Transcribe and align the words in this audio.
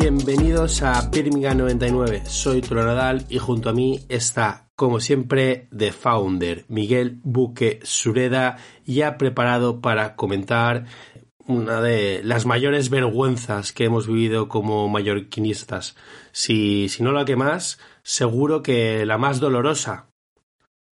Bienvenidos 0.00 0.82
a 0.82 1.10
Birmingham 1.10 1.58
99. 1.58 2.22
Soy 2.24 2.60
Turo 2.60 2.84
Nadal 2.84 3.26
y 3.28 3.38
junto 3.38 3.68
a 3.68 3.72
mí 3.72 4.06
está, 4.08 4.70
como 4.76 5.00
siempre, 5.00 5.66
The 5.76 5.90
Founder, 5.90 6.64
Miguel 6.68 7.18
Buque 7.24 7.80
Sureda, 7.82 8.58
ya 8.86 9.18
preparado 9.18 9.80
para 9.80 10.14
comentar 10.14 10.84
una 11.46 11.80
de 11.80 12.20
las 12.22 12.46
mayores 12.46 12.90
vergüenzas 12.90 13.72
que 13.72 13.86
hemos 13.86 14.06
vivido 14.06 14.48
como 14.48 14.88
mallorquinistas. 14.88 15.96
Si, 16.30 16.88
si 16.88 17.02
no 17.02 17.10
la 17.10 17.24
que 17.24 17.34
más, 17.34 17.80
seguro 18.04 18.62
que 18.62 19.04
la 19.04 19.18
más 19.18 19.40
dolorosa. 19.40 20.10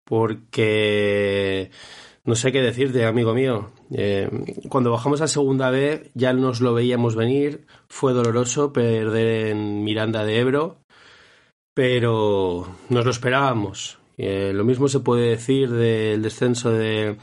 Porque 0.04 1.70
no 2.30 2.36
sé 2.36 2.52
qué 2.52 2.62
decirte, 2.62 3.04
amigo 3.06 3.34
mío. 3.34 3.72
Eh, 3.92 4.30
cuando 4.68 4.92
bajamos 4.92 5.20
a 5.20 5.26
segunda 5.26 5.68
B 5.70 6.12
ya 6.14 6.32
nos 6.32 6.60
lo 6.60 6.72
veíamos 6.74 7.16
venir. 7.16 7.66
Fue 7.88 8.12
doloroso 8.12 8.72
perder 8.72 9.48
en 9.48 9.82
Miranda 9.82 10.24
de 10.24 10.38
Ebro, 10.38 10.78
pero 11.74 12.68
nos 12.88 13.04
lo 13.04 13.10
esperábamos. 13.10 13.98
Eh, 14.16 14.52
lo 14.54 14.64
mismo 14.64 14.86
se 14.86 15.00
puede 15.00 15.30
decir 15.30 15.70
del 15.70 16.22
descenso 16.22 16.70
de 16.70 17.16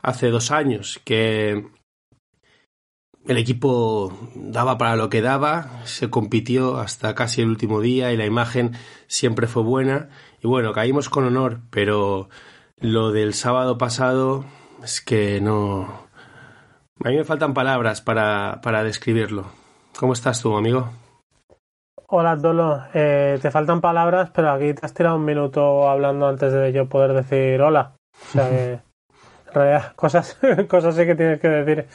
hace 0.00 0.30
dos 0.30 0.52
años, 0.52 1.00
que 1.04 1.66
el 3.26 3.36
equipo 3.36 4.16
daba 4.36 4.78
para 4.78 4.94
lo 4.94 5.08
que 5.08 5.22
daba, 5.22 5.84
se 5.86 6.08
compitió 6.08 6.76
hasta 6.76 7.16
casi 7.16 7.40
el 7.40 7.48
último 7.48 7.80
día 7.80 8.12
y 8.12 8.16
la 8.16 8.26
imagen 8.26 8.76
siempre 9.08 9.48
fue 9.48 9.64
buena. 9.64 10.10
Y 10.40 10.46
bueno, 10.46 10.72
caímos 10.72 11.08
con 11.08 11.24
honor, 11.24 11.62
pero 11.70 12.28
lo 12.82 13.12
del 13.12 13.32
sábado 13.32 13.78
pasado 13.78 14.44
es 14.82 15.00
que 15.00 15.40
no... 15.40 16.02
A 17.04 17.08
mí 17.08 17.16
me 17.16 17.24
faltan 17.24 17.54
palabras 17.54 18.00
para, 18.00 18.60
para 18.62 18.82
describirlo. 18.82 19.46
¿Cómo 19.98 20.12
estás 20.12 20.42
tú, 20.42 20.56
amigo? 20.56 20.88
Hola, 22.08 22.36
Dolo. 22.36 22.82
Eh, 22.92 23.38
te 23.40 23.50
faltan 23.50 23.80
palabras, 23.80 24.30
pero 24.34 24.50
aquí 24.50 24.74
te 24.74 24.84
has 24.84 24.94
tirado 24.94 25.16
un 25.16 25.24
minuto 25.24 25.88
hablando 25.88 26.28
antes 26.28 26.52
de 26.52 26.72
yo 26.72 26.88
poder 26.88 27.12
decir 27.12 27.60
hola. 27.62 27.94
O 28.12 28.32
sea 28.32 28.50
que, 28.50 28.72
en 29.46 29.54
realidad, 29.54 29.92
cosas, 29.94 30.38
cosas 30.68 30.96
sí 30.96 31.06
que 31.06 31.14
tienes 31.14 31.40
que 31.40 31.48
decir. 31.48 31.86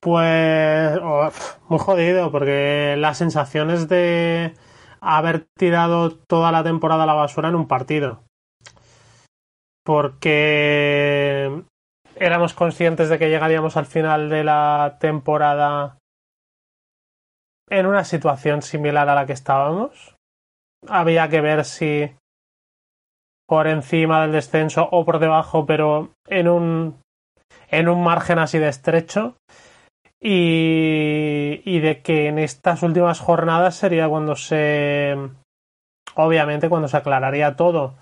Pues 0.00 0.98
oh, 1.02 1.30
muy 1.68 1.78
jodido, 1.78 2.32
porque 2.32 2.96
las 2.98 3.18
sensaciones 3.18 3.88
de 3.88 4.54
haber 5.00 5.46
tirado 5.56 6.16
toda 6.16 6.50
la 6.52 6.64
temporada 6.64 7.04
a 7.04 7.06
la 7.06 7.14
basura 7.14 7.48
en 7.48 7.54
un 7.56 7.68
partido 7.68 8.22
porque 9.84 11.62
éramos 12.16 12.54
conscientes 12.54 13.08
de 13.08 13.18
que 13.18 13.28
llegaríamos 13.28 13.76
al 13.76 13.86
final 13.86 14.28
de 14.28 14.44
la 14.44 14.96
temporada 15.00 15.98
en 17.68 17.86
una 17.86 18.04
situación 18.04 18.62
similar 18.62 19.08
a 19.08 19.14
la 19.14 19.26
que 19.26 19.32
estábamos. 19.32 20.14
Había 20.88 21.28
que 21.28 21.40
ver 21.40 21.64
si 21.64 22.14
por 23.48 23.66
encima 23.66 24.22
del 24.22 24.32
descenso 24.32 24.88
o 24.90 25.04
por 25.04 25.18
debajo, 25.18 25.66
pero 25.66 26.10
en 26.26 26.48
un, 26.48 27.00
en 27.70 27.88
un 27.88 28.02
margen 28.02 28.38
así 28.38 28.58
de 28.58 28.68
estrecho. 28.68 29.36
Y, 30.24 31.62
y 31.64 31.80
de 31.80 32.00
que 32.00 32.28
en 32.28 32.38
estas 32.38 32.84
últimas 32.84 33.18
jornadas 33.18 33.74
sería 33.74 34.08
cuando 34.08 34.36
se. 34.36 35.16
Obviamente, 36.14 36.68
cuando 36.68 36.86
se 36.86 36.96
aclararía 36.96 37.56
todo 37.56 37.96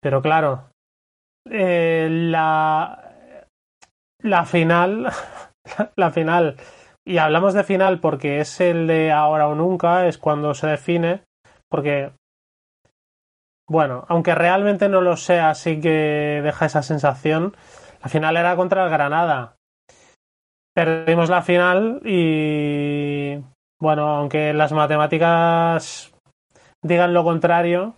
pero 0.00 0.22
claro, 0.22 0.70
eh, 1.50 2.08
la, 2.10 3.08
la 4.22 4.44
final, 4.44 5.08
la 5.96 6.10
final, 6.10 6.56
y 7.06 7.18
hablamos 7.18 7.54
de 7.54 7.64
final 7.64 8.00
porque 8.00 8.40
es 8.40 8.60
el 8.60 8.86
de 8.86 9.12
ahora 9.12 9.48
o 9.48 9.54
nunca, 9.54 10.06
es 10.06 10.18
cuando 10.18 10.54
se 10.54 10.66
define, 10.66 11.22
porque, 11.70 12.12
bueno, 13.68 14.04
aunque 14.08 14.34
realmente 14.34 14.88
no 14.88 15.00
lo 15.00 15.16
sea, 15.16 15.54
sí 15.54 15.80
que 15.80 16.40
deja 16.42 16.66
esa 16.66 16.82
sensación, 16.82 17.56
la 18.02 18.08
final 18.08 18.36
era 18.36 18.56
contra 18.56 18.84
el 18.84 18.90
Granada. 18.90 19.56
Perdimos 20.74 21.28
la 21.28 21.42
final 21.42 22.00
y, 22.04 23.42
bueno, 23.80 24.08
aunque 24.16 24.52
las 24.52 24.72
matemáticas 24.72 26.12
digan 26.82 27.14
lo 27.14 27.24
contrario, 27.24 27.96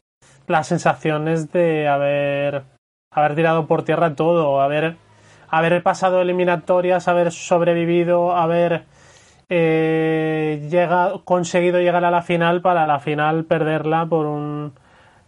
las 0.50 0.66
sensaciones 0.66 1.52
de 1.52 1.88
haber, 1.88 2.64
haber 3.12 3.34
tirado 3.34 3.66
por 3.66 3.84
tierra 3.84 4.14
todo, 4.14 4.60
haber, 4.60 4.96
haber 5.48 5.82
pasado 5.82 6.20
eliminatorias, 6.20 7.08
haber 7.08 7.32
sobrevivido, 7.32 8.36
haber 8.36 8.84
eh, 9.48 10.66
llegado, 10.70 11.24
conseguido 11.24 11.80
llegar 11.80 12.04
a 12.04 12.10
la 12.10 12.22
final 12.22 12.60
para 12.62 12.86
la 12.86 12.98
final 12.98 13.44
perderla 13.44 14.06
por 14.06 14.26
un 14.26 14.74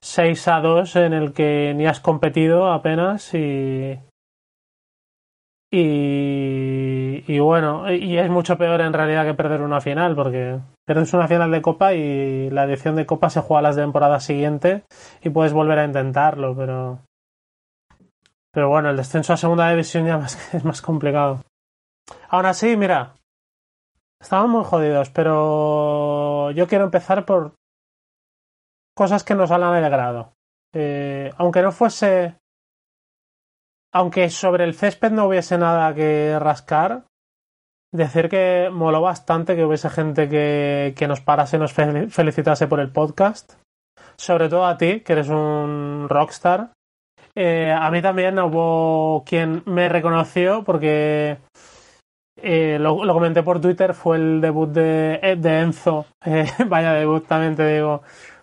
6 0.01 0.49
a 0.49 0.61
2 0.61 0.97
en 0.97 1.13
el 1.13 1.33
que 1.33 1.73
ni 1.77 1.87
has 1.87 2.01
competido 2.01 2.73
apenas 2.73 3.33
y, 3.35 3.99
y, 5.71 7.25
y, 7.27 7.39
bueno, 7.39 7.91
y 7.91 8.19
es 8.19 8.29
mucho 8.29 8.59
peor 8.59 8.81
en 8.81 8.93
realidad 8.93 9.25
que 9.25 9.35
perder 9.35 9.63
una 9.63 9.81
final, 9.81 10.15
porque 10.17 10.59
pierdes 10.87 11.13
una 11.15 11.29
final 11.29 11.51
de 11.51 11.63
Copa 11.63 11.95
y 11.95 12.51
la 12.51 12.65
edición 12.65 12.97
de 12.97 13.07
Copa 13.07 13.31
se 13.31 13.41
juega 13.41 13.63
las 13.63 13.77
temporadas 13.77 14.25
siguientes 14.25 14.83
y 15.23 15.31
puedes 15.31 15.53
volver 15.53 15.79
a 15.79 15.85
intentarlo, 15.85 16.57
pero. 16.57 17.01
Pero 18.53 18.69
bueno, 18.69 18.91
el 18.91 18.97
descenso 18.97 19.33
a 19.33 19.37
segunda 19.37 19.71
división 19.71 20.07
ya 20.07 20.17
es 20.53 20.65
más 20.65 20.83
complicado. 20.83 21.43
Aún 22.29 22.47
así, 22.47 22.77
mira, 22.77 23.15
estamos 24.21 24.51
muy 24.51 24.65
jodidos, 24.65 25.11
pero 25.11 26.51
yo 26.51 26.67
quiero 26.67 26.85
empezar 26.85 27.25
por 27.25 27.55
cosas 28.95 29.25
que 29.25 29.35
nos 29.35 29.51
han 29.51 29.63
alegrado. 29.63 30.33
Eh, 30.75 31.31
aunque 31.37 31.63
no 31.63 31.73
fuese 31.73 32.37
aunque 33.93 34.31
sobre 34.31 34.65
el 34.65 34.75
césped 34.75 35.13
no 35.13 35.27
hubiese 35.27 35.59
nada 35.59 35.95
que 35.95 36.39
rascar, 36.39 37.05
decir 37.93 38.29
que 38.29 38.71
moló 38.73 39.01
bastante 39.01 39.55
que 39.55 39.65
hubiese 39.65 39.91
gente 39.91 40.29
que, 40.29 40.95
que 40.97 41.07
nos 41.07 41.21
parase 41.21 41.57
y 41.57 41.61
nos 41.61 41.73
felicitase 41.73 42.67
por 42.67 42.81
el 42.81 42.91
podcast. 42.91 43.55
Sobre 44.17 44.49
todo 44.49 44.67
a 44.67 44.77
ti, 44.77 45.01
que 45.01 45.13
eres 45.13 45.29
un 45.29 46.07
rockstar. 46.09 46.73
Eh, 47.35 47.73
a 47.73 47.91
mí 47.91 48.03
también 48.03 48.39
hubo 48.39 49.25
quien 49.25 49.63
me 49.67 49.89
reconoció 49.89 50.65
porque 50.65 51.39
eh, 52.37 52.79
lo, 52.79 52.97
comenté 52.97 53.43
por 53.43 53.61
Twitter, 53.61 53.95
fue 53.95 54.17
el 54.17 54.41
debut 54.41 54.69
de, 54.71 55.37
de 55.39 55.61
Enzo. 55.61 56.07
Eh, 56.25 56.47
vaya 56.69 56.93
debut, 56.93 57.27
también 57.27 57.57
te 57.57 57.67
digo 57.67 58.03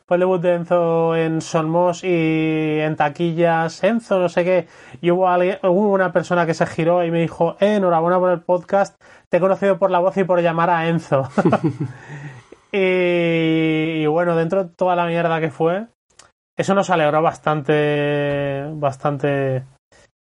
fue 0.09 0.15
el 0.15 0.21
debut 0.21 0.41
de 0.41 0.55
Enzo 0.55 1.15
en 1.15 1.39
Sonmos 1.39 2.03
y 2.03 2.79
en 2.79 2.95
taquillas, 2.95 3.83
Enzo, 3.83 4.17
no 4.17 4.27
sé 4.27 4.43
qué, 4.43 4.67
y 5.01 5.11
hubo, 5.11 5.29
alguien, 5.29 5.59
hubo 5.61 5.93
una 5.93 6.11
persona 6.11 6.47
que 6.47 6.55
se 6.55 6.65
giró 6.65 7.05
y 7.05 7.11
me 7.11 7.21
dijo, 7.21 7.57
eh, 7.59 7.75
enhorabuena 7.75 8.17
por 8.17 8.31
el 8.31 8.41
podcast, 8.41 8.99
te 9.29 9.37
he 9.37 9.39
conocido 9.39 9.77
por 9.77 9.91
la 9.91 9.99
voz 9.99 10.17
y 10.17 10.23
por 10.23 10.41
llamar 10.41 10.71
a 10.71 10.89
Enzo. 10.89 11.29
y, 12.71 14.01
y, 14.01 14.05
bueno, 14.07 14.35
dentro 14.35 14.63
de 14.63 14.71
toda 14.75 14.95
la 14.95 15.05
mierda 15.05 15.39
que 15.39 15.51
fue, 15.51 15.85
eso 16.57 16.73
nos 16.73 16.89
alegró 16.89 17.21
bastante, 17.21 18.65
bastante 18.73 19.63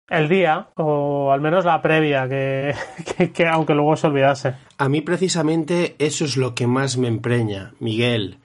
el 0.09 0.27
día, 0.27 0.69
o 0.77 1.31
al 1.31 1.41
menos 1.41 1.63
la 1.63 1.79
previa, 1.83 2.27
que, 2.27 2.73
que, 3.17 3.31
que 3.31 3.47
aunque 3.47 3.75
luego 3.75 3.95
se 3.97 4.07
olvidase. 4.07 4.55
A 4.79 4.89
mí 4.89 5.01
precisamente 5.01 5.95
eso 5.99 6.25
es 6.25 6.37
lo 6.37 6.55
que 6.55 6.65
más 6.65 6.97
me 6.97 7.07
empreña, 7.07 7.73
Miguel 7.79 8.39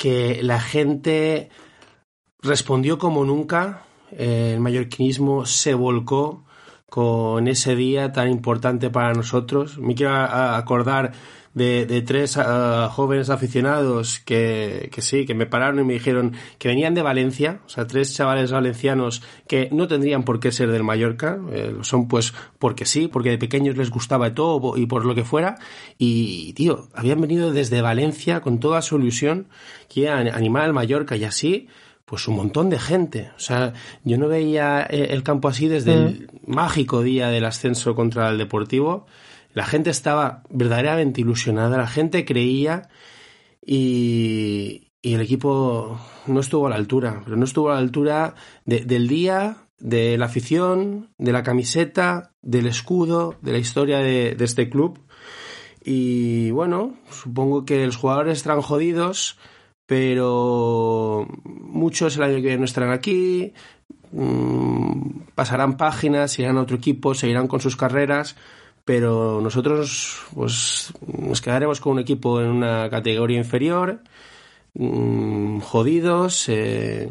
que 0.00 0.42
la 0.42 0.58
gente 0.58 1.50
respondió 2.40 2.96
como 2.96 3.26
nunca, 3.26 3.82
el 4.16 4.58
mallorquinismo 4.58 5.44
se 5.44 5.74
volcó 5.74 6.46
con 6.88 7.48
ese 7.48 7.76
día 7.76 8.10
tan 8.10 8.30
importante 8.30 8.88
para 8.88 9.12
nosotros. 9.12 9.76
Me 9.76 9.94
quiero 9.94 10.14
acordar 10.14 11.12
de, 11.54 11.84
de 11.84 12.02
tres 12.02 12.36
uh, 12.36 12.88
jóvenes 12.90 13.28
aficionados 13.28 14.20
que, 14.20 14.88
que, 14.92 15.02
sí, 15.02 15.26
que 15.26 15.34
me 15.34 15.46
pararon 15.46 15.80
y 15.80 15.84
me 15.84 15.94
dijeron 15.94 16.32
que 16.58 16.68
venían 16.68 16.94
de 16.94 17.02
Valencia, 17.02 17.60
o 17.66 17.68
sea, 17.68 17.86
tres 17.86 18.14
chavales 18.14 18.52
valencianos 18.52 19.22
que 19.48 19.68
no 19.72 19.88
tendrían 19.88 20.22
por 20.24 20.38
qué 20.38 20.52
ser 20.52 20.70
del 20.70 20.84
Mallorca, 20.84 21.40
eh, 21.50 21.74
son 21.82 22.06
pues 22.06 22.32
porque 22.58 22.86
sí, 22.86 23.08
porque 23.08 23.30
de 23.30 23.38
pequeños 23.38 23.76
les 23.76 23.90
gustaba 23.90 24.32
todo 24.34 24.76
y 24.76 24.86
por 24.86 25.04
lo 25.04 25.14
que 25.14 25.24
fuera, 25.24 25.56
y 25.98 26.52
tío, 26.52 26.88
habían 26.94 27.20
venido 27.20 27.52
desde 27.52 27.82
Valencia 27.82 28.40
con 28.40 28.60
toda 28.60 28.80
su 28.82 28.96
ilusión 28.96 29.48
que 29.88 30.08
a 30.08 30.18
animar 30.18 30.62
al 30.62 30.72
Mallorca 30.72 31.16
y 31.16 31.24
así, 31.24 31.68
pues 32.04 32.26
un 32.28 32.36
montón 32.36 32.70
de 32.70 32.78
gente. 32.78 33.30
O 33.36 33.40
sea, 33.40 33.72
yo 34.04 34.18
no 34.18 34.28
veía 34.28 34.86
eh, 34.88 35.08
el 35.10 35.22
campo 35.22 35.48
así 35.48 35.68
desde 35.68 35.96
mm. 35.96 36.06
el 36.06 36.30
mágico 36.46 37.02
día 37.02 37.28
del 37.28 37.44
ascenso 37.44 37.94
contra 37.94 38.28
el 38.30 38.38
Deportivo 38.38 39.06
la 39.52 39.64
gente 39.64 39.90
estaba 39.90 40.42
verdaderamente 40.50 41.20
ilusionada, 41.20 41.76
la 41.76 41.86
gente 41.86 42.24
creía 42.24 42.88
y, 43.64 44.86
el 45.02 45.22
equipo 45.22 45.98
no 46.26 46.40
estuvo 46.40 46.66
a 46.66 46.70
la 46.70 46.76
altura, 46.76 47.22
pero 47.24 47.36
no 47.36 47.44
estuvo 47.44 47.70
a 47.70 47.74
la 47.74 47.80
altura 47.80 48.34
de, 48.66 48.84
del 48.84 49.08
día, 49.08 49.56
de 49.78 50.18
la 50.18 50.26
afición, 50.26 51.08
de 51.16 51.32
la 51.32 51.42
camiseta, 51.42 52.32
del 52.42 52.66
escudo, 52.66 53.36
de 53.40 53.52
la 53.52 53.58
historia 53.58 54.00
de, 54.00 54.34
de 54.34 54.44
este 54.44 54.68
club. 54.68 55.00
Y 55.82 56.50
bueno, 56.50 56.96
supongo 57.10 57.64
que 57.64 57.86
los 57.86 57.96
jugadores 57.96 58.36
estarán 58.36 58.60
jodidos, 58.60 59.38
pero 59.86 61.26
muchos 61.44 62.16
el 62.16 62.22
año 62.22 62.34
que 62.36 62.42
viene 62.42 62.58
no 62.58 62.64
estarán 62.64 62.92
aquí, 62.92 63.54
mm, 64.12 65.22
pasarán 65.34 65.76
páginas, 65.78 66.38
irán 66.38 66.58
a 66.58 66.62
otro 66.62 66.76
equipo, 66.76 67.14
seguirán 67.14 67.48
con 67.48 67.60
sus 67.60 67.74
carreras, 67.74 68.36
pero 68.90 69.40
nosotros 69.40 70.20
pues 70.34 70.92
nos 71.16 71.40
quedaremos 71.40 71.80
con 71.80 71.92
un 71.92 71.98
equipo 72.00 72.40
en 72.40 72.48
una 72.48 72.90
categoría 72.90 73.38
inferior, 73.38 74.00
mm, 74.74 75.60
jodidos, 75.60 76.48
eh, 76.48 77.08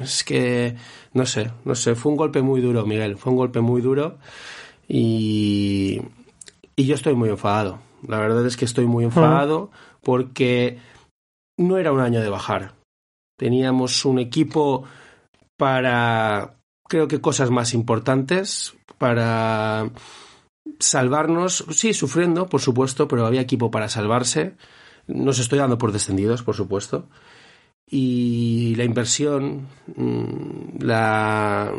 es 0.00 0.22
que 0.22 0.76
no 1.12 1.26
sé, 1.26 1.50
no 1.64 1.74
sé, 1.74 1.96
fue 1.96 2.12
un 2.12 2.16
golpe 2.16 2.40
muy 2.40 2.60
duro, 2.60 2.86
Miguel, 2.86 3.16
fue 3.16 3.32
un 3.32 3.38
golpe 3.38 3.60
muy 3.60 3.82
duro 3.82 4.18
y 4.86 6.00
y 6.76 6.86
yo 6.86 6.94
estoy 6.94 7.16
muy 7.16 7.30
enfadado. 7.30 7.80
La 8.06 8.20
verdad 8.20 8.46
es 8.46 8.56
que 8.56 8.64
estoy 8.64 8.86
muy 8.86 9.02
enfadado 9.02 9.72
porque 10.04 10.78
no 11.58 11.78
era 11.78 11.90
un 11.90 11.98
año 11.98 12.20
de 12.20 12.30
bajar. 12.30 12.74
Teníamos 13.36 14.04
un 14.04 14.20
equipo 14.20 14.84
para, 15.56 16.58
creo 16.88 17.08
que 17.08 17.20
cosas 17.20 17.50
más 17.50 17.74
importantes, 17.74 18.76
para 18.98 19.90
salvarnos, 20.78 21.64
sí, 21.70 21.92
sufriendo, 21.92 22.48
por 22.48 22.60
supuesto, 22.60 23.08
pero 23.08 23.26
había 23.26 23.40
equipo 23.40 23.70
para 23.70 23.88
salvarse. 23.88 24.56
Nos 25.06 25.38
estoy 25.38 25.58
dando 25.58 25.78
por 25.78 25.92
descendidos, 25.92 26.42
por 26.42 26.54
supuesto. 26.54 27.08
Y 27.86 28.74
la 28.76 28.84
inversión, 28.84 29.68
mm, 29.96 30.82
la... 30.82 31.72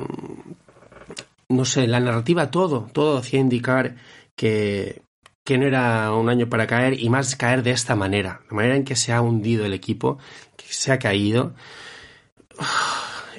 no 1.50 1.66
sé, 1.66 1.88
la 1.88 2.00
narrativa, 2.00 2.52
todo, 2.52 2.88
todo 2.92 3.18
hacía 3.18 3.40
indicar 3.40 3.96
que, 4.36 5.04
que 5.46 5.58
no 5.58 5.66
era 5.66 6.14
un 6.14 6.30
año 6.30 6.50
para 6.50 6.68
caer 6.68 7.02
y 7.02 7.10
más 7.10 7.36
caer 7.36 7.64
de 7.64 7.72
esta 7.72 7.96
manera, 7.96 8.42
la 8.50 8.56
manera 8.56 8.76
en 8.76 8.84
que 8.84 8.96
se 8.96 9.14
ha 9.14 9.22
hundido 9.22 9.66
el 9.66 9.74
equipo, 9.74 10.18
que 10.58 10.66
se 10.70 10.92
ha 10.92 11.00
caído, 11.00 11.56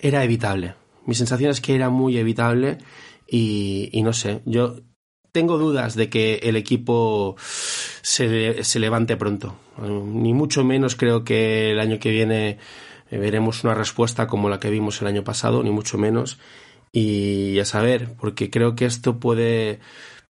era 0.02 0.24
evitable. 0.24 0.74
Mi 1.06 1.14
sensación 1.14 1.50
es 1.50 1.60
que 1.60 1.74
era 1.74 1.90
muy 1.90 2.16
evitable 2.16 2.78
y, 3.26 3.90
y 3.92 4.02
no 4.02 4.12
sé, 4.12 4.42
yo 4.46 4.76
tengo 5.32 5.58
dudas 5.58 5.94
de 5.94 6.08
que 6.08 6.34
el 6.42 6.56
equipo 6.56 7.36
se, 7.38 8.62
se, 8.62 8.78
levante 8.78 9.16
pronto. 9.16 9.56
Ni 9.78 10.34
mucho 10.34 10.62
menos 10.64 10.94
creo 10.94 11.24
que 11.24 11.72
el 11.72 11.80
año 11.80 11.98
que 11.98 12.10
viene 12.10 12.58
veremos 13.10 13.64
una 13.64 13.74
respuesta 13.74 14.26
como 14.26 14.48
la 14.48 14.60
que 14.60 14.70
vimos 14.70 15.00
el 15.00 15.08
año 15.08 15.24
pasado, 15.24 15.62
ni 15.62 15.70
mucho 15.70 15.98
menos. 15.98 16.38
Y 16.92 17.58
a 17.58 17.64
saber, 17.64 18.14
porque 18.20 18.50
creo 18.50 18.74
que 18.76 18.84
esto 18.84 19.18
puede 19.18 19.80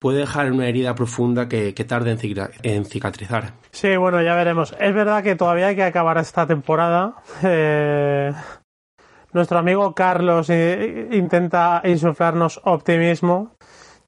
puede 0.02 0.18
dejar 0.18 0.50
una 0.50 0.66
herida 0.66 0.96
profunda 0.96 1.48
que, 1.48 1.74
que 1.74 1.84
tarde 1.84 2.16
en, 2.64 2.84
cicatrizar. 2.84 3.52
Sí, 3.70 3.96
bueno, 3.96 4.20
ya 4.20 4.34
veremos. 4.34 4.74
Es 4.80 4.92
verdad 4.92 5.22
que 5.22 5.36
todavía 5.36 5.68
hay 5.68 5.76
que 5.76 5.84
acabar 5.84 6.18
esta 6.18 6.46
temporada. 6.46 7.14
Eh, 7.44 8.32
nuestro 9.32 9.58
amigo 9.58 9.94
Carlos 9.94 10.50
intenta 10.50 11.80
insuflarnos 11.84 12.60
optimismo. 12.64 13.56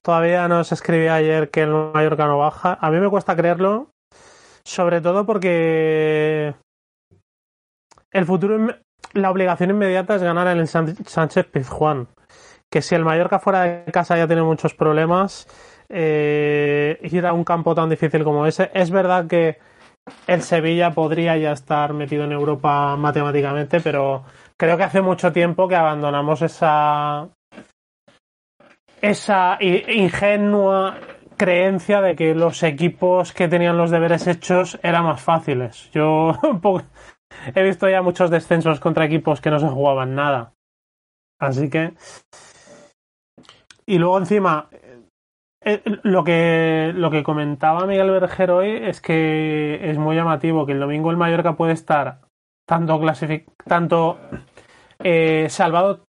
Todavía 0.05 0.47
nos 0.47 0.71
escribía 0.71 1.15
ayer 1.15 1.49
que 1.49 1.63
el 1.63 1.71
Mallorca 1.71 2.27
no 2.27 2.37
baja. 2.37 2.77
A 2.79 2.91
mí 2.91 2.99
me 2.99 3.09
cuesta 3.09 3.35
creerlo, 3.35 3.89
sobre 4.63 5.01
todo 5.01 5.25
porque 5.25 6.53
el 8.11 8.25
futuro, 8.25 8.67
la 9.13 9.31
obligación 9.31 9.71
inmediata 9.71 10.13
es 10.13 10.21
ganar 10.21 10.45
en 10.45 10.59
el 10.59 10.67
Sánchez 10.67 11.47
Pizjuán. 11.47 12.07
Que 12.71 12.83
si 12.83 12.93
el 12.93 13.03
Mallorca 13.03 13.39
fuera 13.39 13.61
de 13.61 13.91
casa 13.91 14.15
ya 14.15 14.27
tiene 14.27 14.43
muchos 14.43 14.75
problemas, 14.75 15.47
eh, 15.89 16.99
ir 17.01 17.25
a 17.25 17.33
un 17.33 17.43
campo 17.43 17.73
tan 17.73 17.89
difícil 17.89 18.23
como 18.23 18.45
ese. 18.45 18.69
Es 18.75 18.91
verdad 18.91 19.25
que 19.25 19.57
el 20.27 20.43
Sevilla 20.43 20.91
podría 20.91 21.35
ya 21.35 21.51
estar 21.51 21.93
metido 21.93 22.25
en 22.25 22.31
Europa 22.31 22.95
matemáticamente, 22.95 23.81
pero 23.81 24.23
creo 24.55 24.77
que 24.77 24.83
hace 24.83 25.01
mucho 25.01 25.31
tiempo 25.31 25.67
que 25.67 25.75
abandonamos 25.75 26.43
esa 26.43 27.27
esa 29.09 29.57
ingenua 29.61 30.97
creencia 31.37 32.01
de 32.01 32.15
que 32.15 32.33
los 32.33 32.63
equipos 32.63 33.33
que 33.33 33.47
tenían 33.47 33.77
los 33.77 33.91
deberes 33.91 34.25
hechos 34.25 34.79
eran 34.81 35.05
más 35.05 35.21
fáciles. 35.21 35.91
Yo 35.91 36.33
he 37.55 37.63
visto 37.63 37.87
ya 37.87 38.01
muchos 38.01 38.31
descensos 38.31 38.79
contra 38.79 39.05
equipos 39.05 39.41
que 39.41 39.51
no 39.51 39.59
se 39.59 39.67
jugaban 39.67 40.15
nada. 40.15 40.53
Así 41.39 41.69
que. 41.69 41.93
Y 43.85 43.99
luego 43.99 44.17
encima, 44.17 44.69
eh, 45.61 45.83
lo 46.01 46.23
que, 46.23 46.91
lo 46.95 47.11
que 47.11 47.21
comentaba 47.21 47.85
Miguel 47.85 48.09
Berger 48.09 48.49
hoy 48.49 48.69
es 48.69 49.01
que 49.01 49.79
es 49.83 49.97
muy 49.99 50.15
llamativo 50.15 50.65
que 50.65 50.71
el 50.71 50.79
domingo 50.79 51.11
el 51.11 51.17
Mallorca 51.17 51.55
puede 51.55 51.73
estar 51.73 52.21
tanto 52.67 52.99
tanto 53.67 54.17
eh, 54.97 55.47
salvado 55.49 56.04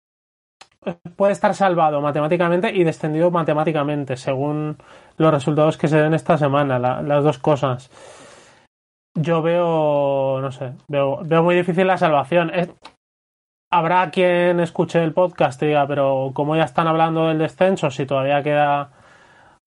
puede 1.15 1.33
estar 1.33 1.53
salvado 1.53 2.01
matemáticamente 2.01 2.71
y 2.73 2.83
descendido 2.83 3.31
matemáticamente 3.31 4.17
según 4.17 4.77
los 5.17 5.31
resultados 5.31 5.77
que 5.77 5.87
se 5.87 5.97
den 5.97 6.13
esta 6.13 6.37
semana 6.37 6.79
las 6.79 7.23
dos 7.23 7.37
cosas. 7.37 7.89
Yo 9.15 9.41
veo 9.41 10.39
no 10.41 10.51
sé 10.51 10.73
veo, 10.87 11.19
veo 11.23 11.43
muy 11.43 11.55
difícil 11.55 11.87
la 11.87 11.97
salvación. 11.97 12.51
Habrá 13.71 14.09
quien 14.11 14.59
escuche 14.59 15.03
el 15.03 15.13
podcast 15.13 15.61
y 15.63 15.67
diga 15.67 15.87
pero 15.87 16.31
como 16.33 16.55
ya 16.55 16.63
están 16.63 16.87
hablando 16.87 17.27
del 17.27 17.39
descenso 17.39 17.89
si 17.91 18.05
todavía 18.05 18.43
queda 18.43 18.91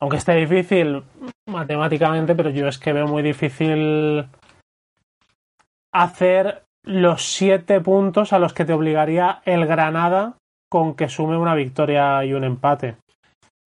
aunque 0.01 0.19
esté 0.19 0.35
difícil 0.35 1.03
matemáticamente, 1.49 2.35
pero 2.35 2.51
yo 2.51 2.69
es 2.69 2.79
que 2.79 2.93
veo 2.93 3.09
muy 3.09 3.23
difícil 3.23 4.29
hacer 5.93 6.63
los 6.85 7.25
siete 7.25 7.81
puntos 7.81 8.33
a 8.33 8.39
los 8.39 8.53
que 8.53 8.65
te 8.65 8.73
obligaría 8.73 9.43
el 9.45 9.67
Granada 9.67 10.37
con 10.69 10.95
que 10.95 11.09
sume 11.09 11.37
una 11.37 11.55
victoria 11.55 12.25
y 12.25 12.33
un 12.33 12.45
empate. 12.45 12.97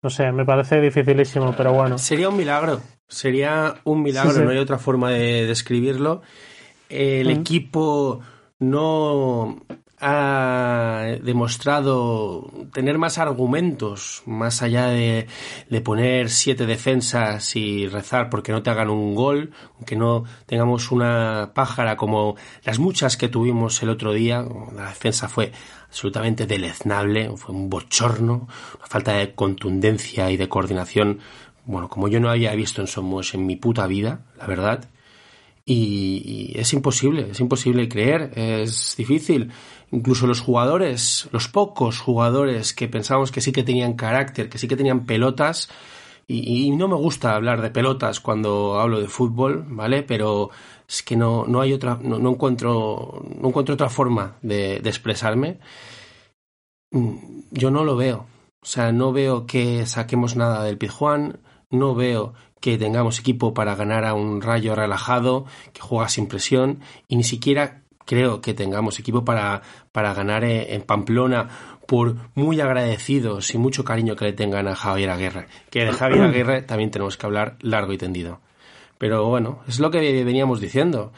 No 0.04 0.10
sé, 0.10 0.32
me 0.32 0.46
parece 0.46 0.82
dificilísimo, 0.82 1.54
pero 1.56 1.74
bueno. 1.74 1.98
Sería 1.98 2.30
un 2.30 2.38
milagro, 2.38 2.82
sería 3.08 3.76
un 3.84 4.02
milagro, 4.02 4.44
no 4.44 4.50
hay 4.50 4.58
otra 4.58 4.80
forma 4.80 5.12
de 5.12 5.46
describirlo. 5.46 6.22
El 6.90 7.28
mm. 7.28 7.40
equipo 7.40 8.22
no 8.60 9.62
ha 10.02 11.06
demostrado 11.22 12.52
tener 12.74 12.98
más 12.98 13.20
argumentos, 13.20 14.24
más 14.26 14.64
allá 14.64 14.88
de, 14.88 15.28
de, 15.70 15.82
poner 15.82 16.32
siete 16.32 16.66
defensas 16.66 17.56
y 17.56 17.88
rezar 17.88 18.32
porque 18.32 18.52
no 18.52 18.64
te 18.64 18.72
hagan 18.72 18.90
un 18.90 19.14
gol, 19.14 19.52
aunque 19.76 19.96
no 19.96 20.24
tengamos 20.48 20.92
una 20.92 21.52
pájara 21.54 21.98
como 21.98 22.36
las 22.64 22.80
muchas 22.80 23.16
que 23.16 23.30
tuvimos 23.30 23.82
el 23.84 23.90
otro 23.90 24.12
día. 24.12 24.44
La 24.76 24.88
defensa 24.88 25.30
fue 25.30 25.52
absolutamente 25.86 26.48
deleznable, 26.48 27.30
fue 27.38 27.54
un 27.54 27.70
bochorno, 27.70 28.48
una 28.80 28.88
falta 28.88 29.14
de 29.14 29.36
contundencia 29.36 30.32
y 30.32 30.38
de 30.38 30.50
coordinación, 30.50 31.20
bueno, 31.66 31.90
como 31.90 32.08
yo 32.08 32.20
no 32.20 32.32
había 32.32 32.56
visto 32.56 32.82
en 32.82 32.88
Somos 32.88 33.36
en 33.36 33.46
mi 33.46 33.56
puta 33.56 33.86
vida, 33.86 34.26
la 34.36 34.48
verdad. 34.48 34.90
Y, 35.64 36.52
y 36.56 36.60
es 36.60 36.74
imposible, 36.74 37.28
es 37.30 37.40
imposible 37.40 37.88
creer, 37.88 38.32
es 38.36 38.96
difícil 38.98 39.52
incluso 39.92 40.28
los 40.28 40.42
jugadores, 40.42 41.28
los 41.32 41.48
pocos 41.48 42.00
jugadores 42.00 42.74
que 42.74 42.88
pensábamos 42.88 43.32
que 43.32 43.42
sí 43.42 43.52
que 43.52 43.64
tenían 43.64 43.94
carácter, 43.94 44.50
que 44.50 44.58
sí 44.58 44.68
que 44.68 44.78
tenían 44.78 45.06
pelotas, 45.06 45.70
y, 46.28 46.72
no 46.72 46.88
me 46.88 46.96
gusta 46.96 47.36
hablar 47.36 47.62
de 47.62 47.72
pelotas 47.72 48.22
cuando 48.22 48.80
hablo 48.80 49.02
de 49.02 49.08
fútbol, 49.10 49.66
¿vale? 49.68 50.02
Pero 50.02 50.50
es 50.88 51.04
que 51.04 51.18
no, 51.18 51.46
no 51.46 51.60
hay 51.60 51.74
otra, 51.74 52.00
no, 52.02 52.18
encuentro, 52.30 53.22
no 53.42 53.50
encuentro 53.50 53.74
otra 53.74 53.90
forma 53.90 54.38
de, 54.42 54.80
de 54.80 54.90
expresarme. 54.90 55.60
Mm, 56.92 57.16
yo 57.52 57.70
no 57.70 57.84
lo 57.84 57.98
veo. 57.98 58.28
O 58.62 58.66
sea, 58.66 58.92
no 58.94 59.12
veo 59.12 59.46
que 59.46 59.86
saquemos 59.86 60.36
nada 60.38 60.64
del 60.64 60.78
Pizjuán, 60.78 61.40
no 61.70 61.96
veo 61.96 62.34
que 62.62 62.78
tengamos 62.78 63.20
equipo 63.20 63.54
para 63.54 63.76
ganar 63.76 64.06
a 64.06 64.14
un 64.14 64.42
rayo 64.42 64.76
relajado, 64.76 65.46
que 65.74 65.82
juega 65.82 66.08
sin 66.10 66.28
presión, 66.28 66.80
y 67.08 67.18
ni 67.18 67.24
siquiera 67.24 67.81
creo 68.12 68.42
que 68.42 68.54
tengamos 68.54 69.00
equipo 69.00 69.24
para, 69.24 69.62
para 69.94 70.14
ganar 70.14 70.44
en 70.44 70.82
Pamplona 70.82 71.48
por 71.88 72.18
muy 72.36 72.60
agradecidos 72.60 73.56
y 73.56 73.58
mucho 73.58 73.86
cariño 73.86 74.18
que 74.18 74.26
le 74.26 74.34
tengan 74.34 74.68
a 74.68 74.76
Javier 74.76 75.12
Aguirre. 75.12 75.48
Que 75.70 75.86
de 75.86 75.94
Javier 75.94 76.24
Aguirre 76.24 76.62
también 76.62 76.92
tenemos 76.92 77.16
que 77.16 77.26
hablar 77.26 77.56
largo 77.62 77.94
y 77.94 77.98
tendido. 77.98 78.42
Pero 78.98 79.30
bueno, 79.30 79.62
es 79.66 79.80
lo 79.80 79.92
que 79.92 80.26
veníamos 80.26 80.60
diciendo. 80.60 81.14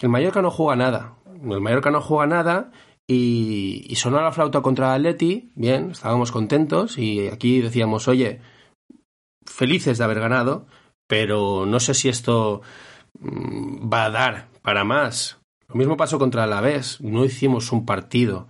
El 0.00 0.08
Mallorca 0.08 0.42
no 0.42 0.50
juega 0.50 0.74
nada. 0.74 1.14
El 1.40 1.60
Mallorca 1.60 1.92
no 1.92 2.00
juega 2.00 2.26
nada 2.26 2.72
y, 3.06 3.86
y 3.88 3.94
sonó 3.94 4.20
la 4.20 4.32
flauta 4.32 4.60
contra 4.60 4.92
Atleti. 4.92 5.52
Bien, 5.54 5.92
estábamos 5.92 6.32
contentos 6.32 6.98
y 6.98 7.28
aquí 7.28 7.60
decíamos, 7.60 8.08
oye, 8.08 8.40
felices 9.46 9.98
de 9.98 10.04
haber 10.04 10.18
ganado, 10.18 10.66
pero 11.06 11.64
no 11.64 11.78
sé 11.78 11.94
si 11.94 12.08
esto 12.08 12.60
mm, 13.20 13.88
va 13.88 14.06
a 14.06 14.10
dar 14.10 14.48
para 14.62 14.82
más. 14.82 15.43
Lo 15.74 15.78
mismo 15.78 15.96
pasó 15.96 16.20
contra 16.20 16.44
el 16.44 16.52
Alavés. 16.52 17.00
No 17.00 17.24
hicimos 17.24 17.72
un 17.72 17.84
partido 17.84 18.46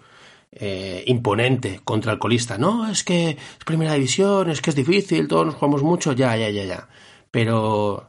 eh, 0.53 1.03
imponente 1.07 1.81
contra 1.83 2.13
el 2.13 2.19
colista. 2.19 2.59
No, 2.59 2.87
es 2.89 3.03
que 3.03 3.31
es 3.31 3.65
primera 3.65 3.95
división, 3.95 4.51
es 4.51 4.61
que 4.61 4.71
es 4.71 4.77
difícil, 4.77 5.27
todos 5.27 5.47
nos 5.47 5.55
jugamos 5.55 5.83
mucho, 5.83 6.13
ya, 6.13 6.37
ya, 6.37 6.51
ya, 6.51 6.65
ya. 6.65 6.89
Pero 7.31 8.09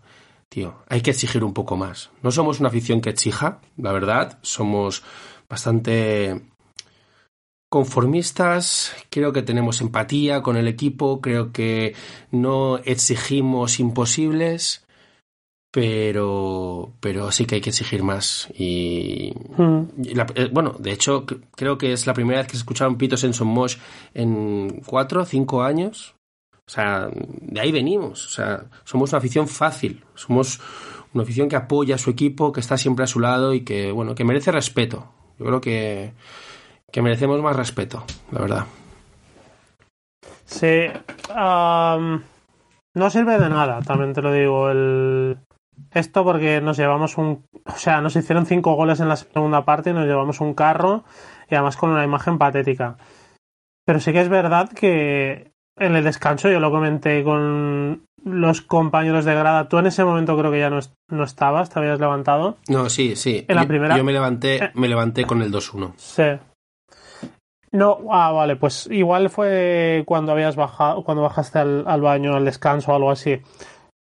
tío, 0.49 0.83
hay 0.89 1.01
que 1.01 1.11
exigir 1.11 1.43
un 1.45 1.53
poco 1.53 1.77
más. 1.77 2.11
No 2.21 2.31
somos 2.31 2.59
una 2.59 2.67
afición 2.69 2.99
que 2.99 3.09
exija, 3.09 3.61
la 3.77 3.93
verdad, 3.93 4.37
somos 4.41 5.01
bastante 5.49 6.41
conformistas, 7.69 8.93
creo 9.09 9.33
que 9.33 9.41
tenemos 9.41 9.79
empatía 9.81 10.41
con 10.41 10.57
el 10.57 10.67
equipo, 10.67 11.21
creo 11.21 11.51
que 11.53 11.95
no 12.31 12.77
exigimos 12.79 13.79
imposibles, 13.79 14.84
pero, 15.75 16.93
pero 17.01 17.31
sí 17.33 17.45
que 17.45 17.55
hay 17.55 17.61
que 17.61 17.71
exigir 17.71 18.01
más. 18.01 18.47
Y, 18.57 19.33
Mm. 19.57 19.81
y 20.05 20.13
la- 20.15 20.25
eh, 20.35 20.49
bueno, 20.51 20.73
de 20.79 20.91
hecho, 20.93 21.25
creo 21.55 21.77
que 21.77 21.91
es 21.91 22.07
la 22.07 22.13
primera 22.13 22.39
vez 22.39 22.47
que 22.47 22.53
se 22.53 22.59
escucharon 22.59 22.97
pitos 22.97 23.25
en 23.25 23.33
Somos 23.33 23.77
en 24.13 24.81
cuatro 24.85 25.25
cinco 25.25 25.63
años. 25.63 26.15
O 26.65 26.71
sea, 26.71 27.09
de 27.13 27.59
ahí 27.59 27.73
venimos. 27.73 28.25
O 28.25 28.29
sea, 28.29 28.63
somos 28.85 29.11
una 29.11 29.17
afición 29.19 29.47
fácil. 29.49 30.01
Somos 30.15 30.61
una 31.13 31.23
afición 31.23 31.49
que 31.49 31.57
apoya 31.57 31.95
a 31.95 31.99
su 31.99 32.09
equipo, 32.09 32.53
que 32.53 32.61
está 32.61 32.77
siempre 32.77 33.03
a 33.03 33.07
su 33.07 33.19
lado 33.19 33.53
y 33.53 33.61
que, 33.65 33.91
bueno, 33.91 34.15
que 34.15 34.23
merece 34.23 34.51
respeto. 34.53 35.11
Yo 35.37 35.45
creo 35.45 35.59
que, 35.61 36.13
que 36.91 37.01
merecemos 37.01 37.41
más 37.41 37.55
respeto, 37.55 38.05
la 38.31 38.39
verdad. 38.39 38.65
Sí. 40.45 40.87
no 41.33 43.09
sirve 43.09 43.37
de 43.39 43.49
nada, 43.49 43.81
también 43.81 44.13
te 44.13 44.21
lo 44.21 44.31
digo. 44.31 44.69
El... 44.69 45.37
Esto 45.91 46.23
porque 46.23 46.61
nos 46.61 46.77
llevamos 46.77 47.17
un. 47.17 47.45
O 47.65 47.71
sea, 47.77 48.01
nos 48.01 48.15
hicieron 48.15 48.45
cinco 48.45 48.73
goles 48.75 48.99
en 48.99 49.09
la 49.09 49.15
segunda 49.15 49.65
parte 49.65 49.89
y 49.89 49.93
nos 49.93 50.05
llevamos 50.05 50.41
un 50.41 50.53
carro 50.53 51.03
y 51.49 51.55
además 51.55 51.77
con 51.77 51.91
una 51.91 52.03
imagen 52.03 52.37
patética. 52.37 52.97
Pero 53.85 53.99
sí 53.99 54.11
que 54.13 54.21
es 54.21 54.29
verdad 54.29 54.69
que 54.69 55.51
en 55.77 55.95
el 55.95 56.03
descanso 56.03 56.49
yo 56.49 56.59
lo 56.59 56.71
comenté 56.71 57.23
con 57.23 58.03
los 58.23 58.61
compañeros 58.61 59.25
de 59.25 59.35
grada. 59.35 59.67
Tú 59.69 59.77
en 59.77 59.85
ese 59.87 60.03
momento 60.03 60.37
creo 60.37 60.51
que 60.51 60.59
ya 60.59 60.69
no, 60.69 60.79
no 61.11 61.23
estabas, 61.23 61.69
te 61.69 61.79
habías 61.79 61.99
levantado. 61.99 62.57
No, 62.67 62.89
sí, 62.89 63.15
sí. 63.15 63.45
En 63.47 63.55
la 63.55 63.61
Yo- 63.63 63.67
primera- 63.67 63.97
Yo 63.97 64.03
me 64.03 64.13
levanté, 64.13 64.55
Eh. 64.65 64.71
me 64.73 64.87
levanté 64.87 65.25
con 65.25 65.41
el 65.43 65.51
2-1. 65.51 65.93
Sí. 65.97 66.23
No, 67.71 67.99
ah, 68.09 68.31
vale, 68.31 68.55
pues 68.55 68.87
igual 68.89 69.29
fue 69.29 70.03
cuando 70.05 70.31
habías 70.31 70.55
bajado, 70.55 71.03
cuando 71.03 71.23
bajaste 71.23 71.59
al, 71.59 71.83
al 71.87 72.01
baño, 72.01 72.33
al 72.35 72.45
descanso 72.45 72.91
o 72.91 72.95
algo 72.95 73.11
así. 73.11 73.41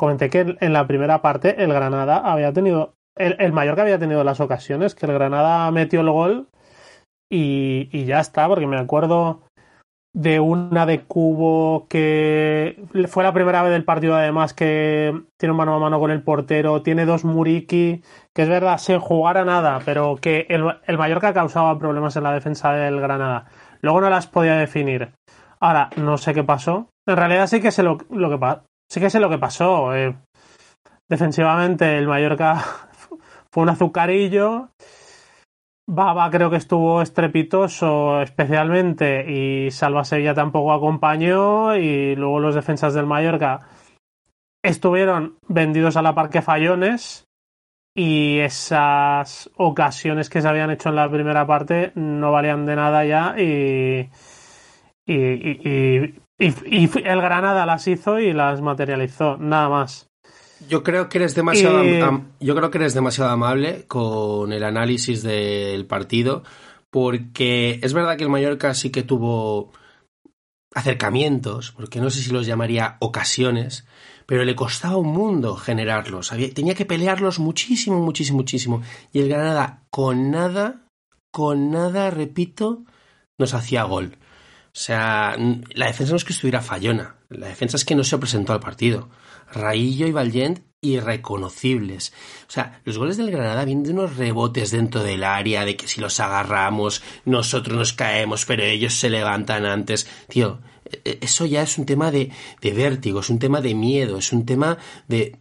Comenté 0.04 0.28
que 0.28 0.54
en 0.60 0.72
la 0.74 0.86
primera 0.86 1.22
parte 1.22 1.64
el 1.64 1.72
Granada 1.72 2.18
había 2.18 2.52
tenido, 2.52 2.92
el, 3.16 3.36
el 3.38 3.54
Mallorca 3.54 3.80
había 3.80 3.98
tenido 3.98 4.22
las 4.22 4.38
ocasiones, 4.38 4.94
que 4.94 5.06
el 5.06 5.14
Granada 5.14 5.70
metió 5.70 6.02
el 6.02 6.10
gol 6.10 6.48
y, 7.32 7.88
y 7.90 8.04
ya 8.04 8.20
está, 8.20 8.46
porque 8.46 8.66
me 8.66 8.76
acuerdo 8.76 9.44
de 10.14 10.40
una 10.40 10.84
de 10.84 11.04
Cubo 11.04 11.86
que 11.88 12.84
fue 13.08 13.24
la 13.24 13.32
primera 13.32 13.62
vez 13.62 13.72
del 13.72 13.86
partido 13.86 14.14
además 14.14 14.52
que 14.52 15.18
tiene 15.38 15.52
un 15.52 15.56
mano 15.56 15.74
a 15.74 15.78
mano 15.78 15.98
con 15.98 16.10
el 16.10 16.22
portero, 16.22 16.82
tiene 16.82 17.06
dos 17.06 17.24
Muriki, 17.24 18.02
que 18.34 18.42
es 18.42 18.48
verdad, 18.50 18.76
sin 18.76 19.00
jugar 19.00 19.38
a 19.38 19.46
nada, 19.46 19.80
pero 19.86 20.16
que 20.16 20.44
el, 20.50 20.66
el 20.86 20.98
Mallorca 20.98 21.32
causaba 21.32 21.78
problemas 21.78 22.14
en 22.16 22.24
la 22.24 22.34
defensa 22.34 22.72
del 22.72 23.00
Granada. 23.00 23.46
Luego 23.80 24.02
no 24.02 24.10
las 24.10 24.26
podía 24.26 24.56
definir. 24.56 25.14
Ahora, 25.60 25.88
no 25.96 26.18
sé 26.18 26.34
qué 26.34 26.44
pasó. 26.44 26.90
En 27.06 27.16
realidad 27.16 27.46
sí 27.46 27.62
que 27.62 27.70
sé 27.70 27.82
lo, 27.82 27.96
lo 28.10 28.28
que 28.28 28.36
sí 28.90 29.00
que 29.00 29.10
sé 29.10 29.20
lo 29.20 29.30
que 29.30 29.38
pasó. 29.38 29.94
eh. 29.94 30.16
Defensivamente 31.08 31.98
el 31.98 32.06
Mallorca 32.08 32.56
fue 33.52 33.62
un 33.62 33.68
azucarillo. 33.68 34.68
Baba 35.86 36.30
creo 36.30 36.48
que 36.48 36.56
estuvo 36.56 37.02
estrepitoso 37.02 38.22
especialmente 38.22 39.30
y 39.30 39.70
Salva 39.70 40.04
Sevilla 40.04 40.32
tampoco 40.34 40.72
acompañó 40.72 41.76
y 41.76 42.16
luego 42.16 42.40
los 42.40 42.54
defensas 42.54 42.94
del 42.94 43.04
Mallorca 43.04 43.68
estuvieron 44.64 45.36
vendidos 45.46 45.98
a 45.98 46.02
la 46.02 46.14
parque 46.14 46.40
fallones 46.40 47.26
y 47.94 48.38
esas 48.38 49.50
ocasiones 49.56 50.30
que 50.30 50.40
se 50.40 50.48
habían 50.48 50.70
hecho 50.70 50.88
en 50.88 50.96
la 50.96 51.10
primera 51.10 51.46
parte 51.46 51.92
no 51.96 52.32
valían 52.32 52.64
de 52.64 52.76
nada 52.76 53.04
ya 53.04 53.34
y- 53.38 54.08
y- 56.38 56.84
y 56.84 56.90
el 57.04 57.20
Granada 57.20 57.66
las 57.66 57.86
hizo 57.88 58.18
y 58.20 58.32
las 58.32 58.60
materializó, 58.60 59.36
nada 59.38 59.68
más. 59.68 60.08
Yo 60.68 60.82
creo 60.82 61.08
que 61.08 61.18
eres 61.18 61.34
demasiado 61.34 61.84
Y- 61.84 62.00
am- 62.00 62.28
yo 62.40 62.54
creo 62.54 62.70
que 62.70 62.78
eres 62.78 62.94
demasiado 62.94 63.30
amable 63.30 63.84
con 63.86 64.52
el 64.52 64.64
análisis 64.64 65.22
del 65.22 65.84
partido 65.86 66.42
porque 66.90 67.80
es 67.82 67.92
verdad 67.92 68.16
que 68.16 68.24
el 68.24 68.30
Mallorca 68.30 68.72
sí 68.72 68.90
que 68.90 69.02
tuvo 69.02 69.72
acercamientos, 70.74 71.72
porque 71.72 72.00
no 72.00 72.10
sé 72.10 72.20
si 72.22 72.30
los 72.32 72.46
llamaría 72.46 72.96
ocasiones, 73.00 73.86
pero 74.26 74.44
le 74.44 74.56
costaba 74.56 74.96
un 74.96 75.08
mundo 75.08 75.54
generarlos. 75.56 76.32
Había- 76.32 76.52
tenía 76.52 76.74
que 76.74 76.86
pelearlos 76.86 77.38
muchísimo, 77.38 78.00
muchísimo, 78.00 78.38
muchísimo. 78.38 78.82
Y 79.12 79.20
el 79.20 79.28
Granada 79.28 79.84
con 79.90 80.30
nada, 80.30 80.86
con 81.30 81.70
nada, 81.70 82.10
repito, 82.10 82.84
nos 83.38 83.54
hacía 83.54 83.84
gol. 83.84 84.16
O 84.74 84.76
sea, 84.76 85.36
la 85.72 85.86
defensa 85.86 86.10
no 86.12 86.16
es 86.16 86.24
que 86.24 86.32
estuviera 86.32 86.60
fallona, 86.60 87.16
la 87.28 87.46
defensa 87.46 87.76
es 87.76 87.84
que 87.84 87.94
no 87.94 88.02
se 88.02 88.18
presentó 88.18 88.52
al 88.52 88.58
partido. 88.60 89.08
Raillo 89.52 90.08
y 90.08 90.12
Valiente 90.12 90.64
irreconocibles. 90.80 92.12
O 92.48 92.50
sea, 92.50 92.80
los 92.84 92.98
goles 92.98 93.16
del 93.16 93.30
Granada 93.30 93.64
vienen 93.64 93.84
de 93.84 93.92
unos 93.92 94.16
rebotes 94.16 94.72
dentro 94.72 95.02
del 95.02 95.24
área, 95.24 95.64
de 95.64 95.76
que 95.76 95.86
si 95.86 96.00
los 96.00 96.18
agarramos, 96.20 97.02
nosotros 97.24 97.78
nos 97.78 97.92
caemos, 97.92 98.44
pero 98.44 98.64
ellos 98.64 98.94
se 98.94 99.10
levantan 99.10 99.64
antes. 99.64 100.08
Tío, 100.28 100.60
e- 100.84 101.00
e- 101.04 101.18
eso 101.22 101.46
ya 101.46 101.62
es 101.62 101.78
un 101.78 101.86
tema 101.86 102.10
de, 102.10 102.30
de 102.60 102.72
vértigo, 102.72 103.20
es 103.20 103.30
un 103.30 103.38
tema 103.38 103.60
de 103.60 103.74
miedo, 103.74 104.18
es 104.18 104.32
un 104.32 104.44
tema 104.44 104.76
de, 105.08 105.38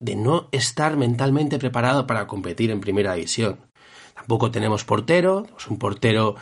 de 0.00 0.16
no 0.16 0.48
estar 0.52 0.96
mentalmente 0.96 1.58
preparado 1.58 2.06
para 2.06 2.26
competir 2.26 2.70
en 2.70 2.80
primera 2.80 3.14
división. 3.14 3.60
Tampoco 4.14 4.50
tenemos 4.50 4.84
portero, 4.84 5.46
es 5.58 5.66
un 5.66 5.78
portero 5.78 6.36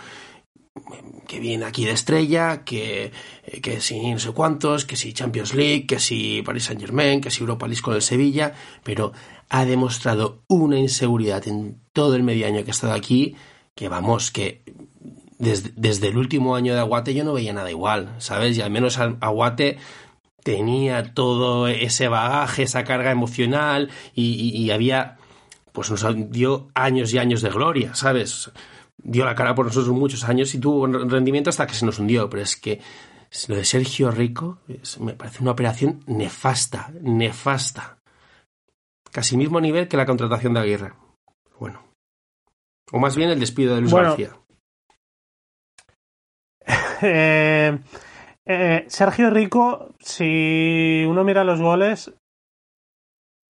que 1.27 1.39
viene 1.41 1.65
aquí 1.65 1.85
de 1.85 1.93
estrella, 1.93 2.65
que, 2.65 3.13
eh, 3.45 3.61
que 3.61 3.81
si 3.81 4.11
no 4.13 4.19
sé 4.19 4.33
cuántos, 4.33 4.85
que 4.85 4.97
si 4.97 5.13
Champions 5.13 5.55
League, 5.55 5.87
que 5.87 6.01
si 6.01 6.43
Paris 6.43 6.65
Saint 6.65 6.81
Germain, 6.81 7.21
que 7.21 7.31
si 7.31 7.41
Europa 7.41 7.67
League 7.67 7.83
con 7.83 7.95
el 7.95 8.03
Sevilla, 8.03 8.53
pero 8.83 9.13
ha 9.49 9.65
demostrado 9.65 10.43
una 10.49 10.79
inseguridad 10.79 11.47
en 11.47 11.81
todo 11.93 12.17
el 12.17 12.23
medio 12.23 12.47
año 12.47 12.63
que 12.65 12.71
ha 12.71 12.73
estado 12.73 12.93
aquí, 12.95 13.37
que 13.75 13.89
vamos, 13.89 14.31
que 14.31 14.63
desde, 15.39 16.09
el 16.09 16.17
último 16.19 16.55
año 16.57 16.75
de 16.75 16.81
Aguate 16.81 17.15
yo 17.15 17.25
no 17.25 17.33
veía 17.33 17.53
nada 17.53 17.71
igual, 17.71 18.15
¿sabes? 18.19 18.59
Y 18.59 18.61
al 18.63 18.71
menos 18.71 18.99
Aguate 18.99 19.79
tenía 20.43 21.15
todo 21.15 21.69
ese 21.69 22.09
bagaje, 22.09 22.63
esa 22.65 22.85
carga 22.85 23.11
emocional 23.11 23.91
y- 24.15 24.51
y 24.57 24.71
había, 24.71 25.17
pues 25.73 25.91
nos 25.91 26.05
dio 26.31 26.69
años 26.75 27.13
y 27.15 27.19
años 27.19 27.43
de 27.43 27.51
gloria, 27.51 27.95
¿sabes? 27.95 28.51
Dio 29.03 29.25
la 29.25 29.35
cara 29.35 29.55
por 29.55 29.67
nosotros 29.67 29.95
muchos 29.95 30.25
años 30.25 30.55
y 30.55 30.59
tuvo 30.61 30.83
un 30.83 31.09
rendimiento 31.11 31.51
hasta 31.51 31.67
que 31.67 31.75
se 31.75 31.87
nos 31.87 31.99
hundió, 31.99 32.29
pero 32.29 32.43
es 32.43 32.57
que 32.57 32.81
lo 33.49 33.57
de 33.57 33.65
Sergio 33.65 34.11
Rico 34.11 34.59
es- 34.69 34.99
me 35.01 35.15
parece 35.15 35.43
una 35.43 35.53
operación 35.53 36.03
nefasta, 36.07 36.91
nefasta. 37.01 37.99
Casi 39.13 39.37
mismo 39.37 39.61
nivel 39.61 39.89
que 39.89 39.97
la 39.97 40.07
contratación 40.07 40.55
de 40.55 40.61
Aguirre. 40.61 40.93
Bueno. 41.59 41.83
O 42.93 42.99
más 42.99 43.17
bien 43.17 43.31
el 43.31 43.41
despido 43.41 43.75
de 43.75 43.81
Luis 43.81 43.93
Bueno. 43.93 44.09
García. 44.11 44.37
Eh, 47.03 47.79
eh, 48.45 48.85
Sergio 48.89 49.31
Rico, 49.31 49.95
si 50.01 51.03
uno 51.09 51.25
mira 51.25 51.45
los 51.45 51.61
goles, 51.61 52.13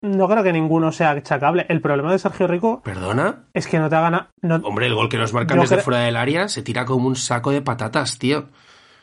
no 0.00 0.28
creo 0.28 0.42
que 0.42 0.52
ninguno 0.52 0.92
sea 0.92 1.10
achacable. 1.10 1.66
El 1.68 1.80
problema 1.80 2.12
de 2.12 2.18
Sergio 2.18 2.46
Rico 2.46 2.82
¿Perdona? 2.82 3.44
es 3.54 3.66
que 3.66 3.78
no 3.78 3.88
te 3.88 3.96
haga 3.96 4.30
No, 4.42 4.56
Hombre, 4.64 4.86
el 4.86 4.94
gol 4.94 5.08
que 5.08 5.18
nos 5.18 5.32
marcan 5.32 5.56
Yo 5.58 5.62
desde 5.62 5.78
fuera 5.78 6.00
del 6.00 6.16
área 6.16 6.48
se 6.48 6.62
tira 6.62 6.84
como 6.84 7.08
un 7.08 7.16
saco 7.16 7.50
de 7.50 7.62
patatas, 7.62 8.18
tío. 8.18 8.46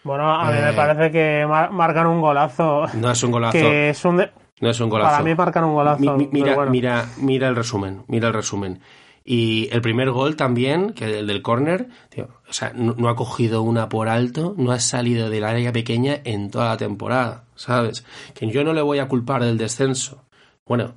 bueno, 0.03 0.29
a 0.33 0.51
mí 0.51 0.57
Eh. 0.57 0.61
me 0.65 0.73
parece 0.73 1.11
que 1.11 1.45
mar- 1.47 1.71
marcan 1.71 2.07
un 2.07 2.21
golazo. 2.21 2.85
No 2.93 3.11
es 3.11 3.23
un 3.23 3.31
golazo. 3.31 3.53
Que 3.57 3.89
es 3.89 4.05
un. 4.05 4.17
de- 4.17 4.31
No 4.61 4.69
es 4.69 4.79
un 4.79 4.89
golazo. 4.89 5.11
Para 5.11 5.23
mí 5.23 5.35
marcan 5.35 5.63
un 5.65 5.73
golazo. 5.73 5.99
Mi- 6.01 6.09
mi- 6.09 6.25
pero 6.27 6.31
mira, 6.43 6.55
bueno. 6.55 6.71
mira, 6.71 7.05
mira 7.17 7.47
el 7.49 7.55
resumen, 7.55 8.03
mira 8.07 8.27
el 8.29 8.33
resumen. 8.33 8.79
Y 9.27 9.67
el 9.71 9.81
primer 9.81 10.11
gol 10.11 10.35
también, 10.35 10.93
que 10.93 11.19
el 11.19 11.25
del 11.25 11.41
córner, 11.41 11.89
tío, 12.09 12.27
o 12.47 12.53
sea, 12.53 12.71
no, 12.75 12.93
no 12.95 13.09
ha 13.09 13.15
cogido 13.15 13.63
una 13.63 13.89
por 13.89 14.07
alto, 14.07 14.53
no 14.55 14.71
ha 14.71 14.79
salido 14.79 15.31
del 15.31 15.43
área 15.43 15.71
pequeña 15.73 16.17
en 16.25 16.51
toda 16.51 16.69
la 16.69 16.77
temporada, 16.77 17.45
¿sabes? 17.55 18.05
Que 18.35 18.47
yo 18.51 18.63
no 18.63 18.71
le 18.73 18.83
voy 18.83 18.99
a 18.99 19.07
culpar 19.07 19.43
del 19.43 19.57
descenso. 19.57 20.23
Bueno, 20.67 20.95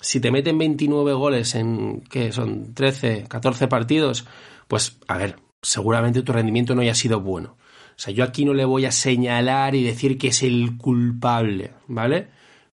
si 0.00 0.20
te 0.20 0.30
meten 0.30 0.58
29 0.58 1.12
goles 1.12 1.54
en, 1.54 2.02
¿qué 2.02 2.32
son? 2.32 2.74
13, 2.74 3.24
14 3.28 3.68
partidos, 3.68 4.26
pues, 4.68 4.98
a 5.08 5.16
ver, 5.18 5.36
seguramente 5.62 6.22
tu 6.22 6.32
rendimiento 6.32 6.74
no 6.74 6.82
haya 6.82 6.94
sido 6.94 7.20
bueno. 7.20 7.56
O 7.60 8.00
sea, 8.00 8.14
yo 8.14 8.22
aquí 8.22 8.44
no 8.44 8.54
le 8.54 8.64
voy 8.64 8.84
a 8.86 8.92
señalar 8.92 9.74
y 9.74 9.82
decir 9.82 10.18
que 10.18 10.28
es 10.28 10.42
el 10.44 10.76
culpable, 10.78 11.72
¿vale? 11.88 12.28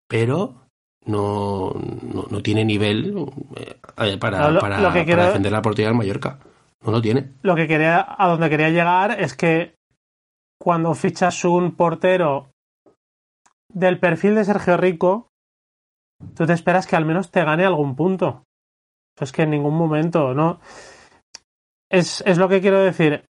Pero 0.10 0.66
no, 1.06 1.74
no, 2.02 2.26
no 2.30 2.42
tiene 2.44 2.66
nivel 2.66 3.16
eh, 3.56 4.18
para, 4.18 4.52
lo- 4.52 4.60
para, 4.60 4.80
lo 4.82 4.90
que 4.90 4.94
para 5.00 5.06
quiero- 5.06 5.24
defender 5.28 5.52
la 5.54 5.62
portería 5.62 5.88
del 5.90 5.98
Mallorca. 5.98 6.40
No 6.86 6.92
lo 6.92 7.02
tiene. 7.02 7.32
Lo 7.44 7.56
que 7.56 7.66
quería, 7.68 8.06
a 8.18 8.28
donde 8.28 8.50
quería 8.50 8.70
llegar 8.70 9.22
es 9.22 9.34
que 9.36 9.76
cuando 10.60 10.94
fichas 10.94 11.46
un 11.46 11.76
portero 11.76 12.52
del 13.70 14.00
perfil 14.00 14.36
de 14.36 14.44
Sergio 14.44 14.76
Rico, 14.76 15.30
tú 16.36 16.46
te 16.46 16.54
esperas 16.54 16.88
que 16.88 16.96
al 16.96 17.06
menos 17.06 17.32
te 17.32 17.44
gane 17.44 17.66
algún 17.66 17.96
punto. 17.96 18.44
Es 19.20 19.32
que 19.32 19.44
en 19.44 19.52
ningún 19.52 19.76
momento, 19.76 20.34
¿no? 20.34 20.60
Es, 21.90 22.24
es 22.26 22.38
lo 22.38 22.50
que 22.50 22.62
quiero 22.62 22.80
decir. 22.80 23.26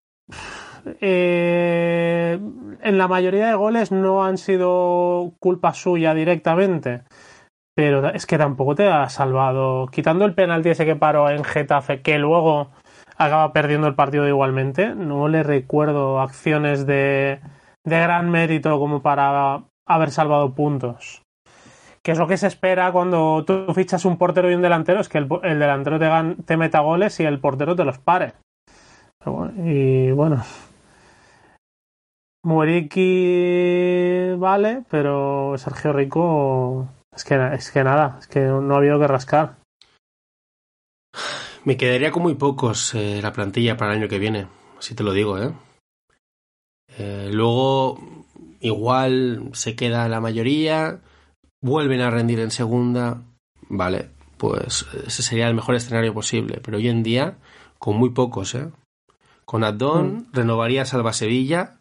Eh, 1.02 2.40
en 2.82 2.98
la 2.98 3.08
mayoría 3.08 3.48
de 3.48 3.56
goles 3.56 3.92
no 3.92 4.24
han 4.24 4.38
sido 4.38 5.34
culpa 5.40 5.74
suya 5.74 6.14
directamente, 6.14 7.04
pero 7.76 8.10
es 8.10 8.26
que 8.26 8.38
tampoco 8.38 8.76
te 8.76 8.88
ha 8.88 9.08
salvado. 9.10 9.88
Quitando 9.88 10.26
el 10.26 10.36
penalti 10.36 10.70
ese 10.70 10.86
que 10.86 10.96
paró 10.96 11.30
en 11.30 11.44
Getafe, 11.44 12.02
que 12.02 12.18
luego 12.18 12.70
acaba 13.18 13.52
perdiendo 13.54 13.88
el 13.88 13.96
partido 13.96 14.28
igualmente, 14.28 14.96
no 14.96 15.28
le 15.28 15.44
recuerdo 15.44 16.22
acciones 16.22 16.86
de, 16.86 17.40
de 17.86 18.00
gran 18.00 18.30
mérito 18.30 18.80
como 18.80 19.02
para 19.02 19.64
haber 19.86 20.12
salvado 20.12 20.54
puntos. 20.54 21.24
Que 22.02 22.12
es 22.12 22.18
lo 22.18 22.28
que 22.28 22.38
se 22.38 22.48
espera 22.48 22.92
cuando 22.92 23.44
tú 23.46 23.74
fichas 23.74 24.06
un 24.06 24.18
portero 24.18 24.50
y 24.50 24.56
un 24.56 24.62
delantero, 24.62 25.02
es 25.02 25.10
que 25.10 25.18
el, 25.18 25.28
delantero 25.28 26.00
te, 26.46 26.58
meta 26.58 26.80
goles 26.80 27.20
y 27.20 27.24
el 27.26 27.40
portero 27.40 27.76
te 27.76 27.84
los 27.84 28.00
pare. 28.00 28.34
Y 29.58 30.12
bueno, 30.12 30.44
Moriki 32.44 34.36
vale, 34.38 34.84
pero 34.90 35.58
Sergio 35.58 35.92
Rico 35.92 36.88
es 37.14 37.26
que, 37.26 37.36
es 37.54 37.70
que 37.72 37.84
nada, 37.84 38.18
es 38.20 38.28
que 38.28 38.40
no 38.40 38.74
ha 38.74 38.78
habido 38.78 38.98
que 39.00 39.08
rascar. 39.08 39.58
Me 41.66 41.76
quedaría 41.76 42.12
con 42.12 42.24
muy 42.24 42.36
pocos 42.36 42.96
eh, 42.96 43.20
la 43.22 43.34
plantilla 43.34 43.76
para 43.76 43.92
el 43.92 44.00
año 44.00 44.08
que 44.08 44.20
viene, 44.20 44.48
así 44.78 44.96
te 44.96 45.04
lo 45.04 45.12
digo, 45.12 45.38
¿eh? 45.38 45.52
¿eh? 46.98 47.30
luego, 47.32 48.00
igual 48.62 49.50
se 49.54 49.76
queda 49.76 50.08
la 50.08 50.22
mayoría, 50.22 51.02
vuelven 51.62 52.02
a 52.02 52.10
rendir 52.10 52.40
en 52.40 52.52
segunda, 52.52 53.24
vale, 53.70 54.10
pues 54.38 54.86
ese 55.06 55.24
sería 55.24 55.48
el 55.48 55.56
mejor 55.56 55.76
escenario 55.76 56.14
posible, 56.14 56.62
pero 56.64 56.78
hoy 56.78 56.88
en 56.88 57.04
día, 57.04 57.38
con 57.78 57.98
muy 57.98 58.12
pocos, 58.12 58.56
¿eh? 58.56 58.70
Con 59.46 59.64
Addon 59.64 60.14
mm. 60.14 60.26
renovaría 60.34 60.86
Salva 60.86 61.12
Sevilla 61.12 61.80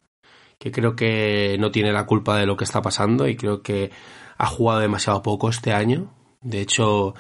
que 0.58 0.72
creo 0.72 0.96
que 0.96 1.56
no 1.58 1.70
tiene 1.70 1.92
la 1.92 2.06
culpa 2.06 2.36
de 2.36 2.46
lo 2.46 2.56
que 2.56 2.64
está 2.64 2.82
pasando 2.82 3.28
y 3.28 3.36
creo 3.36 3.62
que 3.62 3.90
ha 4.36 4.46
jugado 4.46 4.80
demasiado 4.80 5.22
poco 5.22 5.48
este 5.48 5.72
año. 5.72 6.12
De 6.40 6.60
hecho, 6.60 7.14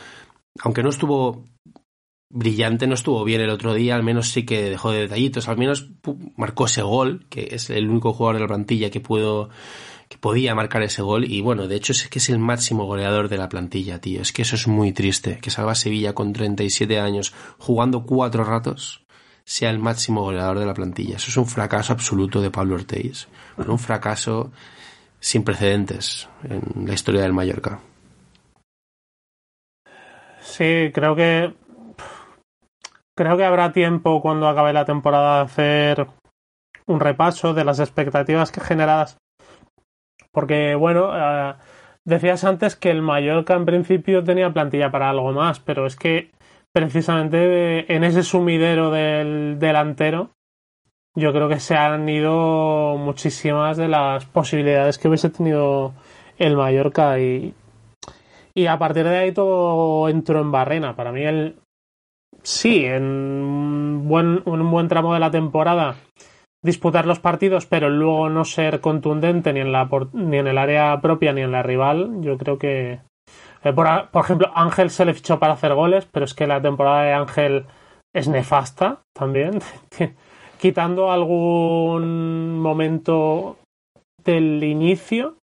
aunque 0.60 0.82
no 0.82 0.90
estuvo 0.90 1.44
brillante, 2.30 2.86
no 2.86 2.94
estuvo 2.94 3.24
bien 3.24 3.40
el 3.40 3.50
otro 3.50 3.74
día, 3.74 3.94
al 3.94 4.02
menos 4.02 4.28
sí 4.28 4.44
que 4.44 4.70
dejó 4.70 4.90
de 4.90 5.02
detallitos, 5.02 5.48
al 5.48 5.56
menos 5.56 5.88
marcó 6.36 6.66
ese 6.66 6.82
gol, 6.82 7.26
que 7.30 7.48
es 7.52 7.70
el 7.70 7.88
único 7.88 8.12
jugador 8.12 8.36
de 8.36 8.42
la 8.42 8.48
plantilla 8.48 8.90
que 8.90 9.00
puedo 9.00 9.50
podía 10.20 10.54
marcar 10.54 10.82
ese 10.82 11.02
gol 11.02 11.24
y 11.24 11.40
bueno, 11.40 11.68
de 11.68 11.76
hecho 11.76 11.92
es 11.92 12.08
que 12.08 12.18
es 12.18 12.28
el 12.28 12.38
máximo 12.38 12.84
goleador 12.84 13.28
de 13.28 13.38
la 13.38 13.48
plantilla, 13.48 14.00
tío. 14.00 14.22
Es 14.22 14.32
que 14.32 14.42
eso 14.42 14.56
es 14.56 14.66
muy 14.66 14.92
triste, 14.92 15.38
que 15.40 15.50
salga 15.50 15.74
Sevilla 15.74 16.14
con 16.14 16.32
37 16.32 16.98
años 17.00 17.34
jugando 17.58 18.04
cuatro 18.04 18.44
ratos 18.44 19.04
sea 19.48 19.70
el 19.70 19.78
máximo 19.78 20.20
goleador 20.20 20.58
de 20.58 20.66
la 20.66 20.74
plantilla. 20.74 21.16
Eso 21.16 21.30
es 21.30 21.36
un 21.38 21.46
fracaso 21.46 21.94
absoluto 21.94 22.42
de 22.42 22.50
Pablo 22.50 22.74
Ortiz. 22.74 23.28
un 23.56 23.78
fracaso 23.78 24.52
sin 25.20 25.42
precedentes 25.42 26.28
en 26.44 26.86
la 26.86 26.92
historia 26.92 27.22
del 27.22 27.32
Mallorca. 27.32 27.80
Sí, 30.40 30.90
creo 30.92 31.16
que 31.16 31.54
creo 33.16 33.36
que 33.38 33.44
habrá 33.44 33.72
tiempo 33.72 34.20
cuando 34.20 34.48
acabe 34.48 34.74
la 34.74 34.84
temporada 34.84 35.38
de 35.38 35.44
hacer 35.44 36.06
un 36.86 37.00
repaso 37.00 37.54
de 37.54 37.64
las 37.64 37.80
expectativas 37.80 38.52
que 38.52 38.60
generadas. 38.60 39.16
Porque 40.32 40.74
bueno, 40.74 41.10
eh, 41.14 41.54
decías 42.04 42.44
antes 42.44 42.76
que 42.76 42.90
el 42.90 43.02
Mallorca 43.02 43.54
en 43.54 43.66
principio 43.66 44.24
tenía 44.24 44.52
plantilla 44.52 44.90
para 44.90 45.10
algo 45.10 45.32
más, 45.32 45.60
pero 45.60 45.86
es 45.86 45.96
que 45.96 46.30
precisamente 46.72 47.92
en 47.94 48.04
ese 48.04 48.22
sumidero 48.22 48.90
del 48.90 49.58
delantero, 49.58 50.30
yo 51.14 51.32
creo 51.32 51.48
que 51.48 51.60
se 51.60 51.74
han 51.74 52.08
ido 52.08 52.96
muchísimas 52.98 53.76
de 53.76 53.88
las 53.88 54.24
posibilidades 54.26 54.98
que 54.98 55.08
hubiese 55.08 55.30
tenido 55.30 55.92
el 56.38 56.56
Mallorca 56.56 57.18
y, 57.18 57.54
y 58.54 58.66
a 58.66 58.78
partir 58.78 59.04
de 59.04 59.16
ahí 59.16 59.32
todo 59.32 60.08
entró 60.08 60.40
en 60.40 60.52
barrena. 60.52 60.94
Para 60.94 61.10
mí 61.10 61.24
el 61.24 61.56
sí, 62.42 62.84
en 62.84 64.08
buen, 64.08 64.42
un 64.44 64.70
buen 64.70 64.88
tramo 64.88 65.14
de 65.14 65.20
la 65.20 65.30
temporada 65.30 65.96
disputar 66.62 67.06
los 67.06 67.20
partidos, 67.20 67.66
pero 67.66 67.88
luego 67.88 68.28
no 68.28 68.44
ser 68.44 68.80
contundente 68.80 69.52
ni 69.52 69.60
en 69.60 69.72
la 69.72 69.88
ni 70.12 70.38
en 70.38 70.46
el 70.46 70.58
área 70.58 71.00
propia 71.00 71.32
ni 71.32 71.42
en 71.42 71.52
la 71.52 71.62
rival, 71.62 72.20
yo 72.20 72.36
creo 72.36 72.58
que 72.58 73.00
eh, 73.64 73.72
por, 73.72 73.86
ejemplo, 74.14 74.50
Ángel 74.54 74.90
se 74.90 75.04
le 75.04 75.14
fichó 75.14 75.38
para 75.38 75.54
hacer 75.54 75.74
goles, 75.74 76.06
pero 76.10 76.24
es 76.24 76.34
que 76.34 76.46
la 76.46 76.62
temporada 76.62 77.02
de 77.02 77.12
Ángel 77.12 77.66
es 78.14 78.28
nefasta 78.28 79.02
también. 79.12 79.60
Quitando 80.60 81.10
algún 81.10 82.58
momento 82.58 83.56
del 84.24 84.62
inicio. 84.62 85.36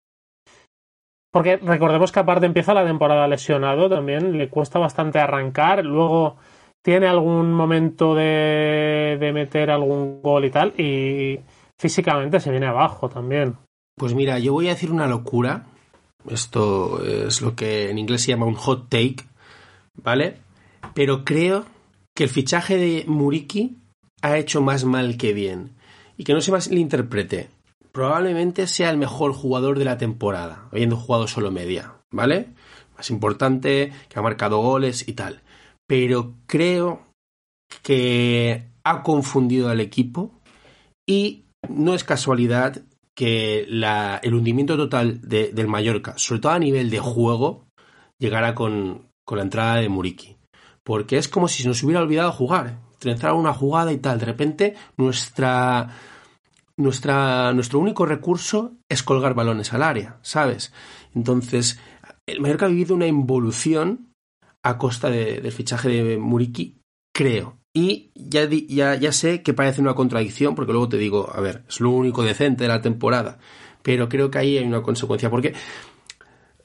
Porque 1.33 1.57
recordemos 1.57 2.12
que 2.12 2.20
aparte 2.20 2.46
empieza 2.46 2.74
la 2.74 2.85
temporada 2.85 3.27
lesionado 3.27 3.88
también, 3.88 4.38
le 4.38 4.48
cuesta 4.48 4.79
bastante 4.79 5.18
arrancar, 5.18 5.85
luego 5.85 6.37
tiene 6.85 7.07
algún 7.07 7.53
momento 7.53 8.14
de, 8.14 9.16
de 9.18 9.33
meter 9.33 9.70
algún 9.70 10.20
gol 10.20 10.44
y 10.44 10.51
tal, 10.51 10.79
y 10.79 11.40
físicamente 11.79 12.40
se 12.40 12.51
viene 12.51 12.66
abajo 12.66 13.09
también. 13.09 13.57
Pues 13.97 14.14
mira, 14.14 14.38
yo 14.38 14.53
voy 14.53 14.66
a 14.66 14.75
decir 14.75 14.92
una 14.92 15.07
locura, 15.07 15.64
esto 16.29 17.03
es 17.03 17.40
lo 17.40 17.55
que 17.55 17.90
en 17.90 17.99
inglés 17.99 18.23
se 18.23 18.33
llama 18.33 18.47
un 18.47 18.55
hot 18.55 18.90
take, 18.90 19.16
¿vale? 19.94 20.37
Pero 20.92 21.25
creo 21.25 21.64
que 22.14 22.25
el 22.25 22.31
fichaje 22.31 22.77
de 22.77 23.05
Muriki 23.07 23.79
ha 24.20 24.37
hecho 24.37 24.61
más 24.61 24.85
mal 24.85 25.16
que 25.16 25.33
bien. 25.33 25.77
Y 26.16 26.25
que 26.25 26.35
no 26.35 26.40
se 26.40 26.75
le 26.75 26.81
interprete. 26.81 27.49
Probablemente 27.92 28.66
sea 28.66 28.90
el 28.90 28.99
mejor 28.99 29.33
jugador 29.33 29.79
de 29.79 29.85
la 29.85 29.99
temporada, 29.99 30.68
habiendo 30.70 30.97
jugado 30.97 31.27
solo 31.29 31.51
media, 31.51 31.94
¿vale? 32.11 32.49
Más 32.97 33.11
importante, 33.11 33.92
que 34.09 34.18
ha 34.18 34.23
marcado 34.23 34.59
goles 34.59 35.09
y 35.09 35.14
tal. 35.14 35.42
Pero 35.87 36.35
creo 36.47 37.03
que 37.83 38.68
ha 38.85 39.03
confundido 39.03 39.68
al 39.68 39.81
equipo 39.81 40.40
y 41.07 41.44
no 41.68 41.94
es 41.94 42.05
casualidad 42.05 42.83
que 43.14 43.64
la, 43.68 44.20
el 44.23 44.35
hundimiento 44.35 44.77
total 44.77 45.20
de, 45.23 45.53
del 45.53 45.68
Mallorca, 45.68 46.14
sobre 46.16 46.40
todo 46.40 46.53
a 46.53 46.59
nivel 46.59 46.90
de 46.90 46.99
juego, 46.99 47.64
llegara 48.18 48.55
con, 48.55 49.09
con, 49.25 49.38
la 49.38 49.44
entrada 49.44 49.77
de 49.77 49.88
Muriki. 49.88 50.37
Porque 50.83 51.16
es 51.16 51.29
como 51.29 51.49
si 51.49 51.62
se 51.62 51.68
nos 51.68 51.83
hubiera 51.83 52.03
olvidado 52.03 52.33
jugar. 52.33 52.81
Entrar 53.03 53.35
una 53.35 53.53
jugada 53.53 53.92
y 53.92 53.99
tal. 53.99 54.18
De 54.18 54.27
repente, 54.27 54.75
nuestra, 54.97 55.88
nuestra, 56.77 57.53
nuestro 57.53 57.79
único 57.79 58.07
recurso 58.07 58.73
es 58.88 59.03
colgar 59.03 59.35
balones 59.35 59.73
al 59.73 59.83
área, 59.83 60.18
¿sabes? 60.23 60.73
Entonces, 61.14 61.79
el 62.27 62.40
Mallorca 62.40 62.66
ha 62.66 62.70
vivido 62.70 62.94
una 62.94 63.07
involución 63.07 64.13
a 64.64 64.79
costa 64.79 65.11
de, 65.11 65.40
del 65.40 65.53
fichaje 65.53 65.88
de 65.88 66.18
Muriki, 66.18 66.81
creo. 67.14 67.59
Y 67.72 68.11
ya, 68.14 68.48
ya, 68.48 68.94
ya 68.94 69.12
sé 69.12 69.42
que 69.42 69.53
parece 69.53 69.81
una 69.81 69.94
contradicción, 69.94 70.55
porque 70.55 70.72
luego 70.72 70.88
te 70.88 70.96
digo, 70.96 71.31
a 71.33 71.40
ver, 71.40 71.64
es 71.68 71.81
lo 71.81 71.90
único 71.90 72.22
decente 72.22 72.64
de 72.64 72.68
la 72.68 72.81
temporada, 72.81 73.38
pero 73.83 74.09
creo 74.09 74.31
que 74.31 74.38
ahí 74.38 74.59
hay 74.59 74.64
una 74.64 74.83
consecuencia, 74.83 75.29
porque 75.29 75.55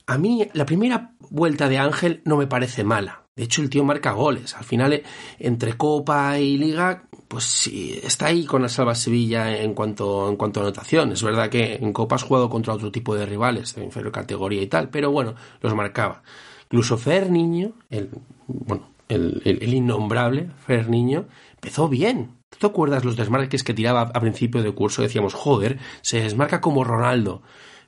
a 0.07 0.17
mí 0.17 0.47
la 0.53 0.65
primera 0.65 1.13
vuelta 1.29 1.67
de 1.67 1.77
Ángel 1.77 2.21
no 2.25 2.37
me 2.37 2.47
parece 2.47 2.83
mala. 2.83 3.25
De 3.35 3.43
hecho, 3.43 3.61
el 3.61 3.69
tío 3.69 3.83
marca 3.83 4.11
goles. 4.11 4.55
Al 4.55 4.65
final, 4.65 5.01
entre 5.39 5.77
Copa 5.77 6.39
y 6.39 6.57
Liga, 6.57 7.07
pues 7.27 7.45
sí, 7.45 7.99
está 8.03 8.27
ahí 8.27 8.45
con 8.45 8.61
la 8.61 8.69
Salva 8.69 8.95
Sevilla 8.95 9.61
en 9.61 9.73
cuanto, 9.73 10.29
en 10.29 10.35
cuanto 10.35 10.59
a 10.59 10.63
anotación. 10.63 11.11
Es 11.11 11.23
verdad 11.23 11.49
que 11.49 11.75
en 11.75 11.93
Copa 11.93 12.15
has 12.15 12.23
jugado 12.23 12.49
contra 12.49 12.73
otro 12.73 12.91
tipo 12.91 13.15
de 13.15 13.25
rivales, 13.25 13.75
de 13.75 13.83
inferior 13.83 14.11
categoría 14.11 14.61
y 14.61 14.67
tal, 14.67 14.89
pero 14.89 15.11
bueno, 15.11 15.35
los 15.61 15.73
marcaba. 15.75 16.21
Incluso 16.69 16.97
Fer 16.97 17.31
Niño, 17.31 17.73
el, 17.89 18.11
bueno, 18.47 18.91
el, 19.07 19.73
innombrable 19.73 20.51
Fer 20.67 20.87
Niño, 20.87 21.25
empezó 21.55 21.89
bien. 21.89 22.37
¿Te 22.59 22.67
acuerdas 22.67 23.03
los 23.03 23.15
desmarques 23.15 23.63
que 23.63 23.73
tiraba 23.73 24.01
a 24.01 24.19
principio 24.19 24.61
de 24.61 24.71
curso? 24.71 25.01
Decíamos, 25.01 25.33
joder, 25.33 25.79
se 26.01 26.21
desmarca 26.21 26.61
como 26.61 26.83
Ronaldo, 26.83 27.41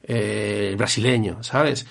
eh, 0.03 0.69
el 0.69 0.77
brasileño, 0.77 1.43
¿sabes? 1.43 1.85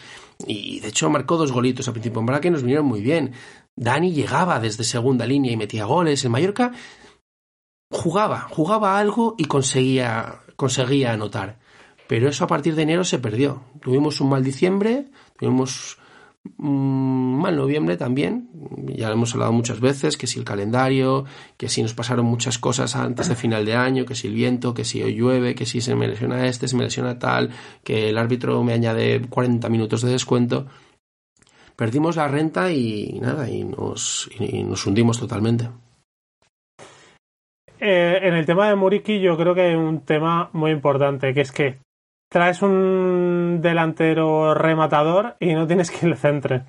Y 0.46 0.80
de 0.80 0.88
hecho 0.88 1.10
marcó 1.10 1.36
dos 1.36 1.52
golitos 1.52 1.86
a 1.86 1.92
principio 1.92 2.22
de 2.22 2.40
que 2.40 2.50
nos 2.50 2.62
vinieron 2.62 2.86
muy 2.86 3.02
bien. 3.02 3.34
Dani 3.76 4.12
llegaba 4.12 4.58
desde 4.58 4.82
segunda 4.82 5.26
línea 5.26 5.52
y 5.52 5.56
metía 5.56 5.84
goles. 5.84 6.24
El 6.24 6.30
Mallorca 6.30 6.72
jugaba, 7.90 8.48
jugaba 8.50 8.98
algo 8.98 9.36
y 9.38 9.44
conseguía, 9.44 10.40
conseguía 10.56 11.12
anotar. 11.12 11.60
Pero 12.08 12.28
eso 12.28 12.44
a 12.44 12.48
partir 12.48 12.74
de 12.74 12.82
enero 12.82 13.04
se 13.04 13.20
perdió. 13.20 13.62
Tuvimos 13.80 14.20
un 14.20 14.30
mal 14.30 14.42
diciembre, 14.42 15.06
tuvimos 15.38 15.99
mal 16.56 17.56
noviembre 17.56 17.96
también, 17.96 18.48
ya 18.86 19.08
lo 19.08 19.14
hemos 19.14 19.34
hablado 19.34 19.52
muchas 19.52 19.80
veces, 19.80 20.16
que 20.16 20.26
si 20.26 20.38
el 20.38 20.44
calendario, 20.44 21.24
que 21.56 21.68
si 21.68 21.82
nos 21.82 21.94
pasaron 21.94 22.26
muchas 22.26 22.58
cosas 22.58 22.96
antes 22.96 23.28
de 23.28 23.34
final 23.34 23.64
de 23.64 23.74
año, 23.74 24.06
que 24.06 24.14
si 24.14 24.28
el 24.28 24.34
viento, 24.34 24.72
que 24.72 24.84
si 24.84 25.02
hoy 25.02 25.14
llueve, 25.14 25.54
que 25.54 25.66
si 25.66 25.80
se 25.80 25.94
me 25.94 26.08
lesiona 26.08 26.46
este, 26.46 26.68
se 26.68 26.76
me 26.76 26.84
lesiona 26.84 27.18
tal, 27.18 27.50
que 27.84 28.08
el 28.08 28.18
árbitro 28.18 28.62
me 28.64 28.72
añade 28.72 29.20
40 29.28 29.68
minutos 29.68 30.02
de 30.02 30.12
descuento. 30.12 30.66
perdimos 31.76 32.16
la 32.16 32.28
renta 32.28 32.72
y 32.72 33.18
nada, 33.20 33.48
y 33.50 33.64
nos, 33.64 34.30
y 34.38 34.62
nos 34.62 34.86
hundimos 34.86 35.18
totalmente. 35.18 35.68
Eh, 37.78 38.18
en 38.22 38.34
el 38.34 38.44
tema 38.44 38.68
de 38.68 38.76
Muriki 38.76 39.20
yo 39.20 39.38
creo 39.38 39.54
que 39.54 39.62
hay 39.62 39.74
un 39.74 40.04
tema 40.04 40.50
muy 40.52 40.70
importante, 40.70 41.32
que 41.32 41.40
es 41.40 41.52
que 41.52 41.78
traes 42.30 42.62
un 42.62 43.58
delantero 43.60 44.54
rematador 44.54 45.36
y 45.40 45.52
no 45.54 45.66
tienes 45.66 45.90
quien 45.92 46.10
le 46.10 46.16
centre. 46.16 46.62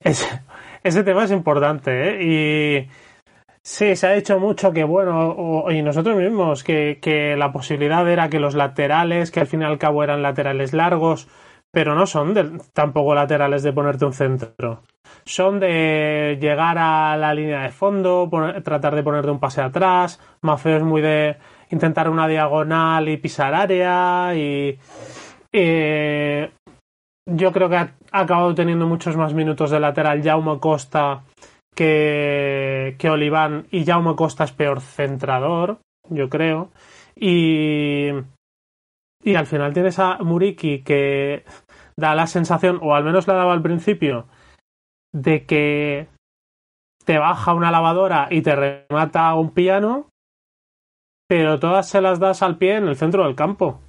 Ese, 0.00 0.42
ese 0.82 1.04
tema 1.04 1.24
es 1.24 1.30
importante, 1.30 1.90
¿eh? 2.08 2.22
Y 2.22 2.88
sí, 3.62 3.94
se 3.94 4.06
ha 4.06 4.12
dicho 4.12 4.38
mucho 4.38 4.72
que, 4.72 4.84
bueno, 4.84 5.66
y 5.70 5.82
nosotros 5.82 6.16
mismos, 6.16 6.64
que, 6.64 6.98
que 7.00 7.36
la 7.36 7.52
posibilidad 7.52 8.08
era 8.08 8.28
que 8.28 8.40
los 8.40 8.54
laterales, 8.54 9.30
que 9.30 9.40
al 9.40 9.46
fin 9.46 9.62
y 9.62 9.64
al 9.64 9.78
cabo 9.78 10.02
eran 10.02 10.22
laterales 10.22 10.72
largos, 10.72 11.28
pero 11.70 11.94
no 11.94 12.06
son 12.06 12.60
tampoco 12.72 13.14
laterales 13.14 13.62
de 13.62 13.72
ponerte 13.72 14.04
un 14.04 14.12
centro. 14.12 14.82
Son 15.24 15.60
de 15.60 16.38
llegar 16.40 16.78
a 16.78 17.16
la 17.16 17.34
línea 17.34 17.62
de 17.62 17.70
fondo, 17.70 18.28
tratar 18.64 18.94
de 18.94 19.02
ponerte 19.02 19.30
un 19.30 19.38
pase 19.38 19.62
atrás. 19.62 20.20
Mafeo 20.40 20.78
es 20.78 20.82
muy 20.82 21.00
de 21.00 21.36
intentar 21.72 22.08
una 22.08 22.28
diagonal 22.28 23.08
y 23.08 23.16
pisar 23.16 23.54
área. 23.54 24.32
Y 24.36 24.78
yo 27.26 27.52
creo 27.52 27.68
que 27.68 27.76
ha, 27.76 27.94
acabado 28.12 28.54
teniendo 28.54 28.86
muchos 28.86 29.16
más 29.16 29.34
minutos 29.34 29.70
de 29.70 29.80
lateral 29.80 30.22
Jaume 30.22 30.60
Costa 30.60 31.24
que, 31.74 32.94
que 32.98 33.10
Oliván. 33.10 33.66
Y 33.70 33.84
Jaume 33.84 34.14
Costa 34.14 34.44
es 34.44 34.52
peor 34.52 34.80
centrador, 34.80 35.78
yo 36.08 36.28
creo. 36.28 36.70
Y 37.16 38.10
y 39.22 39.36
al 39.36 39.46
final 39.46 39.72
tienes 39.72 39.98
a 39.98 40.18
Muriki 40.18 40.82
que 40.82 41.44
da 41.96 42.14
la 42.14 42.26
sensación, 42.26 42.78
o 42.82 42.94
al 42.94 43.04
menos 43.04 43.26
la 43.28 43.34
daba 43.34 43.52
al 43.52 43.62
principio, 43.62 44.26
de 45.12 45.46
que 45.46 46.08
te 47.04 47.18
baja 47.18 47.54
una 47.54 47.70
lavadora 47.70 48.28
y 48.30 48.42
te 48.42 48.56
remata 48.56 49.34
un 49.34 49.50
piano, 49.50 50.08
pero 51.32 51.58
todas 51.58 51.88
se 51.88 52.02
las 52.02 52.20
das 52.20 52.42
al 52.42 52.58
pie 52.58 52.76
en 52.76 52.88
el 52.88 52.94
centro 52.94 53.24
del 53.24 53.34
campo. 53.34 53.80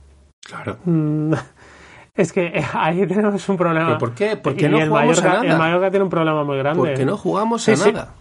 Claro. 0.47 0.77
Mm, 0.86 1.34
es 2.15 2.32
que 2.32 2.63
ahí 2.73 3.06
tenemos 3.08 3.49
un 3.49 3.58
problema. 3.58 3.88
¿Pero 3.88 3.97
¿Por 3.97 4.15
qué? 4.15 4.38
¿Por 4.38 4.56
qué 4.56 4.69
no 4.69 4.79
jugamos 4.79 5.21
a 5.21 5.27
nada? 5.27 5.51
El 5.51 5.58
Mallorca 5.58 5.89
tiene 5.89 6.06
un 6.06 6.10
problema 6.10 6.45
muy 6.45 6.58
grande. 6.58 6.79
Porque 6.79 7.06
no 7.06 7.17
jugamos 7.17 7.67
a 7.67 7.75
nada. 7.75 8.13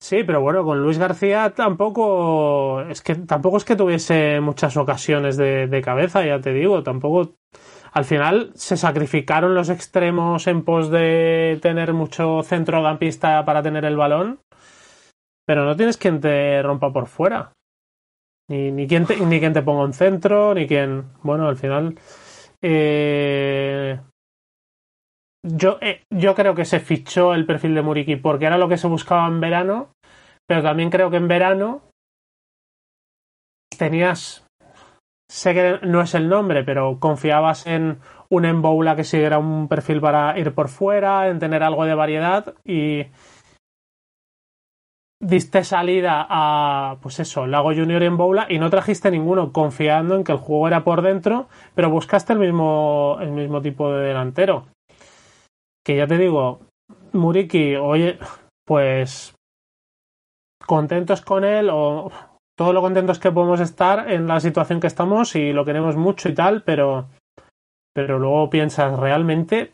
Sí, 0.00 0.24
pero 0.24 0.40
bueno, 0.40 0.64
con 0.64 0.82
Luis 0.82 0.98
García 0.98 1.52
tampoco 1.54 2.80
es 2.82 3.00
que 3.00 3.14
tampoco 3.14 3.58
es 3.58 3.64
que 3.64 3.76
tuviese 3.76 4.40
muchas 4.40 4.76
ocasiones 4.76 5.36
de, 5.36 5.80
cabeza, 5.84 6.24
ya 6.24 6.40
te 6.40 6.52
digo, 6.52 6.82
tampoco 6.82 7.36
al 7.92 8.04
final 8.04 8.50
se 8.54 8.76
sacrificaron 8.76 9.54
los 9.54 9.70
extremos 9.70 10.48
en 10.48 10.64
pos 10.64 10.90
de 10.90 11.58
tener 11.62 11.92
mucho 11.92 12.42
centrocampista 12.42 13.44
para 13.44 13.62
tener 13.62 13.84
el 13.84 13.96
balón, 13.96 14.40
pero 15.46 15.64
no 15.64 15.76
tienes 15.76 15.96
quien 15.96 16.20
te 16.20 16.62
rompa 16.62 16.92
por 16.92 17.06
fuera. 17.06 17.52
Ni, 18.48 18.70
ni, 18.70 18.86
quien, 18.86 19.06
te, 19.06 19.16
ni 19.16 19.40
quien 19.40 19.52
te 19.52 19.62
ponga 19.62 19.84
un 19.84 19.92
centro, 19.92 20.54
ni 20.54 20.66
quien. 20.66 21.04
Bueno, 21.22 21.48
al 21.48 21.56
final. 21.56 21.98
Eh, 22.62 23.98
yo, 25.44 25.78
eh, 25.80 26.02
yo 26.10 26.34
creo 26.34 26.54
que 26.54 26.64
se 26.64 26.80
fichó 26.80 27.34
el 27.34 27.46
perfil 27.46 27.74
de 27.74 27.82
Muriki 27.82 28.16
porque 28.16 28.46
era 28.46 28.58
lo 28.58 28.68
que 28.68 28.76
se 28.76 28.88
buscaba 28.88 29.26
en 29.28 29.40
verano, 29.40 29.90
pero 30.46 30.62
también 30.62 30.90
creo 30.90 31.10
que 31.10 31.18
en 31.18 31.28
verano 31.28 31.82
tenías, 33.78 34.44
sé 35.30 35.54
que 35.54 35.78
no 35.86 36.00
es 36.00 36.14
el 36.14 36.28
nombre, 36.28 36.64
pero 36.64 36.98
confiabas 36.98 37.66
en 37.66 38.00
un 38.28 38.44
Emboula 38.44 38.96
que 38.96 39.04
siguiera 39.04 39.38
un 39.38 39.68
perfil 39.68 40.00
para 40.00 40.36
ir 40.38 40.52
por 40.52 40.68
fuera, 40.68 41.28
en 41.28 41.38
tener 41.38 41.62
algo 41.62 41.84
de 41.84 41.94
variedad 41.94 42.54
y 42.64 43.06
diste 45.26 45.64
salida 45.64 46.26
a, 46.28 46.96
pues 47.02 47.18
eso, 47.20 47.46
Lago 47.46 47.74
Junior 47.74 48.02
y 48.02 48.06
Emboula 48.06 48.46
y 48.48 48.58
no 48.58 48.70
trajiste 48.70 49.10
ninguno 49.10 49.52
confiando 49.52 50.14
en 50.14 50.24
que 50.24 50.32
el 50.32 50.38
juego 50.38 50.68
era 50.68 50.84
por 50.84 51.02
dentro, 51.02 51.48
pero 51.74 51.90
buscaste 51.90 52.32
el 52.32 52.38
mismo, 52.38 53.18
el 53.20 53.32
mismo 53.32 53.60
tipo 53.60 53.92
de 53.92 54.06
delantero. 54.06 54.66
Que 55.84 55.96
ya 55.96 56.06
te 56.06 56.18
digo, 56.18 56.60
Muriki, 57.12 57.76
oye, 57.76 58.18
pues 58.64 59.34
contentos 60.64 61.22
con 61.22 61.44
él 61.44 61.70
o 61.72 62.10
todo 62.56 62.72
lo 62.72 62.80
contentos 62.80 63.18
que 63.18 63.30
podemos 63.30 63.60
estar 63.60 64.10
en 64.10 64.26
la 64.26 64.40
situación 64.40 64.80
que 64.80 64.86
estamos 64.86 65.36
y 65.36 65.52
lo 65.52 65.64
queremos 65.64 65.96
mucho 65.96 66.28
y 66.28 66.34
tal, 66.34 66.62
pero 66.62 67.08
pero 67.94 68.18
luego 68.18 68.50
piensas 68.50 68.98
realmente 68.98 69.72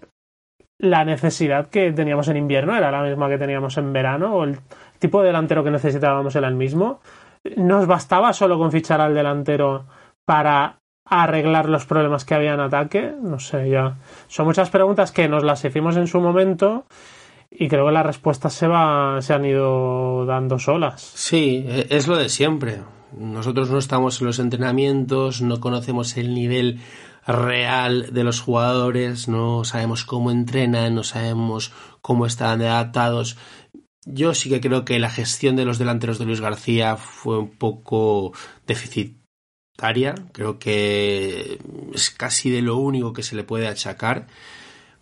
la 0.79 1.05
necesidad 1.05 1.69
que 1.69 1.93
teníamos 1.93 2.29
en 2.29 2.37
invierno 2.37 2.77
era 2.77 2.91
la 2.91 3.03
misma 3.03 3.29
que 3.29 3.39
teníamos 3.39 3.79
en 3.79 3.93
verano 3.93 4.35
o 4.35 4.45
el 4.45 4.59
tipo 5.03 5.21
de 5.21 5.27
delantero 5.27 5.63
que 5.63 5.71
necesitábamos 5.71 6.35
era 6.35 6.49
el 6.49 6.55
mismo. 6.55 7.01
Nos 7.57 7.87
bastaba 7.87 8.33
solo 8.33 8.59
con 8.59 8.73
fichar 8.73 9.03
al 9.03 9.15
delantero 9.15 9.85
para 10.25 10.79
arreglar 11.05 11.69
los 11.69 11.85
problemas 11.85 12.25
que 12.25 12.35
había 12.35 12.55
en 12.55 12.61
ataque? 12.61 13.13
No 13.21 13.39
sé, 13.39 13.69
ya. 13.69 13.99
Son 14.29 14.47
muchas 14.47 14.71
preguntas 14.71 15.13
que 15.13 15.29
nos 15.29 15.45
las 15.45 15.65
hicimos 15.65 15.97
en 15.97 16.07
su 16.07 16.21
momento 16.21 16.87
y 17.51 17.69
creo 17.69 17.87
que 17.87 17.93
las 17.93 18.07
respuestas 18.07 18.55
se, 18.55 18.67
va, 18.67 19.21
se 19.21 19.35
han 19.35 19.45
ido 19.45 20.25
dando 20.25 20.59
solas. 20.59 21.03
Sí, 21.03 21.65
e, 21.69 21.87
es 21.91 22.09
lo 22.09 22.17
de 22.17 22.29
siempre. 22.29 22.79
Nosotros 23.17 23.71
no 23.71 23.79
estamos 23.79 24.21
en 24.21 24.29
los 24.29 24.39
entrenamientos, 24.39 25.43
no 25.43 25.61
conocemos 25.61 26.17
el 26.17 26.33
nivel 26.33 26.81
real 27.27 28.09
de 28.13 28.25
los 28.25 28.41
jugadores, 28.41 29.29
no 29.29 29.65
sabemos 29.65 30.05
cómo 30.05 30.31
entrenan, 30.31 30.95
no 30.95 31.05
sabemos 31.05 31.73
cómo 32.01 32.25
están 32.25 32.63
adaptados. 32.63 33.37
Yo 34.05 34.35
sí 34.35 34.51
que 34.51 34.61
creo 34.61 34.85
que 34.85 34.99
la 34.99 35.11
gestión 35.11 35.57
de 35.57 35.65
los 35.65 35.79
delanteros 35.79 36.19
de 36.19 36.25
Luis 36.25 36.41
García 36.41 36.97
fue 36.97 37.39
un 37.39 37.51
poco 37.51 38.33
deficit 38.67 39.23
Creo 40.33 40.59
que 40.59 41.59
es 41.93 42.11
casi 42.11 42.51
de 42.51 42.63
lo 42.63 42.77
único 42.77 43.13
que 43.13 43.23
se 43.23 43.35
le 43.35 43.43
puede 43.43 43.67
achacar 43.67 44.27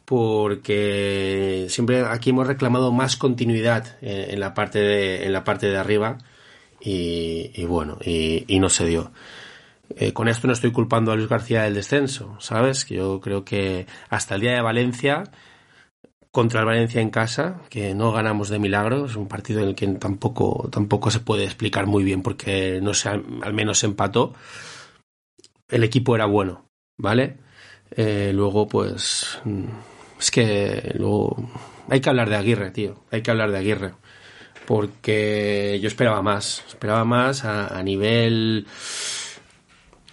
porque 0.07 1.67
siempre 1.69 2.01
aquí 2.01 2.31
hemos 2.31 2.47
reclamado 2.47 2.91
más 2.91 3.17
continuidad 3.17 3.99
en, 4.01 4.41
la 4.41 4.55
parte 4.55 4.79
de 4.81 5.27
en 5.27 5.33
la 5.33 5.45
parte 5.45 5.67
de 5.67 5.77
arriba 5.77 6.19
y, 6.81 7.65
bueno 7.67 7.99
y, 8.05 8.59
no 8.59 8.71
se 8.71 8.87
dio. 8.87 9.13
Eh, 9.97 10.13
con 10.13 10.29
esto 10.29 10.47
no 10.47 10.55
estoy 10.55 10.73
culpando 10.73 11.13
a 11.13 11.17
Luis 11.17 11.29
García 11.29 11.63
del 11.65 11.75
descenso 11.75 12.37
sabes 12.41 12.87
yo 12.87 13.21
creo 13.21 13.45
que 13.45 13.87
hasta 14.09 14.37
el 14.37 14.41
día 14.41 14.53
de 14.53 14.63
Valencia 14.63 15.25
contra 16.31 16.61
el 16.61 16.67
Valencia 16.67 17.01
en 17.01 17.11
casa, 17.11 17.63
que 17.69 17.95
no 17.95 18.13
ganamos 18.13 18.49
de 18.49 18.59
milagro, 18.59 19.07
es 19.07 19.17
un 19.17 19.27
partido 19.27 19.61
en 19.61 19.69
el 19.69 19.75
que 19.75 19.87
tampoco, 19.89 20.69
tampoco 20.71 21.11
se 21.11 21.21
puede 21.21 21.45
explicar 21.45 21.87
muy 21.87 22.05
bien 22.05 22.23
porque 22.23 22.81
no 22.81 22.95
se, 22.95 23.09
al 23.09 23.53
menos 23.53 23.83
empató. 23.83 24.35
El 25.69 25.85
equipo 25.85 26.15
era 26.15 26.27
bueno, 26.27 26.67
¿vale? 26.97 27.39
Eh, 27.91 28.33
luego, 28.35 28.69
pues, 28.69 29.39
mm, 29.45 29.65
es 30.19 30.31
que 30.31 30.93
luego 30.97 31.37
hay 31.89 32.01
que 32.01 32.11
hablar 32.11 32.29
de 32.29 32.37
Aguirre, 32.37 32.71
tío, 32.71 33.05
hay 33.11 33.23
que 33.23 33.31
hablar 33.31 33.51
de 33.51 33.59
Aguirre. 33.59 33.95
Porque 34.67 35.81
yo 35.83 35.89
esperaba 35.89 36.23
más, 36.23 36.65
esperaba 36.69 37.05
más 37.05 37.45
a 37.45 37.83
nivel 37.83 38.67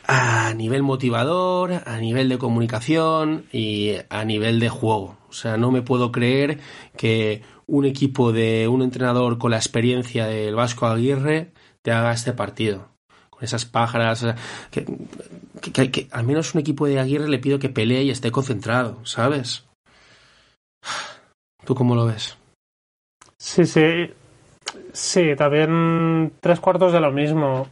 a 0.07 0.53
nivel 0.53 0.83
motivador, 0.83 1.83
a 1.85 1.97
nivel 1.97 2.29
de 2.29 2.37
comunicación 2.37 3.43
y 3.51 3.95
a 4.09 4.23
nivel 4.23 4.61
de 4.61 4.69
juego. 4.69 5.17
O 5.29 5.33
sea, 5.33 5.57
no 5.57 5.69
me 5.69 5.81
puedo 5.81 6.13
creer 6.13 6.59
que 6.95 7.41
un 7.67 7.85
equipo 7.85 8.31
de 8.31 8.69
un 8.69 8.81
entrenador 8.81 9.37
con 9.37 9.51
la 9.51 9.57
experiencia 9.57 10.25
del 10.25 10.55
Vasco 10.55 10.87
Aguirre 10.87 11.51
te 11.81 11.91
haga 11.91 12.13
este 12.13 12.31
partido. 12.31 12.87
Con 13.29 13.43
esas 13.43 13.65
pájaras. 13.65 14.25
que, 14.71 16.07
al 16.11 16.23
menos 16.23 16.55
un 16.55 16.61
equipo 16.61 16.87
de 16.87 16.99
Aguirre 16.99 17.27
le 17.27 17.39
pido 17.39 17.59
que 17.59 17.69
pelee 17.69 18.03
y 18.03 18.09
esté 18.09 18.31
concentrado, 18.31 19.05
¿sabes? 19.05 19.65
¿Tú 21.65 21.75
cómo 21.75 21.95
lo 21.95 22.05
ves? 22.05 22.37
Sí, 23.37 23.65
sí. 23.65 24.09
Sí, 24.93 25.35
también 25.37 26.31
tres 26.39 26.61
cuartos 26.61 26.93
de 26.93 27.01
lo 27.01 27.11
mismo 27.11 27.67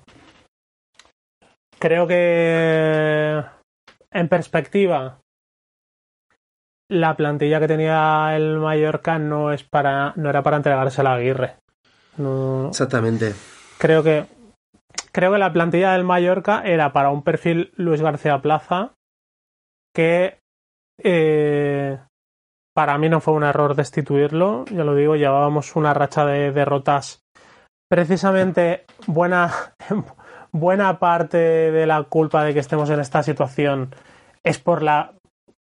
creo 1.85 2.07
que 2.07 3.43
en 4.09 4.27
perspectiva 4.27 5.19
la 6.89 7.15
plantilla 7.15 7.59
que 7.59 7.67
tenía 7.67 8.35
el 8.35 8.57
Mallorca 8.57 9.19
no 9.19 9.51
es 9.51 9.63
para 9.63 10.13
no 10.15 10.31
era 10.31 10.41
para 10.41 10.57
entregarse 10.57 11.01
a 11.01 11.03
la 11.03 11.13
Aguirre. 11.13 11.57
Exactamente. 12.69 13.35
Creo 13.77 14.01
que 14.01 14.25
creo 15.11 15.33
que 15.33 15.37
la 15.37 15.53
plantilla 15.53 15.91
del 15.91 16.03
Mallorca 16.03 16.63
era 16.65 16.91
para 16.91 17.11
un 17.11 17.21
perfil 17.21 17.71
Luis 17.75 18.01
García 18.01 18.41
Plaza 18.41 18.93
que 19.93 20.39
eh, 21.03 21.99
para 22.73 22.97
mí 22.97 23.09
no 23.09 23.21
fue 23.21 23.35
un 23.35 23.43
error 23.43 23.75
destituirlo, 23.75 24.65
ya 24.71 24.83
lo 24.83 24.95
digo, 24.95 25.15
llevábamos 25.15 25.75
una 25.75 25.93
racha 25.93 26.25
de 26.25 26.51
derrotas 26.51 27.19
precisamente 27.87 28.85
buena 29.05 29.53
buena 30.55 30.99
parte 30.99 31.37
de 31.37 31.85
la 31.85 32.03
culpa 32.03 32.45
de 32.45 32.53
que 32.53 32.61
estemos 32.61 32.89
en 32.89 33.01
esta 33.01 33.23
situación 33.23 33.93
es 34.43 34.57
por 34.57 34.81
la 34.81 35.13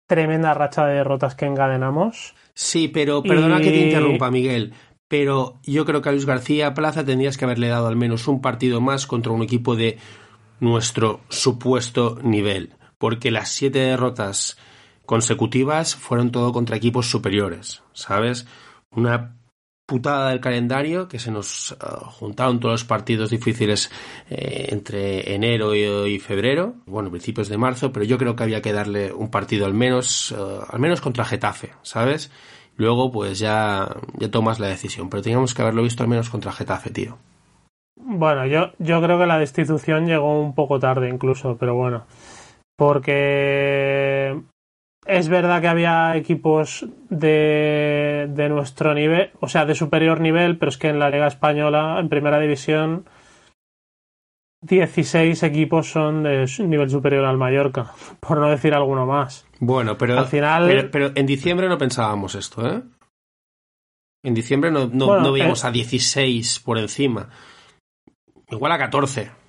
tremenda 0.09 0.55
racha 0.55 0.85
de 0.87 0.95
derrotas 0.95 1.37
que 1.37 1.47
encadenamos. 1.47 2.35
Sí, 2.55 2.89
pero 2.89 3.23
perdona 3.23 3.61
que 3.61 3.71
te 3.71 3.87
interrumpa, 3.87 4.31
Miguel. 4.31 4.75
Pero 5.07 5.61
yo 5.63 5.85
creo 5.85 6.03
que 6.03 6.09
a 6.09 6.13
Luis 6.13 6.27
García 6.27 6.75
Plaza 6.75 7.05
tendrías 7.05 7.39
que 7.39 7.45
haberle 7.45 7.69
dado 7.69 7.87
al 7.87 7.97
menos 7.97 8.27
un 8.27 8.41
partido 8.41 8.81
más 8.81 9.07
contra 9.07 9.33
un 9.33 9.43
equipo 9.43 9.77
de 9.77 9.99
nuestro 10.59 11.21
supuesto 11.29 12.19
nivel. 12.23 12.75
Porque 12.99 13.31
las 13.31 13.51
siete 13.51 13.79
derrotas 13.79 14.59
consecutivas 15.07 15.95
fueron 15.95 16.33
todo 16.33 16.53
contra 16.53 16.77
equipos 16.77 17.09
superiores, 17.09 17.83
¿sabes? 17.93 18.47
Una 18.91 19.37
putada 19.87 20.31
del 20.31 20.41
calendario 20.41 21.09
que 21.09 21.19
se 21.19 21.31
nos 21.31 21.73
uh, 21.73 22.05
juntaron 22.05 22.61
todos 22.61 22.73
los 22.73 22.85
partidos 22.85 23.31
difíciles 23.31 23.91
eh, 24.31 24.69
entre 24.71 25.35
enero 25.35 25.75
y, 25.75 26.19
febrero, 26.19 26.75
bueno, 26.87 27.11
principios 27.11 27.49
de 27.49 27.59
marzo, 27.59 27.93
pero 27.93 28.05
yo 28.05 28.19
creo 28.19 28.37
que 28.37 28.43
había 28.43 28.63
que 28.63 28.73
darle 28.73 29.13
un 29.13 29.31
partido 29.31 29.67
al 29.67 29.75
menos, 29.75 30.33
uh, 30.33 30.65
al 30.69 30.81
menos 30.81 31.01
contra 31.01 31.25
Getafe, 31.25 31.71
¿sabes? 31.83 32.31
Luego, 32.77 33.11
pues 33.11 33.39
ya, 33.39 33.95
ya 34.19 34.31
tomas 34.31 34.61
la 34.61 34.69
decisión, 34.69 35.11
pero 35.11 35.23
teníamos 35.23 35.55
que 35.55 35.63
haberlo 35.63 35.83
visto 35.83 36.03
al 36.03 36.09
menos 36.09 36.31
contra 36.31 36.53
Getafe, 36.53 36.91
tío. 36.91 37.19
Bueno, 37.97 38.47
yo, 38.47 38.73
yo 38.79 39.01
creo 39.03 39.19
que 39.19 39.27
la 39.27 39.39
destitución 39.39 40.07
llegó 40.07 40.41
un 40.41 40.55
poco 40.55 40.79
tarde 40.79 41.09
incluso, 41.09 41.57
pero 41.59 41.75
bueno. 41.75 42.05
Porque 42.77 44.41
es 45.07 45.29
verdad 45.29 45.61
que 45.61 45.69
había 45.69 46.17
equipos 46.17 46.87
de, 47.09 48.29
de, 48.31 48.49
nuestro 48.49 48.95
nivel, 48.95 49.31
o 49.41 49.49
sea, 49.49 49.65
de 49.65 49.75
superior 49.75 50.21
nivel, 50.21 50.59
pero 50.59 50.71
es 50.71 50.79
que 50.79 50.89
en 50.89 50.99
la 50.99 51.11
Liga 51.11 51.27
Española, 51.27 51.99
en 51.99 52.09
primera 52.09 52.39
división, 52.39 53.05
16 54.63 55.43
equipos 55.43 55.91
son 55.91 56.23
de 56.23 56.49
nivel 56.61 56.89
superior 56.89 57.25
al 57.25 57.37
Mallorca, 57.37 57.93
por 58.21 58.39
no 58.39 58.49
decir 58.49 58.75
alguno 58.75 59.07
más. 59.07 59.47
Bueno, 59.59 59.99
pero, 59.99 60.19
al 60.19 60.27
final, 60.27 60.67
pero, 60.67 60.91
pero 60.91 61.13
en 61.15 61.27
diciembre 61.27 61.69
no 61.69 61.79
pensábamos 61.79 62.35
esto, 62.35 62.67
¿eh? 62.67 62.83
En 64.25 64.35
diciembre 64.35 64.71
no, 64.71 64.87
no, 64.87 65.07
Bueno, 65.07 65.25
no 65.25 65.33
veíamos 65.33 65.65
eh. 65.65 65.67
a 65.67 65.71
16 65.73 66.61
por 66.61 66.79
encima. 66.79 67.29
Igual 68.49 68.71
a 68.71 68.79
14. 68.79 69.42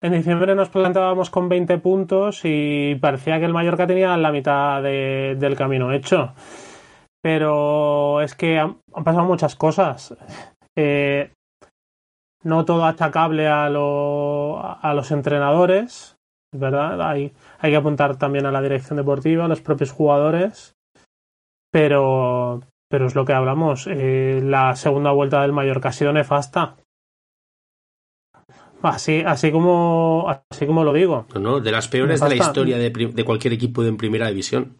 En 0.00 0.12
diciembre 0.12 0.54
nos 0.54 0.68
plantábamos 0.68 1.28
con 1.30 1.48
20 1.48 1.78
puntos 1.78 2.42
y 2.44 2.94
parecía 2.96 3.38
que 3.40 3.46
el 3.46 3.52
Mallorca 3.52 3.86
tenía 3.86 4.16
la 4.16 4.30
mitad 4.30 4.82
de- 4.82 5.36
del 5.38 5.56
camino 5.56 5.92
hecho. 5.92 6.34
Pero 7.20 8.20
es 8.20 8.34
que 8.36 8.58
han, 8.58 8.78
pasado 9.04 9.24
muchas 9.24 9.56
cosas. 9.56 10.16
Eh, 10.76 11.32
no 12.44 12.64
todo 12.64 12.84
achacable 12.84 13.48
a, 13.48 13.68
lo- 13.68 14.60
a 14.60 14.94
los 14.94 15.10
entrenadores, 15.10 16.16
es 16.52 16.60
¿verdad? 16.60 17.02
Hay, 17.02 17.32
hay 17.58 17.70
que 17.72 17.76
apuntar 17.76 18.16
también 18.16 18.46
a 18.46 18.52
la 18.52 18.62
dirección 18.62 18.96
deportiva, 18.98 19.46
a 19.46 19.48
los 19.48 19.60
propios 19.60 19.90
jugadores. 19.90 20.76
Pero, 21.72 22.60
pero 22.88 23.06
es 23.06 23.16
lo 23.16 23.24
que 23.24 23.32
hablamos. 23.32 23.88
eh, 23.88 24.40
la 24.44 24.76
segunda 24.76 25.10
vuelta 25.10 25.42
del 25.42 25.52
Mallorca 25.52 25.88
ha 25.88 25.92
sido 25.92 26.12
nefasta. 26.12 26.76
Así, 28.82 29.22
así 29.26 29.50
como 29.50 30.26
así 30.50 30.66
como 30.66 30.84
lo 30.84 30.92
digo. 30.92 31.26
No, 31.34 31.40
no, 31.40 31.60
de 31.60 31.72
las 31.72 31.88
peores 31.88 32.20
de 32.20 32.28
la 32.28 32.36
historia 32.36 32.78
de, 32.78 32.90
de 32.90 33.24
cualquier 33.24 33.52
equipo 33.54 33.82
en 33.84 33.96
primera 33.96 34.28
división. 34.28 34.76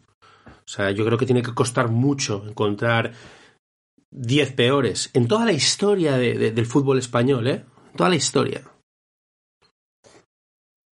O 0.46 0.70
sea, 0.70 0.90
yo 0.90 1.04
creo 1.04 1.18
que 1.18 1.26
tiene 1.26 1.42
que 1.42 1.54
costar 1.54 1.88
mucho 1.88 2.44
encontrar 2.46 3.12
10 4.10 4.52
peores 4.52 5.10
en 5.14 5.26
toda 5.26 5.44
la 5.46 5.52
historia 5.52 6.16
de- 6.16 6.34
de- 6.38 6.50
del 6.52 6.66
fútbol 6.66 6.98
español, 6.98 7.46
¿eh? 7.48 7.64
Toda 7.96 8.10
la 8.10 8.16
historia. 8.16 8.60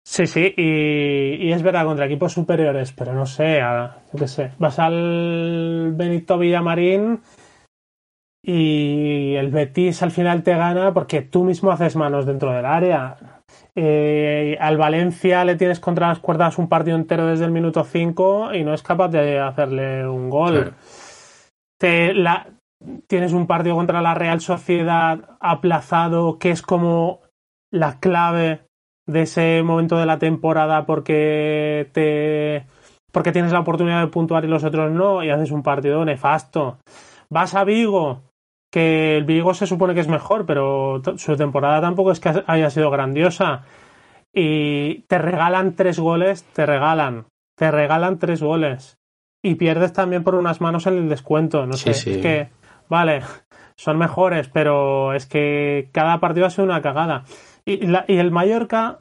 Sí, 0.07 0.27
sí, 0.27 0.53
y, 0.55 1.47
y 1.47 1.51
es 1.51 1.63
verdad 1.63 1.85
contra 1.85 2.05
equipos 2.05 2.31
superiores, 2.33 2.91
pero 2.91 3.13
no 3.13 3.25
sé, 3.25 3.59
a- 3.61 4.03
yo 4.13 4.19
qué 4.19 4.27
sé. 4.27 4.51
Vas 4.59 4.77
al 4.79 5.93
Benito 5.95 6.37
Villamarín 6.37 7.21
y 8.47 9.33
el 9.35 9.49
Betis 9.49 10.03
al 10.03 10.11
final 10.11 10.43
te 10.43 10.55
gana 10.55 10.93
porque 10.93 11.21
tú 11.23 11.43
mismo 11.43 11.71
haces 11.71 11.95
manos 11.95 12.25
dentro 12.27 12.51
del 12.51 12.65
área. 12.65 13.17
Eh, 13.73 14.55
al 14.59 14.77
Valencia 14.77 15.43
le 15.45 15.55
tienes 15.55 15.79
contra 15.79 16.09
las 16.09 16.19
cuerdas 16.19 16.57
un 16.59 16.69
partido 16.69 16.95
entero 16.95 17.25
desde 17.25 17.45
el 17.45 17.51
minuto 17.51 17.83
5 17.83 18.53
y 18.53 18.63
no 18.63 18.73
es 18.73 18.83
capaz 18.83 19.09
de 19.09 19.39
hacerle 19.39 20.07
un 20.07 20.29
gol. 20.29 20.73
Te- 21.79 22.13
la- 22.13 22.47
tienes 23.07 23.33
un 23.33 23.47
partido 23.47 23.75
contra 23.75 24.01
la 24.01 24.13
Real 24.13 24.39
Sociedad 24.41 25.37
aplazado 25.39 26.37
que 26.37 26.51
es 26.51 26.61
como 26.61 27.21
la 27.71 27.99
clave 27.99 28.61
de 29.07 29.23
ese 29.23 29.63
momento 29.63 29.97
de 29.97 30.05
la 30.05 30.19
temporada 30.19 30.85
porque 30.85 31.89
te 31.93 32.65
porque 33.11 33.31
tienes 33.31 33.53
la 33.53 33.61
oportunidad 33.61 34.01
de 34.01 34.07
puntuar 34.11 34.43
y 34.43 34.49
los 34.49 34.63
otros 34.65 34.91
no 34.91 35.23
y 35.23 35.29
haces 35.29 35.51
un 35.51 35.63
partido 35.63 36.03
nefasto. 36.03 36.77
Vas 37.29 37.55
a 37.55 37.63
Vigo, 37.63 38.21
que 38.75 39.15
el 39.15 39.23
Vigo 39.23 39.53
se 39.53 39.67
supone 39.67 39.93
que 39.93 40.01
es 40.01 40.09
mejor, 40.09 40.45
pero 40.45 41.01
su 41.15 41.37
temporada 41.37 41.79
tampoco 41.79 42.11
es 42.11 42.19
que 42.19 42.43
haya 42.45 42.69
sido 42.69 42.91
grandiosa. 42.91 43.63
Y 44.33 45.03
te 45.07 45.17
regalan 45.17 45.75
tres 45.75 45.97
goles, 45.97 46.43
te 46.53 46.65
regalan, 46.65 47.25
te 47.57 47.71
regalan 47.71 48.19
tres 48.19 48.43
goles. 48.43 48.97
Y 49.41 49.55
pierdes 49.55 49.93
también 49.93 50.23
por 50.25 50.35
unas 50.35 50.59
manos 50.59 50.87
en 50.87 50.95
el 50.97 51.07
descuento. 51.09 51.65
No 51.65 51.73
Sí, 51.73 51.93
sé, 51.93 51.93
sí. 51.93 52.11
es 52.11 52.17
que, 52.17 52.49
vale, 52.89 53.21
son 53.77 53.97
mejores, 53.97 54.49
pero 54.49 55.13
es 55.13 55.25
que 55.25 55.87
cada 55.93 56.19
partido 56.19 56.45
ha 56.47 56.49
sido 56.49 56.65
una 56.65 56.81
cagada. 56.81 57.23
Y, 57.63 57.87
la- 57.87 58.03
y 58.09 58.17
el 58.17 58.31
Mallorca 58.31 58.99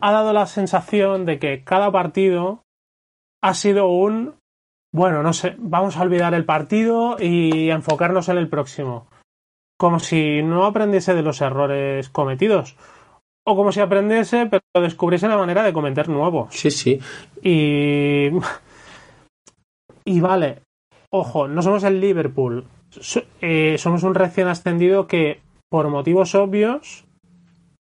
ha 0.00 0.12
dado 0.12 0.32
la 0.32 0.46
sensación 0.46 1.26
de 1.26 1.38
que 1.38 1.62
cada 1.64 1.92
partido 1.92 2.62
ha 3.42 3.52
sido 3.52 3.88
un 3.88 4.39
bueno, 4.92 5.22
no 5.22 5.32
sé, 5.32 5.54
vamos 5.58 5.96
a 5.96 6.02
olvidar 6.02 6.34
el 6.34 6.44
partido 6.44 7.16
y 7.20 7.70
enfocarnos 7.70 8.28
en 8.28 8.38
el 8.38 8.48
próximo. 8.48 9.06
Como 9.78 9.98
si 9.98 10.42
no 10.42 10.66
aprendiese 10.66 11.14
de 11.14 11.22
los 11.22 11.40
errores 11.40 12.08
cometidos. 12.10 12.76
O 13.46 13.56
como 13.56 13.72
si 13.72 13.80
aprendiese, 13.80 14.46
pero 14.46 14.84
descubriese 14.84 15.28
la 15.28 15.38
manera 15.38 15.62
de 15.62 15.72
cometer 15.72 16.08
nuevos. 16.08 16.54
Sí, 16.54 16.70
sí. 16.70 17.00
Y. 17.42 18.28
Y 20.04 20.20
vale, 20.20 20.62
ojo, 21.10 21.48
no 21.48 21.62
somos 21.62 21.84
el 21.84 22.00
Liverpool. 22.00 22.66
So- 22.90 23.22
eh, 23.40 23.76
somos 23.78 24.02
un 24.02 24.14
recién 24.14 24.48
ascendido 24.48 25.06
que, 25.06 25.40
por 25.70 25.88
motivos 25.88 26.34
obvios, 26.34 27.06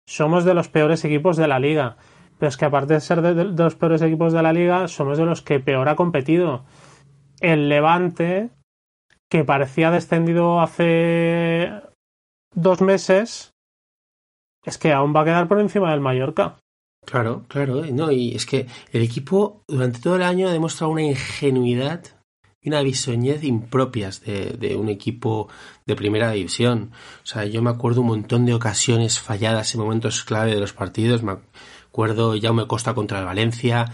somos 0.08 0.46
de 0.46 0.54
los 0.54 0.70
peores 0.70 1.04
equipos 1.06 1.38
de 1.38 1.48
la 1.48 1.60
liga. 1.60 1.98
Pero 2.38 2.50
es 2.50 2.58
que 2.58 2.66
aparte 2.66 2.94
de 2.94 3.02
ser 3.02 3.22
de, 3.22 3.34
de 3.34 3.46
los 3.46 3.76
peores 3.76 4.02
equipos 4.02 4.32
de 4.32 4.42
la 4.42 4.54
liga, 4.54 4.88
somos 4.88 5.18
de 5.18 5.26
los 5.26 5.42
que 5.42 5.60
peor 5.60 5.90
ha 5.90 5.96
competido. 5.96 6.64
El 7.42 7.70
Levante, 7.70 8.50
que 9.30 9.44
parecía 9.44 9.92
descendido 9.92 10.60
hace 10.60 11.72
dos 12.54 12.82
meses, 12.82 13.54
es 14.66 14.78
que 14.78 14.92
aún 14.92 15.16
va 15.16 15.22
a 15.22 15.26
quedar 15.26 15.48
por 15.48 15.60
encima 15.60 15.92
del 15.92 16.02
Mallorca. 16.02 16.58
Claro, 17.06 17.46
claro. 17.48 17.86
No, 17.92 18.12
y 18.12 18.36
es 18.36 18.46
que 18.46 18.68
el 18.92 19.02
equipo 19.02 19.64
durante 19.68 20.00
todo 20.00 20.16
el 20.16 20.24
año 20.24 20.48
ha 20.48 20.54
demostrado 20.54 20.92
una 20.92 21.02
ingenuidad 21.02 22.04
y 22.62 22.70
una 22.70 22.82
bisoñez 22.82 23.44
impropias 23.44 24.22
de, 24.22 24.76
un 24.76 24.90
equipo 24.90 25.48
de 25.86 25.96
primera 25.96 26.32
división. 26.32 26.92
O 27.24 27.26
sea, 27.26 27.46
yo 27.46 27.62
me 27.62 27.70
acuerdo 27.70 28.02
un 28.02 28.08
montón 28.08 28.46
de 28.46 28.54
ocasiones 28.54 29.20
falladas 29.20 29.74
en 29.74 29.82
momentos 29.82 30.24
clave 30.24 30.54
de 30.54 30.60
los 30.60 30.74
partidos. 30.74 31.24
Me 31.24 31.38
acuerdo 31.88 32.36
Jaume 32.40 32.68
Costa 32.68 32.94
contra 32.94 33.20
el 33.20 33.26
Valencia. 33.26 33.92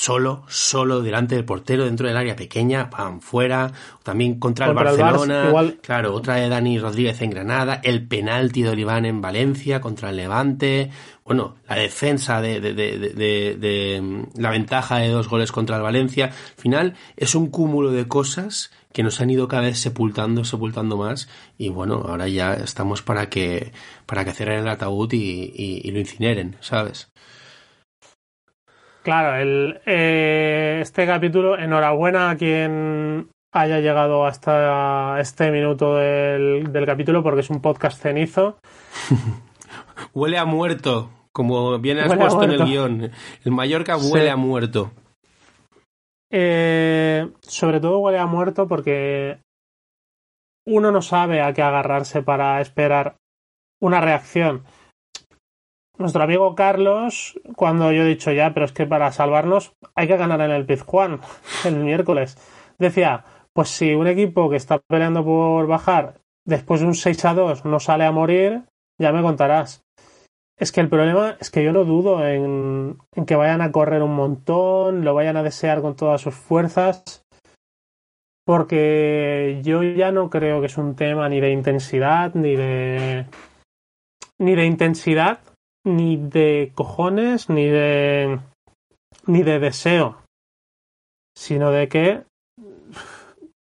Solo, 0.00 0.44
solo 0.48 1.02
delante 1.02 1.34
del 1.34 1.44
portero, 1.44 1.84
dentro 1.84 2.08
del 2.08 2.16
área 2.16 2.34
pequeña, 2.34 2.88
pam, 2.88 3.20
fuera. 3.20 3.70
También 4.02 4.40
contra, 4.40 4.68
Contra 4.68 4.88
el 4.92 4.94
el 4.94 5.02
Barça, 5.02 5.10
Barcelona. 5.10 5.48
igual. 5.48 5.78
Claro, 5.82 6.14
otra 6.14 6.36
de 6.36 6.48
Dani 6.48 6.78
Rodríguez 6.78 7.20
en 7.20 7.28
Granada. 7.28 7.82
El 7.84 8.08
penalti 8.08 8.62
de 8.62 8.70
Oliván 8.70 9.04
en 9.04 9.20
Valencia 9.20 9.82
contra 9.82 10.08
el 10.08 10.16
Levante. 10.16 10.90
Bueno, 11.22 11.56
la 11.68 11.76
defensa 11.76 12.40
de, 12.40 12.62
de, 12.62 12.72
de, 12.72 12.98
de, 12.98 13.08
de, 13.10 13.56
de, 13.58 14.24
la 14.36 14.48
ventaja 14.48 14.96
de 14.96 15.10
dos 15.10 15.28
goles 15.28 15.52
contra 15.52 15.76
el 15.76 15.82
Valencia. 15.82 16.28
Al 16.28 16.32
final 16.62 16.94
es 17.18 17.34
un 17.34 17.48
cúmulo 17.50 17.90
de 17.90 18.08
cosas 18.08 18.70
que 18.94 19.02
nos 19.02 19.20
han 19.20 19.28
ido 19.28 19.48
cada 19.48 19.64
vez 19.64 19.78
sepultando, 19.80 20.44
sepultando 20.46 20.96
más. 20.96 21.28
Y 21.58 21.68
bueno, 21.68 22.06
ahora 22.08 22.26
ya 22.26 22.54
estamos 22.54 23.02
para 23.02 23.28
que, 23.28 23.72
para 24.06 24.24
que 24.24 24.32
cierren 24.32 24.60
el 24.60 24.68
ataúd 24.68 25.12
y, 25.12 25.52
y, 25.54 25.82
y 25.84 25.90
lo 25.90 25.98
incineren, 25.98 26.56
¿sabes? 26.60 27.10
Claro, 29.02 29.36
el, 29.36 29.80
eh, 29.86 30.78
este 30.82 31.06
capítulo, 31.06 31.58
enhorabuena 31.58 32.30
a 32.30 32.36
quien 32.36 33.30
haya 33.52 33.80
llegado 33.80 34.26
hasta 34.26 35.18
este 35.20 35.50
minuto 35.50 35.96
del, 35.96 36.72
del 36.72 36.86
capítulo 36.86 37.22
porque 37.22 37.40
es 37.40 37.50
un 37.50 37.60
podcast 37.62 38.00
cenizo. 38.00 38.58
Huele 40.14 40.38
a 40.38 40.44
muerto, 40.44 41.10
como 41.32 41.78
bien 41.78 41.98
has 41.98 42.08
Huele 42.10 42.20
puesto 42.20 42.42
en 42.44 42.50
el 42.52 42.64
guion. 42.64 43.10
El 43.44 43.52
Mallorca 43.52 43.96
huele 43.96 44.26
Sí. 44.26 44.28
a 44.30 44.36
muerto. 44.36 44.90
Eh, 46.30 47.28
sobre 47.40 47.80
todo 47.80 47.98
huele 47.98 48.18
a 48.18 48.26
muerto 48.26 48.68
porque 48.68 49.38
uno 50.66 50.92
no 50.92 51.02
sabe 51.02 51.40
a 51.42 51.52
qué 51.52 51.62
agarrarse 51.62 52.22
para 52.22 52.60
esperar 52.60 53.16
una 53.80 54.00
reacción. 54.00 54.62
Nuestro 56.00 56.22
amigo 56.22 56.54
Carlos, 56.54 57.38
cuando 57.54 57.92
yo 57.92 58.02
he 58.02 58.08
dicho 58.08 58.32
ya, 58.32 58.52
pero 58.52 58.66
es 58.66 58.72
que 58.72 58.86
para 58.86 59.12
salvarnos 59.12 59.74
hay 59.94 60.08
que 60.08 60.16
ganar 60.16 60.40
en 60.40 60.50
el 60.50 60.66
Pizjuán 60.66 61.20
el 61.64 61.76
miércoles, 61.76 62.36
decía, 62.78 63.24
pues 63.52 63.68
si 63.68 63.94
un 63.94 64.06
equipo 64.06 64.50
que 64.50 64.56
está 64.56 64.78
peleando 64.78 65.24
por 65.24 65.66
bajar 65.66 66.14
después 66.44 66.80
de 66.80 66.86
un 66.86 66.94
6 66.94 67.24
a 67.26 67.34
2 67.34 67.64
no 67.66 67.78
sale 67.78 68.04
a 68.04 68.12
morir, 68.12 68.62
ya 68.98 69.12
me 69.12 69.22
contarás. 69.22 69.84
Es 70.58 70.72
que 70.72 70.80
el 70.80 70.88
problema 70.88 71.36
es 71.40 71.50
que 71.50 71.64
yo 71.64 71.72
no 71.72 71.84
dudo 71.84 72.26
en, 72.26 72.98
en 73.14 73.24
que 73.24 73.36
vayan 73.36 73.62
a 73.62 73.72
correr 73.72 74.02
un 74.02 74.14
montón, 74.14 75.04
lo 75.04 75.14
vayan 75.14 75.36
a 75.36 75.42
desear 75.42 75.80
con 75.80 75.96
todas 75.96 76.20
sus 76.20 76.34
fuerzas, 76.34 77.24
porque 78.44 79.60
yo 79.62 79.82
ya 79.82 80.12
no 80.12 80.28
creo 80.28 80.60
que 80.60 80.66
es 80.66 80.76
un 80.76 80.96
tema 80.96 81.28
ni 81.28 81.40
de 81.40 81.52
intensidad, 81.52 82.34
ni 82.34 82.56
de. 82.56 83.26
ni 84.38 84.54
de 84.54 84.64
intensidad, 84.66 85.38
ni 85.84 86.16
de 86.16 86.72
cojones, 86.74 87.48
ni 87.48 87.66
de. 87.66 88.40
ni 89.26 89.42
de 89.42 89.58
deseo. 89.58 90.18
Sino 91.36 91.70
de 91.70 91.88
que. 91.88 92.24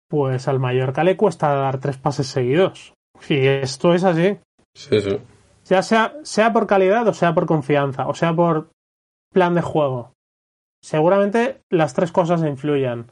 Pues 0.07 0.47
al 0.47 0.59
Mallorca 0.59 1.03
le 1.03 1.17
cuesta 1.17 1.53
dar 1.53 1.79
tres 1.79 1.97
pases 1.97 2.27
seguidos. 2.27 2.93
Y 3.27 3.47
esto 3.47 3.93
es 3.93 4.03
así. 4.03 4.37
Sí, 4.75 5.01
sí. 5.01 5.17
Ya 5.65 5.81
sea, 5.81 6.13
sea 6.23 6.53
por 6.53 6.67
calidad 6.67 7.07
o 7.07 7.13
sea 7.13 7.33
por 7.33 7.47
confianza, 7.47 8.07
o 8.07 8.13
sea 8.13 8.33
por 8.33 8.69
plan 9.33 9.55
de 9.55 9.61
juego. 9.61 10.11
Seguramente 10.83 11.61
las 11.71 11.95
tres 11.95 12.11
cosas 12.11 12.43
influyan 12.43 13.07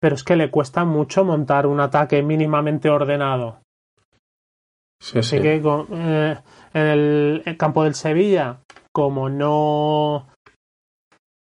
pero 0.00 0.14
es 0.14 0.24
que 0.24 0.34
le 0.34 0.50
cuesta 0.50 0.84
mucho 0.84 1.24
montar 1.24 1.66
un 1.66 1.78
ataque 1.78 2.22
mínimamente 2.22 2.88
ordenado. 2.88 3.60
Sí, 5.02 5.18
Así 5.18 5.36
sí. 5.36 5.42
que 5.42 5.54
eh, 5.54 6.36
en 6.74 6.86
el 6.86 7.56
campo 7.56 7.84
del 7.84 7.94
Sevilla, 7.94 8.58
como 8.92 9.28
no 9.28 10.26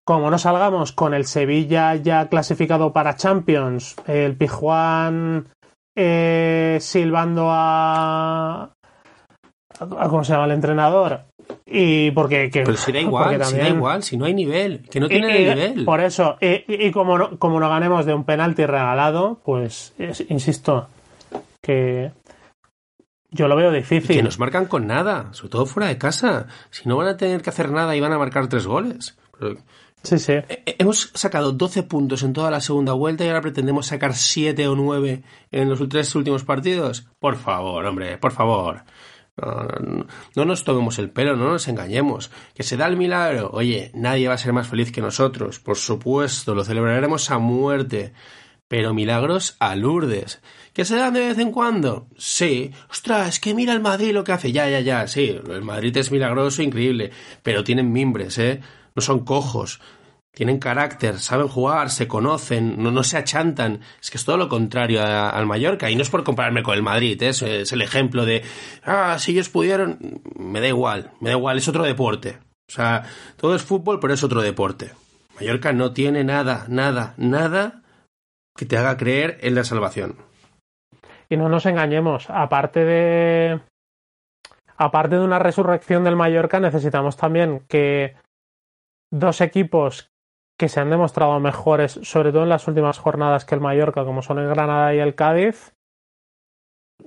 como 0.07 0.31
no 0.31 0.37
salgamos 0.39 0.91
con 0.91 1.13
el 1.13 1.25
Sevilla 1.25 1.93
ya 1.95 2.29
clasificado 2.29 2.93
para 2.93 3.15
Champions, 3.15 3.95
el 4.07 4.35
Pijuán 4.37 5.47
eh, 5.95 6.77
silbando 6.81 7.47
a, 7.51 8.71
a- 9.79 10.07
¿cómo 10.09 10.23
se 10.23 10.31
llama 10.33 10.45
el 10.45 10.51
entrenador? 10.51 11.21
Y 11.65 12.09
porque 12.11 12.49
que, 12.49 12.63
Pero 12.63 12.75
si 12.77 12.91
da 12.91 12.99
igual, 13.01 13.29
si 13.33 13.37
da 13.37 13.45
también- 13.45 13.75
igual, 13.75 14.01
si 14.03 14.17
no 14.17 14.25
hay 14.25 14.33
nivel, 14.33 14.87
que 14.89 14.99
no 14.99 15.05
y- 15.05 15.09
tienen 15.09 15.29
y- 15.29 15.33
el 15.35 15.55
nivel. 15.55 15.85
Por 15.85 15.99
eso, 16.01 16.37
y, 16.41 16.47
y- 16.67 16.87
y 16.87 16.91
como, 16.91 17.17
no, 17.17 17.37
como 17.37 17.59
no 17.59 17.69
ganemos 17.69 18.05
de 18.05 18.13
un 18.15 18.23
penalti 18.23 18.65
regalado, 18.65 19.39
pues 19.45 19.93
es- 19.99 20.25
insisto 20.29 20.87
que 21.61 22.11
yo 23.31 23.47
lo 23.47 23.55
veo 23.55 23.71
difícil. 23.71 24.15
Que 24.17 24.23
nos 24.23 24.39
marcan 24.39 24.65
con 24.65 24.87
nada, 24.87 25.29
sobre 25.33 25.49
todo 25.49 25.65
fuera 25.65 25.89
de 25.89 25.97
casa. 25.97 26.47
Si 26.71 26.87
no 26.87 26.97
van 26.97 27.07
a 27.07 27.17
tener 27.17 27.41
que 27.41 27.49
hacer 27.49 27.71
nada 27.71 27.95
y 27.95 27.99
van 27.99 28.13
a 28.13 28.17
marcar 28.17 28.47
tres 28.47 28.65
goles. 28.65 29.17
Sí, 30.03 30.17
sí. 30.17 30.33
eh, 30.33 30.75
hemos 30.79 31.11
sacado 31.13 31.51
12 31.51 31.83
puntos 31.83 32.23
en 32.23 32.33
toda 32.33 32.49
la 32.51 32.61
segunda 32.61 32.93
vuelta 32.93 33.23
y 33.23 33.27
ahora 33.27 33.41
pretendemos 33.41 33.87
sacar 33.87 34.13
7 34.13 34.67
o 34.67 34.75
9 34.75 35.23
en 35.51 35.69
los 35.69 35.87
tres 35.89 36.15
últimos 36.15 36.43
partidos. 36.43 37.07
Por 37.19 37.35
favor, 37.35 37.85
hombre, 37.85 38.17
por 38.17 38.31
favor. 38.31 38.83
No, 39.37 39.55
no, 39.63 40.07
no 40.35 40.45
nos 40.45 40.63
tomemos 40.63 40.99
el 40.99 41.09
pelo, 41.11 41.35
no 41.35 41.49
nos 41.49 41.67
engañemos. 41.67 42.31
Que 42.53 42.63
se 42.63 42.77
da 42.77 42.87
el 42.87 42.97
milagro. 42.97 43.49
Oye, 43.53 43.91
nadie 43.93 44.27
va 44.27 44.33
a 44.33 44.37
ser 44.37 44.53
más 44.53 44.67
feliz 44.67 44.91
que 44.91 45.01
nosotros. 45.01 45.59
Por 45.59 45.77
supuesto, 45.77 46.55
lo 46.55 46.63
celebraremos 46.63 47.29
a 47.31 47.37
muerte. 47.37 48.13
Pero 48.69 48.93
milagros 48.93 49.57
a 49.59 49.75
Lourdes. 49.75 50.41
¿Que 50.73 50.85
se 50.85 50.95
dan 50.95 51.13
de 51.13 51.27
vez 51.27 51.37
en 51.39 51.51
cuando? 51.51 52.07
Sí. 52.17 52.71
Ostras, 52.89 53.27
es 53.27 53.39
que 53.41 53.53
mira 53.53 53.73
el 53.73 53.81
Madrid 53.81 54.13
lo 54.13 54.23
que 54.23 54.31
hace. 54.31 54.53
Ya, 54.53 54.69
ya, 54.69 54.79
ya. 54.79 55.07
Sí, 55.07 55.37
el 55.49 55.61
Madrid 55.63 55.97
es 55.97 56.11
milagroso, 56.11 56.61
increíble. 56.61 57.11
Pero 57.43 57.63
tienen 57.65 57.91
mimbres, 57.91 58.37
¿eh? 58.37 58.61
No 58.95 59.01
son 59.01 59.25
cojos. 59.25 59.81
Tienen 60.31 60.59
carácter, 60.59 61.19
saben 61.19 61.47
jugar, 61.47 61.89
se 61.89 62.07
conocen, 62.07 62.81
no, 62.81 62.91
no 62.91 63.03
se 63.03 63.17
achantan. 63.17 63.81
Es 63.99 64.11
que 64.11 64.17
es 64.17 64.23
todo 64.23 64.37
lo 64.37 64.47
contrario 64.47 65.01
a- 65.01 65.31
al 65.31 65.47
Mallorca. 65.47 65.89
Y 65.89 65.95
no 65.95 66.03
es 66.03 66.09
por 66.11 66.23
compararme 66.23 66.61
con 66.63 66.75
el 66.75 66.83
Madrid, 66.83 67.21
¿eh? 67.23 67.29
es, 67.29 67.41
es 67.41 67.71
el 67.73 67.81
ejemplo 67.81 68.23
de, 68.25 68.43
ah, 68.85 69.17
si 69.19 69.31
ellos 69.31 69.49
pudieron, 69.49 70.21
me 70.37 70.61
da 70.61 70.67
igual, 70.67 71.11
me 71.19 71.31
da 71.31 71.35
igual, 71.35 71.57
es 71.57 71.67
otro 71.67 71.83
deporte. 71.83 72.37
O 72.69 72.71
sea, 72.71 73.03
todo 73.35 73.55
es 73.55 73.63
fútbol, 73.63 73.99
pero 73.99 74.13
es 74.13 74.23
otro 74.23 74.41
deporte. 74.43 74.91
Mallorca 75.39 75.73
no 75.73 75.91
tiene 75.91 76.23
nada, 76.23 76.65
nada, 76.69 77.15
nada 77.17 77.81
que 78.59 78.65
te 78.65 78.77
haga 78.77 78.97
creer 78.97 79.37
en 79.39 79.55
la 79.55 79.63
salvación. 79.63 80.17
Y 81.29 81.37
no 81.37 81.47
nos 81.47 81.65
engañemos, 81.65 82.29
aparte 82.29 82.83
de. 82.83 83.61
Aparte 84.75 85.15
de 85.15 85.23
una 85.23 85.39
resurrección 85.39 86.03
del 86.03 86.17
Mallorca, 86.17 86.59
necesitamos 86.59 87.15
también 87.15 87.61
que 87.69 88.17
dos 89.13 89.39
equipos 89.39 90.11
que 90.59 90.67
se 90.67 90.81
han 90.81 90.89
demostrado 90.89 91.39
mejores, 91.39 92.01
sobre 92.03 92.33
todo 92.33 92.43
en 92.43 92.49
las 92.49 92.67
últimas 92.67 92.99
jornadas 92.99 93.45
que 93.45 93.55
el 93.55 93.61
Mallorca, 93.61 94.03
como 94.03 94.21
son 94.21 94.39
el 94.39 94.49
Granada 94.49 94.93
y 94.93 94.99
el 94.99 95.15
Cádiz, 95.15 95.73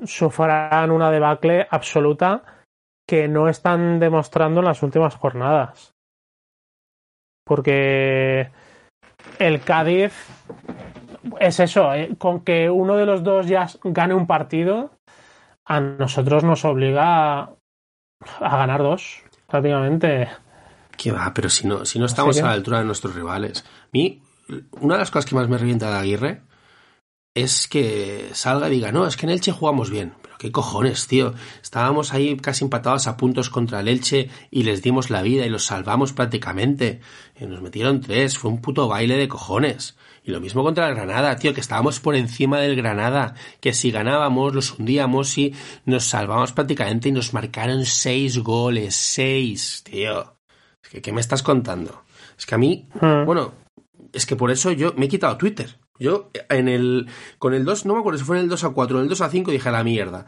sufran 0.04 0.90
una 0.90 1.10
debacle 1.10 1.66
absoluta 1.70 2.44
que 3.06 3.28
no 3.28 3.50
están 3.50 4.00
demostrando 4.00 4.60
en 4.60 4.66
las 4.66 4.82
últimas 4.82 5.16
jornadas. 5.16 5.92
Porque 7.44 8.50
el 9.38 9.60
Cádiz 9.60 10.14
es 11.40 11.61
eso, 11.61 11.92
eh, 11.94 12.14
con 12.18 12.40
que 12.40 12.68
uno 12.70 12.96
de 12.96 13.06
los 13.06 13.22
dos 13.22 13.46
ya 13.46 13.68
gane 13.85 14.14
un 14.14 14.26
partido, 14.26 14.90
a 15.64 15.80
nosotros 15.80 16.44
nos 16.44 16.64
obliga 16.64 17.38
a, 17.40 17.50
a 18.40 18.56
ganar 18.56 18.82
dos, 18.82 19.22
prácticamente. 19.46 20.28
¿Qué 20.96 21.12
va? 21.12 21.32
Pero 21.35 21.48
si 21.48 21.66
no, 21.66 21.85
si 21.85 21.98
no 21.98 22.06
estamos 22.06 22.37
que- 22.37 22.42
a 22.42 22.46
la 22.46 22.52
altura 22.52 22.78
de 22.80 22.85
nuestros 22.85 23.14
rivales. 23.14 23.64
A 23.85 23.88
mí, 23.92 24.22
una 24.80 24.94
de 24.94 25.00
las 25.00 25.11
cosas 25.11 25.28
que 25.28 25.35
más 25.35 25.48
me 25.48 25.58
revienta 25.58 25.90
de 25.90 25.96
Aguirre 25.98 26.42
es 27.35 27.66
que 27.66 28.28
salga 28.35 28.68
y 28.68 28.72
diga, 28.72 28.92
no, 28.92 29.06
es 29.06 29.16
que 29.16 29.24
en 29.24 29.30
Elche 29.30 29.52
jugamos 29.52 29.90
bien. 29.90 30.12
Pero 30.20 30.37
qué 30.38 30.52
cojones, 30.52 31.06
tío. 31.06 31.32
Estábamos 31.62 32.12
ahí 32.12 32.37
casi 32.37 32.62
empatados 32.64 33.06
a 33.06 33.16
puntos 33.16 33.48
contra 33.48 33.80
el 33.80 33.88
Elche 33.88 34.28
y 34.50 34.64
les 34.64 34.82
dimos 34.82 35.08
la 35.08 35.22
vida 35.22 35.46
y 35.46 35.48
los 35.48 35.64
salvamos 35.64 36.12
prácticamente. 36.12 37.00
Y 37.40 37.46
nos 37.46 37.62
metieron 37.62 38.00
tres, 38.02 38.37
fue 38.37 38.50
un 38.50 38.61
puto 38.61 38.87
baile 38.87 39.16
de 39.16 39.28
cojones. 39.28 39.96
Y 40.24 40.30
lo 40.30 40.40
mismo 40.40 40.62
contra 40.62 40.88
el 40.88 40.94
Granada, 40.94 41.35
tío, 41.37 41.52
que 41.52 41.61
estábamos 41.61 41.98
por 41.98 42.14
encima 42.14 42.61
del 42.61 42.76
Granada, 42.76 43.35
que 43.61 43.72
si 43.72 43.90
ganábamos 43.90 44.54
los 44.54 44.78
hundíamos 44.78 45.37
y 45.37 45.52
nos 45.85 46.04
salvamos 46.04 46.52
prácticamente 46.52 47.08
y 47.08 47.12
nos 47.12 47.35
marcaron 47.35 47.85
seis 47.87 48.38
goles, 48.38 48.94
seis, 48.94 49.82
tío. 49.85 50.37
Es 50.82 50.88
que, 50.90 51.02
¿qué 51.02 51.12
me 51.12 51.20
estás 51.20 51.42
contando? 51.42 52.04
Es 52.38 52.46
que 52.46 52.54
a 52.54 52.58
mí, 52.58 52.88
Mm. 53.00 53.24
bueno, 53.26 53.52
es 54.12 54.24
que 54.26 54.37
por 54.37 54.50
eso 54.52 54.70
yo 54.70 54.92
me 54.96 55.06
he 55.06 55.08
quitado 55.08 55.37
Twitter. 55.37 55.76
Yo 56.02 56.30
en 56.50 56.68
el 56.68 57.06
con 57.38 57.54
el 57.54 57.64
2, 57.64 57.86
no 57.86 57.94
me 57.94 58.00
acuerdo 58.00 58.18
si 58.18 58.24
fue 58.24 58.36
en 58.36 58.42
el 58.44 58.48
2 58.48 58.64
a 58.64 58.70
4 58.70 58.96
o 58.96 59.00
en 59.00 59.04
el 59.04 59.08
2 59.08 59.20
a 59.20 59.28
5 59.30 59.50
dije 59.50 59.68
a 59.68 59.72
la 59.72 59.84
mierda. 59.84 60.26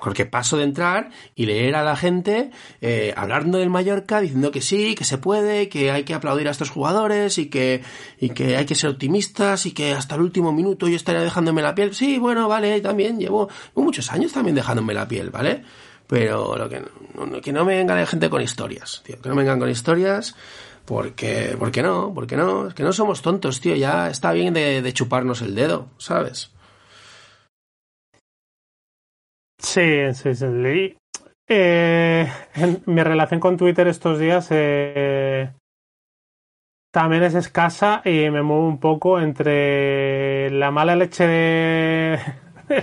Porque, 0.00 0.26
paso 0.26 0.56
de 0.56 0.64
entrar 0.64 1.10
y 1.34 1.46
leer 1.46 1.76
a 1.76 1.82
la 1.84 1.94
gente 1.96 2.50
eh, 2.80 3.12
hablando 3.16 3.58
del 3.58 3.70
Mallorca, 3.70 4.20
diciendo 4.20 4.50
que 4.50 4.60
sí, 4.60 4.94
que 4.94 5.04
se 5.04 5.18
puede, 5.18 5.68
que 5.68 5.90
hay 5.90 6.04
que 6.04 6.14
aplaudir 6.14 6.48
a 6.48 6.50
estos 6.50 6.70
jugadores 6.70 7.38
y 7.38 7.46
que, 7.50 7.82
y 8.18 8.30
que 8.30 8.56
hay 8.56 8.66
que 8.66 8.74
ser 8.74 8.90
optimistas 8.90 9.66
y 9.66 9.72
que 9.72 9.92
hasta 9.92 10.14
el 10.14 10.22
último 10.22 10.52
minuto 10.52 10.88
yo 10.88 10.96
estaría 10.96 11.20
dejándome 11.22 11.62
la 11.62 11.74
piel. 11.74 11.94
Sí, 11.94 12.18
bueno, 12.18 12.48
vale, 12.48 12.80
también 12.80 13.18
llevo, 13.18 13.48
muchos 13.74 14.10
años 14.12 14.32
también 14.32 14.54
dejándome 14.56 14.94
la 14.94 15.06
piel, 15.06 15.30
¿vale? 15.30 15.62
Pero 16.06 16.56
lo 16.56 16.68
que 16.68 16.80
no- 16.80 17.40
que 17.42 17.52
no 17.52 17.64
me 17.66 17.76
venga 17.76 17.94
la 17.94 18.06
gente 18.06 18.30
con 18.30 18.40
historias, 18.40 19.02
tío, 19.04 19.20
que 19.20 19.28
no 19.28 19.34
me 19.34 19.42
vengan 19.42 19.58
con 19.58 19.68
historias. 19.68 20.34
Porque, 20.88 21.54
porque 21.58 21.82
no, 21.82 22.14
porque 22.14 22.34
no, 22.34 22.68
es 22.68 22.74
que 22.74 22.82
no 22.82 22.94
somos 22.94 23.20
tontos, 23.20 23.60
tío, 23.60 23.76
ya 23.76 24.08
está 24.08 24.32
bien 24.32 24.54
de, 24.54 24.80
de 24.80 24.92
chuparnos 24.94 25.42
el 25.42 25.54
dedo, 25.54 25.90
¿sabes? 25.98 26.50
Sí, 29.58 30.14
sí, 30.14 30.34
sí. 30.34 30.96
Eh, 31.46 32.26
mi 32.86 33.02
relación 33.02 33.38
con 33.38 33.58
Twitter 33.58 33.86
estos 33.86 34.18
días 34.18 34.48
eh, 34.50 35.52
también 36.90 37.22
es 37.22 37.34
escasa 37.34 38.00
y 38.06 38.30
me 38.30 38.40
muevo 38.42 38.66
un 38.66 38.80
poco 38.80 39.20
entre 39.20 40.48
la 40.50 40.70
mala 40.70 40.96
leche 40.96 41.26
de, 41.26 42.18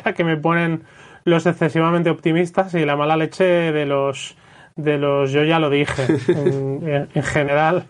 la 0.06 0.14
que 0.14 0.24
me 0.24 0.38
ponen 0.38 0.84
los 1.24 1.48
excesivamente 1.48 2.12
optimistas 2.12 2.76
y 2.76 2.86
la 2.86 2.96
mala 2.96 3.18
leche 3.18 3.46
de 3.46 3.88
los 3.88 4.38
de 4.76 5.00
los 5.00 5.32
yo 5.32 5.44
ya 5.44 5.58
lo 5.58 5.72
dije. 5.72 6.06
En 6.28 7.24
general, 7.24 7.88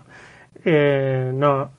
eh, 0.65 1.31
no, 1.33 1.71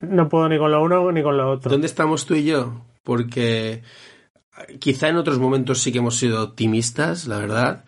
no 0.00 0.28
puedo 0.28 0.48
ni 0.48 0.58
con 0.58 0.70
lo 0.70 0.82
uno 0.82 1.10
ni 1.12 1.22
con 1.22 1.36
lo 1.36 1.50
otro. 1.50 1.70
¿Dónde 1.70 1.86
estamos 1.86 2.26
tú 2.26 2.34
y 2.34 2.44
yo? 2.44 2.82
Porque 3.02 3.82
quizá 4.80 5.08
en 5.08 5.16
otros 5.16 5.38
momentos 5.38 5.80
sí 5.80 5.92
que 5.92 5.98
hemos 5.98 6.16
sido 6.16 6.42
optimistas, 6.42 7.26
la 7.26 7.38
verdad, 7.38 7.84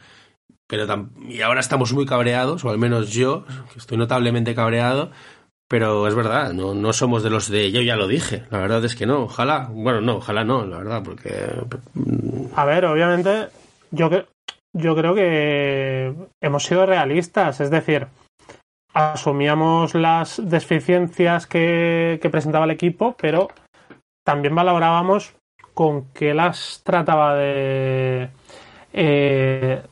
pero 0.66 0.86
y 1.28 1.40
ahora 1.40 1.60
estamos 1.60 1.92
muy 1.92 2.06
cabreados, 2.06 2.64
o 2.64 2.70
al 2.70 2.78
menos 2.78 3.10
yo, 3.10 3.44
que 3.72 3.78
estoy 3.78 3.96
notablemente 3.96 4.54
cabreado, 4.54 5.10
pero 5.66 6.06
es 6.06 6.14
verdad, 6.14 6.52
no, 6.52 6.74
no 6.74 6.92
somos 6.92 7.22
de 7.22 7.30
los 7.30 7.48
de 7.48 7.72
yo 7.72 7.80
ya 7.82 7.96
lo 7.96 8.06
dije, 8.06 8.44
la 8.50 8.58
verdad 8.58 8.84
es 8.84 8.94
que 8.94 9.06
no, 9.06 9.24
ojalá, 9.24 9.68
bueno, 9.70 10.00
no, 10.00 10.16
ojalá 10.16 10.44
no, 10.44 10.64
la 10.64 10.78
verdad, 10.78 11.02
porque 11.02 11.30
A 12.54 12.64
ver, 12.64 12.84
obviamente, 12.84 13.48
yo 13.90 14.10
que 14.10 14.26
yo 14.74 14.94
creo 14.94 15.14
que 15.14 16.14
hemos 16.40 16.64
sido 16.64 16.86
realistas, 16.86 17.60
es 17.60 17.70
decir, 17.70 18.06
asumíamos 18.98 19.94
las 19.94 20.42
deficiencias 20.44 21.46
que, 21.46 22.18
presentaba 22.32 22.64
el 22.64 22.72
equipo, 22.72 23.14
pero 23.16 23.48
también 24.24 24.56
valorábamos 24.56 25.36
con 25.72 26.06
qué 26.12 26.34
las 26.34 26.82
trataba 26.84 27.36
de... 27.36 28.30
Eh, 28.92 29.82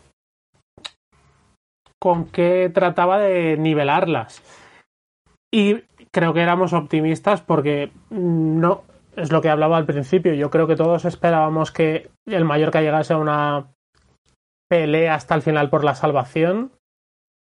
con 2.00 2.26
qué 2.26 2.68
trataba 2.74 3.18
de 3.18 3.56
nivelarlas. 3.56 4.42
Y 5.52 5.82
creo 6.10 6.34
que 6.34 6.42
éramos 6.42 6.72
optimistas 6.72 7.42
porque 7.42 7.92
no 8.10 8.82
es 9.14 9.30
lo 9.30 9.40
que 9.40 9.50
hablaba 9.50 9.76
al 9.76 9.86
principio. 9.86 10.34
Yo 10.34 10.50
creo 10.50 10.66
que 10.66 10.76
todos 10.76 11.04
esperábamos 11.04 11.70
que 11.70 12.10
el 12.26 12.44
Mallorca 12.44 12.82
llegase 12.82 13.14
a 13.14 13.18
una 13.18 13.68
pelea 14.68 15.14
hasta 15.14 15.36
el 15.36 15.42
final 15.42 15.70
por 15.70 15.84
la 15.84 15.94
salvación, 15.94 16.72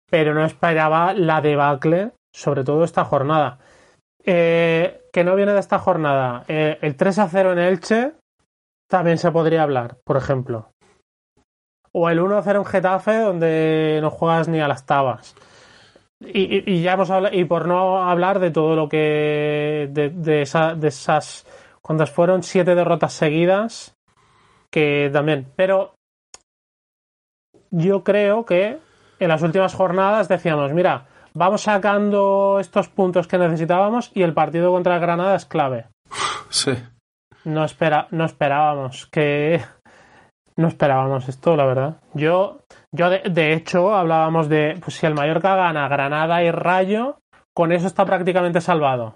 pero 0.10 0.34
no 0.34 0.46
esperaba 0.46 1.14
la 1.14 1.42
debacle, 1.42 2.12
sobre 2.34 2.64
todo 2.64 2.84
esta 2.84 3.06
jornada. 3.06 3.60
Eh, 4.24 5.08
que 5.14 5.24
no 5.24 5.36
viene 5.36 5.54
de 5.54 5.60
esta 5.60 5.80
jornada. 5.80 6.44
Eh, 6.48 6.78
el 6.82 6.96
3 6.96 7.20
a 7.20 7.30
0 7.30 7.54
en 7.54 7.60
Elche 7.60 8.14
también 8.90 9.18
se 9.18 9.32
podría 9.32 9.64
hablar, 9.64 9.98
por 10.04 10.18
ejemplo. 10.18 10.72
O 11.92 12.10
el 12.10 12.20
1 12.20 12.38
a 12.38 12.44
0 12.44 12.60
en 12.60 12.66
Getafe, 12.66 13.18
donde 13.20 14.00
no 14.02 14.12
juegas 14.12 14.48
ni 14.48 14.60
a 14.60 14.68
las 14.68 14.86
tabas. 14.86 15.36
Y, 16.20 16.82
ya 16.82 16.94
hemos 16.94 17.10
hablado, 17.10 17.36
y 17.36 17.46
por 17.46 17.68
no 17.68 18.04
hablar 18.04 18.40
de 18.40 18.52
todo 18.52 18.76
lo 18.76 18.90
que. 18.90 19.88
de, 19.92 20.10
de 20.10 20.42
esas. 20.42 21.46
¿Cuántas 21.82 22.12
fueron? 22.12 22.44
Siete 22.44 22.76
derrotas 22.76 23.14
seguidas. 23.14 23.96
Que 24.72 25.10
también. 25.12 25.48
Pero. 25.56 25.94
Yo 27.70 28.04
creo 28.04 28.46
que 28.46 28.80
en 29.20 29.30
las 29.30 29.42
últimas 29.42 29.74
jornadas 29.74 30.28
decíamos, 30.28 30.74
mira, 30.74 31.06
vamos 31.34 31.62
sacando 31.62 32.60
estos 32.60 32.90
puntos 32.90 33.28
que 33.28 33.38
necesitábamos 33.38 34.12
y 34.14 34.24
el 34.24 34.34
partido 34.34 34.72
contra 34.72 34.96
el 34.96 35.02
Granada 35.02 35.36
es 35.36 35.46
clave. 35.46 35.86
Sí. 36.50 36.74
No, 37.46 37.64
espera, 37.64 38.08
no 38.12 38.26
esperábamos 38.26 39.08
que. 39.08 39.62
No 40.58 40.68
esperábamos 40.68 41.30
esto, 41.30 41.56
la 41.56 41.66
verdad. 41.66 41.98
Yo, 42.14 42.62
yo 42.92 43.10
de, 43.12 43.54
hecho, 43.54 43.94
hablábamos 43.96 44.50
de 44.50 44.78
pues, 44.84 44.96
si 44.96 45.06
el 45.06 45.14
Mallorca 45.14 45.56
gana 45.56 45.88
Granada 45.88 46.44
y 46.44 46.50
Rayo, 46.50 47.20
con 47.56 47.72
eso 47.72 47.86
está 47.86 48.06
prácticamente 48.06 48.60
salvado. 48.60 49.16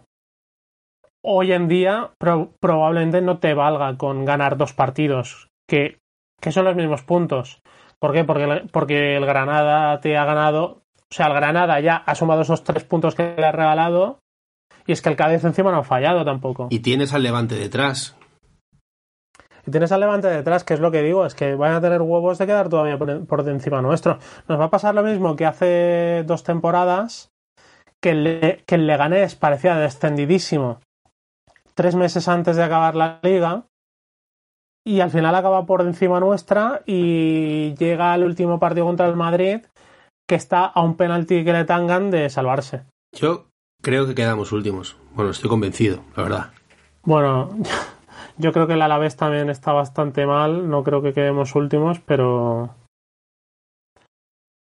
Hoy 1.23 1.51
en 1.51 1.67
día 1.67 2.11
probablemente 2.59 3.21
no 3.21 3.39
te 3.39 3.53
valga 3.55 3.97
con 3.97 4.23
ganar 4.23 4.55
dos 4.55 4.73
partidos, 4.73 5.49
que, 5.67 5.97
que 6.39 6.51
son 6.51 6.65
los 6.65 6.75
mismos 6.75 7.01
puntos. 7.01 7.61
¿Por 8.01 8.13
qué? 8.13 8.23
Porque, 8.23 8.63
porque 8.71 9.15
el 9.15 9.25
Granada 9.27 9.99
te 10.01 10.17
ha 10.17 10.25
ganado, 10.25 10.63
o 10.65 11.13
sea, 11.13 11.27
el 11.27 11.33
Granada 11.33 11.79
ya 11.79 11.97
ha 11.97 12.15
sumado 12.15 12.41
esos 12.41 12.63
tres 12.63 12.83
puntos 12.83 13.13
que 13.13 13.35
le 13.37 13.45
ha 13.45 13.51
regalado 13.51 14.19
y 14.87 14.91
es 14.91 15.03
que 15.03 15.09
el 15.09 15.15
Cádiz 15.15 15.43
encima 15.43 15.71
no 15.71 15.77
ha 15.77 15.83
fallado 15.83 16.25
tampoco. 16.25 16.67
Y 16.71 16.79
tienes 16.79 17.13
al 17.13 17.21
Levante 17.21 17.55
detrás. 17.55 18.17
Y 19.67 19.69
tienes 19.69 19.91
al 19.91 19.99
Levante 19.99 20.27
detrás, 20.27 20.63
que 20.63 20.73
es 20.73 20.79
lo 20.79 20.89
que 20.89 21.03
digo, 21.03 21.27
es 21.27 21.35
que 21.35 21.53
van 21.53 21.73
a 21.73 21.81
tener 21.81 22.01
huevos 22.01 22.39
de 22.39 22.47
quedar 22.47 22.69
todavía 22.69 22.97
por, 22.97 23.47
encima 23.47 23.83
nuestro. 23.83 24.17
Nos 24.47 24.59
va 24.59 24.65
a 24.65 24.71
pasar 24.71 24.95
lo 24.95 25.03
mismo 25.03 25.35
que 25.35 25.45
hace 25.45 26.23
dos 26.25 26.43
temporadas, 26.43 27.29
que 28.01 28.09
el, 28.09 28.63
que 28.65 28.75
el 28.75 28.87
Leganés 28.87 29.35
parecía 29.35 29.75
descendidísimo 29.75 30.79
tres 31.75 31.95
meses 31.95 32.27
antes 32.27 32.55
de 32.55 32.63
acabar 32.63 32.95
la 32.95 33.19
liga 33.21 33.65
y 34.85 34.99
al 34.99 35.11
final 35.11 35.35
acaba 35.35 35.65
por 35.65 35.81
encima 35.81 36.19
nuestra 36.19 36.81
y 36.85 37.75
llega 37.75 38.13
al 38.13 38.23
último 38.23 38.59
partido 38.59 38.85
contra 38.85 39.07
el 39.07 39.15
Madrid 39.15 39.61
que 40.27 40.35
está 40.35 40.65
a 40.65 40.81
un 40.81 40.95
penalti 40.95 41.43
que 41.43 41.53
le 41.53 41.65
tangan 41.65 42.09
de 42.09 42.29
salvarse. 42.29 42.85
Yo 43.13 43.47
creo 43.81 44.07
que 44.07 44.15
quedamos 44.15 44.53
últimos. 44.53 44.97
Bueno, 45.13 45.31
estoy 45.31 45.49
convencido, 45.49 46.03
la 46.15 46.23
verdad. 46.23 46.49
Bueno, 47.03 47.49
yo 48.37 48.53
creo 48.53 48.65
que 48.65 48.73
el 48.73 48.81
Alavés 48.81 49.17
también 49.17 49.49
está 49.49 49.73
bastante 49.73 50.25
mal. 50.25 50.69
No 50.69 50.83
creo 50.83 51.01
que 51.01 51.13
quedemos 51.13 51.53
últimos, 51.55 51.99
pero. 51.99 52.75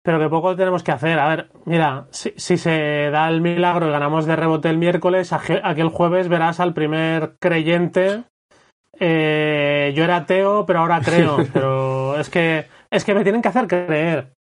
Pero 0.02 0.18
que 0.18 0.30
poco 0.30 0.56
tenemos 0.56 0.82
que 0.82 0.92
hacer. 0.92 1.18
A 1.18 1.28
ver, 1.28 1.50
mira, 1.66 2.06
si, 2.10 2.32
se 2.38 3.10
da 3.10 3.28
el 3.28 3.42
milagro 3.42 3.86
y 3.86 3.90
ganamos 3.90 4.24
de 4.24 4.36
rebote 4.36 4.70
el 4.70 4.78
miércoles, 4.78 5.30
aquel 5.34 5.90
jueves 5.90 6.30
verás 6.30 6.58
al 6.58 6.72
primer 6.72 7.36
creyente 7.38 8.24
eh, 9.00 9.92
yo 9.96 10.04
era 10.04 10.16
ateo, 10.16 10.66
pero 10.66 10.80
ahora 10.80 11.00
creo. 11.00 11.38
Pero 11.52 12.18
es 12.18 12.28
que, 12.28 12.66
es 12.90 13.04
que 13.04 13.14
me 13.14 13.22
tienen 13.22 13.40
que 13.40 13.48
hacer 13.48 13.66
creer. 13.66 14.34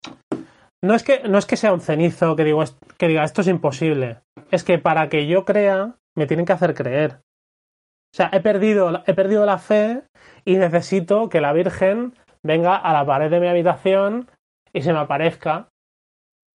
No 0.84 0.94
es 0.94 1.04
que, 1.04 1.28
no 1.28 1.38
es 1.38 1.46
que 1.46 1.58
sea 1.58 1.74
un 1.74 1.82
cenizo 1.82 2.36
que, 2.36 2.44
digo, 2.44 2.64
que 2.98 3.08
diga 3.08 3.24
esto 3.24 3.42
es 3.42 3.48
imposible. 3.48 4.20
Es 4.52 4.64
que 4.64 4.78
para 4.78 5.10
que 5.10 5.28
yo 5.28 5.46
crea, 5.46 5.96
me 6.16 6.28
tienen 6.28 6.46
que 6.46 6.54
hacer 6.54 6.74
creer. 6.74 7.22
O 8.14 8.16
sea, 8.16 8.30
he 8.34 8.42
perdido, 8.42 9.04
he 9.06 9.14
perdido 9.14 9.46
la 9.46 9.60
fe 9.60 10.04
y 10.44 10.58
necesito 10.58 11.30
que 11.30 11.42
la 11.42 11.54
Virgen 11.54 12.14
venga 12.44 12.76
a 12.76 12.94
la 12.94 13.06
pared 13.06 13.30
de 13.30 13.40
mi 13.40 13.48
habitación 13.48 14.30
y 14.74 14.82
se 14.82 14.94
me 14.94 15.00
aparezca. 15.00 15.70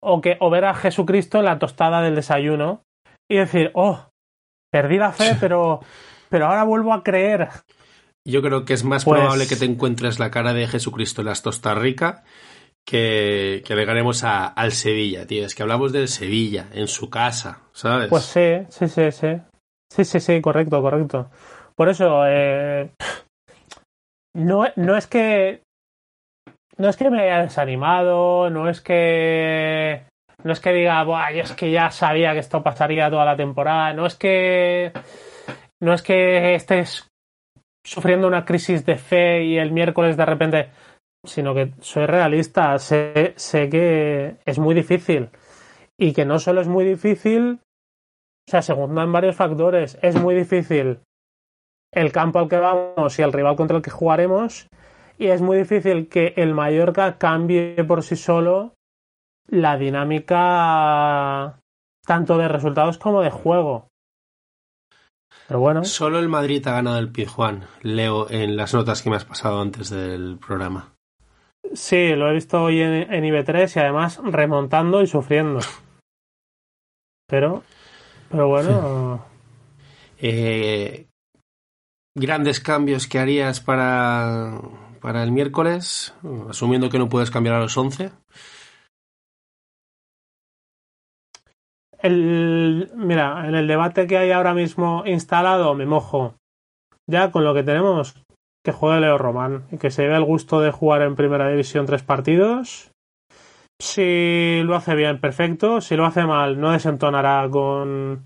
O, 0.06 0.20
que, 0.20 0.36
o 0.42 0.50
ver 0.50 0.66
a 0.66 0.74
Jesucristo 0.74 1.40
en 1.40 1.46
la 1.46 1.60
tostada 1.60 2.02
del 2.02 2.16
desayuno 2.16 2.84
y 3.30 3.38
decir, 3.38 3.72
oh, 3.74 4.10
perdí 4.70 4.98
la 4.98 5.14
fe, 5.14 5.36
pero, 5.40 5.80
pero 6.30 6.48
ahora 6.48 6.64
vuelvo 6.64 6.94
a 6.94 7.04
creer. 7.04 7.48
Yo 8.26 8.42
creo 8.42 8.64
que 8.66 8.74
es 8.74 8.84
más 8.84 9.04
pues 9.04 9.20
probable 9.20 9.48
que 9.48 9.56
te 9.56 9.66
encuentres 9.66 10.20
la 10.20 10.32
cara 10.32 10.54
de 10.54 10.68
Jesucristo 10.68 11.22
en 11.22 11.28
las 11.28 11.42
Tostas 11.42 11.78
Rica 11.78 12.24
que, 12.86 13.64
que 13.66 13.76
le 13.76 13.86
ganemos 13.86 14.24
a, 14.24 14.48
al 14.48 14.72
Sevilla, 14.72 15.26
tío. 15.28 15.46
Es 15.46 15.56
que 15.56 15.64
hablamos 15.64 15.92
del 15.92 16.08
Sevilla, 16.08 16.68
en 16.74 16.88
su 16.88 17.10
casa, 17.10 17.64
¿sabes? 17.72 18.10
Pues 18.10 18.24
sí, 18.24 18.66
sí, 18.70 18.88
sí, 18.88 19.12
sí. 19.12 19.42
Sí, 19.92 20.06
sí, 20.06 20.20
sí, 20.20 20.42
correcto, 20.42 20.82
correcto. 20.82 21.30
Por 21.76 21.90
eso, 21.90 22.24
eh, 22.26 22.92
no, 24.36 24.66
no 24.76 24.98
es 24.98 25.08
que. 25.08 25.62
No 26.78 26.90
es 26.90 26.98
que 26.98 27.10
me 27.10 27.22
haya 27.22 27.44
desanimado, 27.44 28.50
no 28.50 28.70
es 28.70 28.82
que. 28.82 30.06
No 30.44 30.52
es 30.52 30.60
que 30.60 30.74
diga, 30.74 31.04
Buah, 31.04 31.32
es 31.32 31.54
que 31.54 31.72
ya 31.72 31.92
sabía 31.92 32.34
que 32.34 32.40
esto 32.40 32.64
pasaría 32.64 33.10
toda 33.10 33.26
la 33.26 33.38
temporada, 33.38 33.94
no 33.94 34.06
es 34.06 34.16
que. 34.16 34.92
No 35.82 35.94
es 35.94 36.02
que 36.02 36.56
estés 36.56 37.08
sufriendo 37.86 38.28
una 38.28 38.46
crisis 38.46 38.86
de 38.86 38.98
fe 38.98 39.44
y 39.44 39.58
el 39.58 39.72
miércoles 39.72 40.18
de 40.18 40.26
repente, 40.26 40.70
sino 41.26 41.54
que 41.54 41.74
soy 41.80 42.06
realista, 42.06 42.78
sé, 42.80 43.36
que 43.36 44.38
es 44.46 44.60
muy 44.60 44.76
difícil. 44.76 45.30
Y 45.98 46.14
que 46.14 46.26
no 46.26 46.40
solo 46.40 46.62
es 46.62 46.68
muy 46.68 46.86
difícil, 46.86 47.60
o 48.52 48.62
sea, 48.62 48.76
en 48.76 49.12
varios 49.12 49.36
factores, 49.36 49.98
es 50.02 50.20
muy 50.20 50.36
difícil 50.36 51.00
el 51.92 52.12
campo 52.12 52.40
al 52.40 52.50
que 52.50 52.58
vamos 52.58 53.20
y 53.20 53.22
el 53.22 53.32
rival 53.32 53.56
contra 53.56 53.78
el 53.78 53.84
que 53.84 53.92
jugaremos. 53.92 54.68
Y 55.18 55.28
es 55.28 55.42
muy 55.42 55.58
difícil 55.58 56.10
que 56.10 56.34
el 56.38 56.54
Mallorca 56.54 57.18
cambie 57.18 57.84
por 57.84 58.02
sí 58.04 58.16
solo 58.16 58.74
la 59.48 59.78
dinámica 59.78 61.60
tanto 62.06 62.38
de 62.38 62.48
resultados 62.48 62.98
como 62.98 63.22
de 63.22 63.30
juego. 63.30 63.88
Pero 65.54 65.62
bueno. 65.62 65.86
Solo 65.86 66.18
el 66.18 66.30
Madrid 66.30 66.66
ha 66.68 66.72
ganado 66.72 66.98
el 66.98 67.12
Pizjuán, 67.12 67.68
leo 67.84 68.28
en 68.28 68.58
las 68.58 68.74
notas 68.74 69.04
que 69.04 69.12
me 69.12 69.18
has 69.18 69.26
pasado 69.26 69.62
antes 69.62 69.92
del 69.92 70.40
programa. 70.40 70.96
Sí, 71.76 72.16
lo 72.16 72.28
he 72.28 72.34
visto 72.34 72.64
hoy 72.64 72.82
en, 72.82 73.08
IB3 73.08 73.76
y 73.76 73.80
además 73.80 74.20
remontando 74.24 75.04
y 75.04 75.06
sufriendo. 75.06 75.60
Pero, 77.28 77.62
pero 78.32 78.48
bueno. 78.48 79.24
Eh, 80.18 81.06
grandes 82.16 82.60
cambios 82.60 83.06
que 83.06 83.20
harías 83.20 83.60
para, 83.60 84.60
para 85.02 85.22
el 85.22 85.32
miércoles, 85.32 86.16
asumiendo 86.50 86.90
que 86.90 86.98
no 86.98 87.10
puedes 87.10 87.30
cambiar 87.30 87.58
a 87.58 87.60
los 87.60 87.78
11. 87.78 88.10
El, 92.04 92.92
mira, 92.96 93.48
en 93.48 93.56
el 93.56 93.68
debate 93.68 94.08
que 94.08 94.18
hay 94.18 94.32
ahora 94.32 94.54
mismo 94.54 95.04
instalado 95.06 95.74
me 95.74 95.86
mojo. 95.86 96.36
Ya 97.08 97.32
con 97.32 97.46
lo 97.46 97.54
que 97.54 97.64
tenemos, 97.64 98.22
que 98.64 98.74
juegue 98.74 99.02
Leo 99.02 99.18
Román 99.18 99.66
y 99.72 99.78
que 99.78 99.90
se 99.90 100.04
dé 100.04 100.16
el 100.16 100.24
gusto 100.24 100.60
de 100.60 100.72
jugar 100.72 101.02
en 101.02 101.16
primera 101.16 101.50
división 101.50 101.86
tres 101.86 102.04
partidos. 102.04 102.92
Si 103.80 104.62
lo 104.64 104.76
hace 104.76 104.96
bien, 104.96 105.20
perfecto. 105.20 105.82
Si 105.82 105.96
lo 105.96 106.06
hace 106.06 106.26
mal, 106.26 106.60
no 106.60 106.72
desentonará 106.72 107.48
con, 107.50 108.26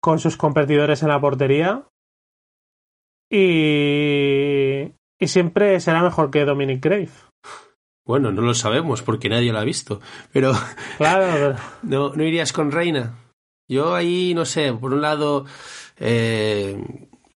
con 0.00 0.18
sus 0.18 0.36
competidores 0.36 1.02
en 1.02 1.08
la 1.08 1.20
portería. 1.20 1.82
Y, 3.30 4.92
y 5.18 5.26
siempre 5.26 5.80
será 5.80 6.02
mejor 6.02 6.30
que 6.30 6.44
Dominic 6.44 6.82
Grave. 6.82 7.10
Bueno, 8.06 8.32
no 8.32 8.42
lo 8.42 8.54
sabemos 8.54 9.02
porque 9.02 9.28
nadie 9.28 9.52
lo 9.52 9.58
ha 9.58 9.64
visto, 9.64 10.00
pero... 10.32 10.52
Claro, 10.98 11.56
no, 11.82 12.14
¿No 12.14 12.24
irías 12.24 12.52
con 12.52 12.70
Reina? 12.70 13.18
Yo 13.68 13.94
ahí, 13.94 14.34
no 14.34 14.44
sé, 14.44 14.72
por 14.74 14.92
un 14.92 15.00
lado, 15.00 15.46
eh, 15.96 16.76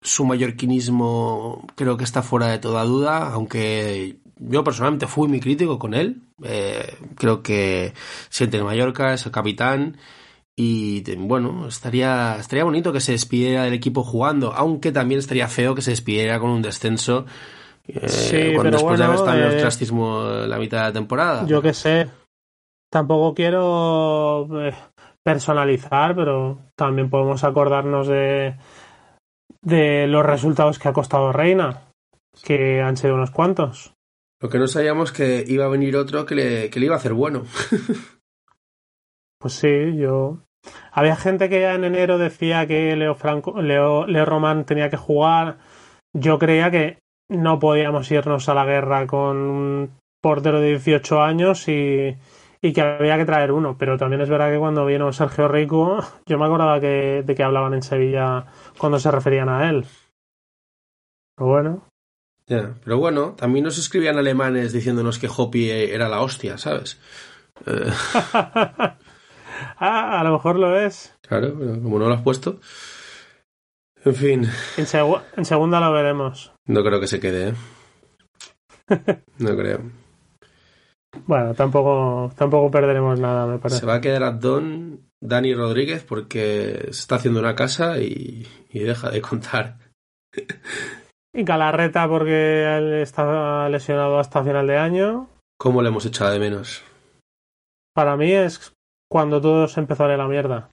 su 0.03 0.27
mallorquinismo 0.27 1.67
creo 1.75 1.97
que 1.97 2.05
está 2.05 2.23
fuera 2.23 2.49
de 2.49 2.59
toda 2.59 2.85
duda, 2.85 3.33
aunque 3.33 4.19
yo 4.39 4.63
personalmente 4.65 5.07
fui 5.07 5.29
muy 5.29 5.41
crítico 5.41 5.79
con 5.79 5.95
él. 5.95 6.23
Eh, 6.43 6.97
creo 7.17 7.43
que 7.43 7.93
siente 8.29 8.57
el 8.57 8.65
Mallorca, 8.65 9.15
es 9.15 9.27
el 9.27 9.33
capitán. 9.33 9.97
Y 10.55 11.03
bueno, 11.17 11.69
estaría, 11.69 12.37
estaría 12.39 12.65
bonito 12.65 12.93
que 12.93 13.01
se 13.01 13.13
despidiera 13.13 13.65
del 13.65 13.75
equipo 13.75 14.03
jugando, 14.03 14.53
aunque 14.53 14.91
también 14.91 15.21
estaría 15.21 15.49
feo 15.49 15.75
que 15.75 15.83
se 15.83 15.93
despidiera 15.93 16.41
con 16.41 16.51
un 16.51 16.63
descenso 16.63 17.27
Sí, 18.07 18.53
cuando 18.55 18.63
pero 18.63 18.71
después 18.71 18.99
de 18.99 19.05
haber 19.05 19.17
bueno, 19.17 19.31
estado 19.31 19.39
en 19.39 19.45
el 19.45 19.53
eh, 19.53 19.57
ostracismo 19.57 20.23
la 20.47 20.59
mitad 20.59 20.79
de 20.79 20.85
la 20.85 20.93
temporada. 20.93 21.47
Yo 21.47 21.63
qué 21.63 21.73
sé. 21.73 22.11
Tampoco 22.91 23.35
quiero 23.35 24.47
eh, 24.61 24.75
personalizar, 25.23 26.15
pero 26.15 26.59
también 26.77 27.09
podemos 27.09 27.45
acordarnos 27.45 28.07
de, 28.09 28.57
de 29.63 30.07
los 30.07 30.25
resultados 30.25 30.79
que 30.79 30.89
ha 30.89 30.93
costado 30.93 31.33
Reina, 31.33 31.83
que 32.43 32.83
han 32.83 32.97
sido 32.97 33.15
unos 33.15 33.31
cuantos. 33.31 33.95
Lo 34.41 34.49
que 34.49 34.59
no 34.59 34.69
sabíamos 34.69 35.11
que 35.11 35.45
iba 35.47 35.65
a 35.65 35.69
venir 35.69 35.97
otro 35.97 36.25
que 36.25 36.35
le, 36.35 36.71
que 36.71 36.81
le 36.81 36.87
iba 36.87 36.95
a 36.95 36.99
hacer 36.99 37.15
bueno. 37.15 37.45
Pues 39.41 39.55
sí, 39.55 39.97
yo. 39.97 40.39
Había 40.91 41.15
gente 41.15 41.49
que 41.49 41.61
ya 41.61 41.75
en 41.75 41.85
enero 41.85 42.19
decía 42.19 42.67
que 42.67 42.97
Leo 42.97 43.15
Franco, 43.15 43.63
Leo, 43.63 44.05
Leo 44.05 44.25
Román 44.25 44.65
tenía 44.65 44.91
que 44.91 44.97
jugar. 44.97 45.59
Yo 46.13 46.41
creía 46.41 46.73
que 46.73 46.99
no 47.29 47.59
podíamos 47.59 48.11
irnos 48.11 48.49
a 48.49 48.55
la 48.55 48.65
guerra 48.65 49.07
con 49.07 49.37
un 49.37 49.91
portero 50.21 50.61
de 50.61 50.69
18 50.71 51.23
años 51.23 51.69
y, 51.69 52.17
y 52.61 52.73
que 52.73 52.81
había 52.81 53.17
que 53.17 53.25
traer 53.25 53.53
uno. 53.53 53.77
Pero 53.79 53.97
también 53.99 54.23
es 54.23 54.29
verdad 54.29 54.51
que 54.51 54.59
cuando 54.59 54.87
vino 54.87 55.13
Sergio 55.13 55.49
Rico, 55.49 55.99
yo 56.27 56.39
me 56.39 56.47
acordaba 56.47 56.81
que, 56.81 57.23
de 57.25 57.35
que 57.35 57.43
hablaban 57.43 57.75
en 57.75 57.83
Sevilla 57.83 58.47
cuando 58.79 58.99
se 58.99 59.11
referían 59.11 59.49
a 59.49 59.69
él. 59.71 59.87
Pero 61.37 61.49
bueno, 61.51 61.83
Ya, 62.47 62.75
Pero 62.83 62.99
bueno, 62.99 63.35
también 63.37 63.65
nos 63.65 63.79
escribían 63.79 64.17
alemanes 64.19 64.73
diciéndonos 64.73 65.19
que 65.19 65.29
Hopi 65.29 65.71
era 65.71 66.09
la 66.09 66.21
hostia, 66.23 66.57
¿sabes? 66.59 66.99
Eh, 67.67 67.91
ah, 69.79 70.21
a 70.21 70.25
lo 70.25 70.33
mejor 70.33 70.59
lo 70.59 70.79
es. 70.79 71.15
claro, 71.23 71.55
pero 71.59 71.81
como 71.83 71.99
no 71.99 72.09
lo 72.09 72.15
has 72.15 72.23
puesto. 72.23 72.61
En 74.05 74.15
fin, 74.15 74.43
En, 74.77 74.85
segu- 74.87 75.23
en 75.37 75.45
segunda 75.45 75.81
lo 75.81 75.93
veremos. 75.93 76.53
no 76.67 76.83
creo 76.83 77.01
que 77.01 77.07
se 77.09 77.21
quede, 77.21 77.49
¿eh? 77.51 77.55
No 79.39 79.57
creo. 79.57 79.83
Bueno, 81.27 81.55
tampoco, 81.55 82.33
tampoco 82.37 82.71
perderemos 82.71 83.19
nada, 83.19 83.47
me 83.47 83.59
parece. 83.59 83.81
Se 83.81 83.87
va 83.87 83.95
a 83.95 84.01
quedar 84.01 84.23
Abdón 84.23 85.01
Dani 85.21 85.55
Rodríguez 85.55 86.05
porque 86.05 86.81
se 86.85 86.91
está 87.01 87.17
haciendo 87.17 87.41
una 87.41 87.55
casa 87.55 87.99
y, 87.99 88.47
y 88.71 88.79
deja 88.81 89.11
de 89.11 89.21
contar. 89.21 89.79
Y 91.35 91.43
Galarreta 91.45 92.09
porque 92.09 92.77
él 92.79 92.95
está 92.95 93.69
lesionado 93.69 94.19
hasta 94.19 94.45
final 94.45 94.67
de 94.67 94.79
año. 94.79 95.29
¿Cómo 95.59 95.83
le 95.83 95.89
hemos 95.89 96.07
echado 96.07 96.31
de 96.31 96.39
menos? 96.39 96.83
Para 97.95 98.17
mí 98.17 98.31
es 98.33 98.73
cuando 99.11 99.41
todo 99.41 99.67
se 99.69 99.81
empezó 99.81 100.05
a 100.05 100.09
ir 100.09 100.13
a 100.15 100.19
la 100.19 100.29
mierda. 100.29 100.71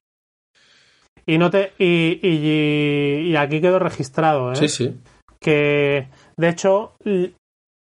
Y 1.28 1.38
no 1.38 1.50
te 1.50 1.74
y, 1.80 2.20
y, 2.22 3.30
y 3.30 3.36
aquí 3.36 3.62
quedó 3.62 3.80
registrado, 3.80 4.52
¿eh? 4.52 4.56
Sí, 4.56 4.68
sí. 4.68 5.00
que 5.40 6.08
de 6.38 6.50
hecho 6.50 6.94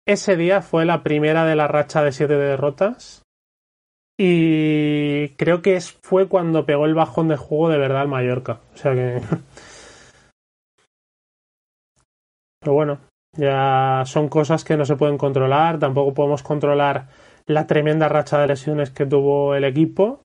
ese 0.08 0.36
día 0.36 0.62
fue 0.62 0.86
la 0.86 1.04
primera 1.04 1.46
de 1.46 1.56
la 1.56 1.68
racha 1.68 2.04
de 2.04 2.12
siete 2.12 2.36
derrotas 2.36 3.24
y 4.24 5.30
creo 5.30 5.64
que 5.64 5.76
es, 5.76 5.98
fue 6.04 6.28
cuando 6.28 6.64
pegó 6.66 6.86
el 6.86 6.94
bajón 6.94 7.28
de 7.28 7.38
juego 7.38 7.70
de 7.70 7.80
verdad 7.80 8.02
al 8.02 8.08
Mallorca. 8.08 8.60
O 8.76 8.78
sea 8.78 8.94
que... 8.94 9.20
Pero 12.60 12.74
bueno, 12.74 13.00
ya 13.36 14.04
son 14.06 14.30
cosas 14.30 14.64
que 14.64 14.78
no 14.78 14.86
se 14.86 14.96
pueden 14.96 15.18
controlar, 15.18 15.80
tampoco 15.80 16.14
podemos 16.14 16.44
controlar 16.44 17.08
la 17.48 17.66
tremenda 17.66 18.08
racha 18.10 18.38
de 18.40 18.46
lesiones 18.46 18.92
que 18.92 19.08
tuvo 19.08 19.56
el 19.56 19.64
equipo. 19.64 20.22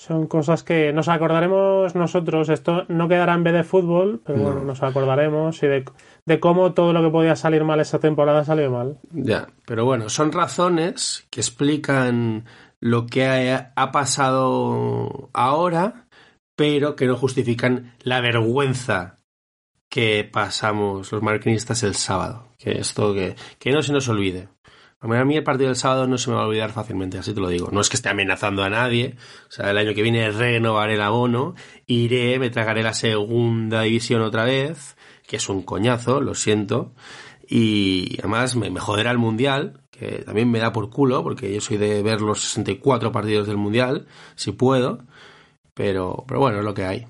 Son 0.00 0.26
cosas 0.28 0.62
que 0.62 0.94
nos 0.94 1.08
acordaremos 1.08 1.94
nosotros. 1.94 2.48
Esto 2.48 2.84
no 2.88 3.06
quedará 3.06 3.34
en 3.34 3.44
vez 3.44 3.52
de 3.52 3.64
fútbol, 3.64 4.22
pero 4.24 4.38
No. 4.38 4.44
bueno, 4.44 4.60
nos 4.64 4.82
acordaremos 4.82 5.62
y 5.62 5.66
de, 5.66 5.84
de 6.24 6.40
cómo 6.40 6.72
todo 6.72 6.94
lo 6.94 7.02
que 7.02 7.10
podía 7.10 7.36
salir 7.36 7.64
mal 7.64 7.80
esa 7.80 7.98
temporada 7.98 8.42
salió 8.42 8.70
mal. 8.70 8.96
Ya, 9.12 9.48
pero 9.66 9.84
bueno, 9.84 10.08
son 10.08 10.32
razones 10.32 11.26
que 11.30 11.40
explican 11.42 12.46
lo 12.80 13.04
que 13.08 13.26
ha, 13.26 13.72
ha 13.76 13.92
pasado 13.92 15.28
ahora, 15.34 16.06
pero 16.56 16.96
que 16.96 17.04
no 17.06 17.16
justifican 17.16 17.92
la 18.02 18.22
vergüenza 18.22 19.18
que 19.90 20.24
pasamos 20.24 21.12
los 21.12 21.20
marquinistas 21.22 21.82
el 21.82 21.94
sábado. 21.94 22.48
Que 22.56 22.78
esto 22.78 23.12
que, 23.12 23.36
que 23.58 23.70
no 23.70 23.82
se 23.82 23.92
nos 23.92 24.08
olvide. 24.08 24.48
A 25.02 25.24
mí 25.24 25.34
el 25.34 25.42
partido 25.42 25.68
del 25.68 25.76
sábado 25.76 26.06
no 26.06 26.18
se 26.18 26.28
me 26.28 26.36
va 26.36 26.42
a 26.42 26.46
olvidar 26.46 26.72
fácilmente, 26.72 27.18
así 27.18 27.32
te 27.32 27.40
lo 27.40 27.48
digo. 27.48 27.70
No 27.72 27.80
es 27.80 27.88
que 27.88 27.96
esté 27.96 28.10
amenazando 28.10 28.62
a 28.62 28.68
nadie. 28.68 29.16
O 29.48 29.50
sea, 29.50 29.70
el 29.70 29.78
año 29.78 29.94
que 29.94 30.02
viene 30.02 30.30
renovaré 30.30 30.94
el 30.94 31.00
abono, 31.00 31.54
iré, 31.86 32.38
me 32.38 32.50
tragaré 32.50 32.82
la 32.82 32.92
segunda 32.92 33.80
división 33.82 34.20
otra 34.20 34.44
vez, 34.44 34.96
que 35.26 35.36
es 35.36 35.48
un 35.48 35.62
coñazo, 35.62 36.20
lo 36.20 36.34
siento. 36.34 36.92
Y 37.48 38.18
además 38.18 38.56
me, 38.56 38.70
me 38.70 38.78
joderá 38.78 39.10
el 39.10 39.18
mundial, 39.18 39.80
que 39.90 40.22
también 40.22 40.50
me 40.50 40.58
da 40.58 40.70
por 40.72 40.90
culo, 40.90 41.22
porque 41.22 41.52
yo 41.52 41.62
soy 41.62 41.78
de 41.78 42.02
ver 42.02 42.20
los 42.20 42.42
64 42.42 43.10
partidos 43.10 43.46
del 43.46 43.56
mundial, 43.56 44.06
si 44.34 44.52
puedo. 44.52 44.98
Pero, 45.72 46.24
pero 46.28 46.40
bueno, 46.40 46.58
es 46.58 46.64
lo 46.64 46.74
que 46.74 46.84
hay. 46.84 47.06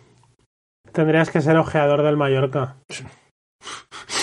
Tendrías 0.92 1.30
que 1.30 1.40
ser 1.40 1.56
ojeador 1.56 2.04
del 2.04 2.16
Mallorca. 2.16 2.76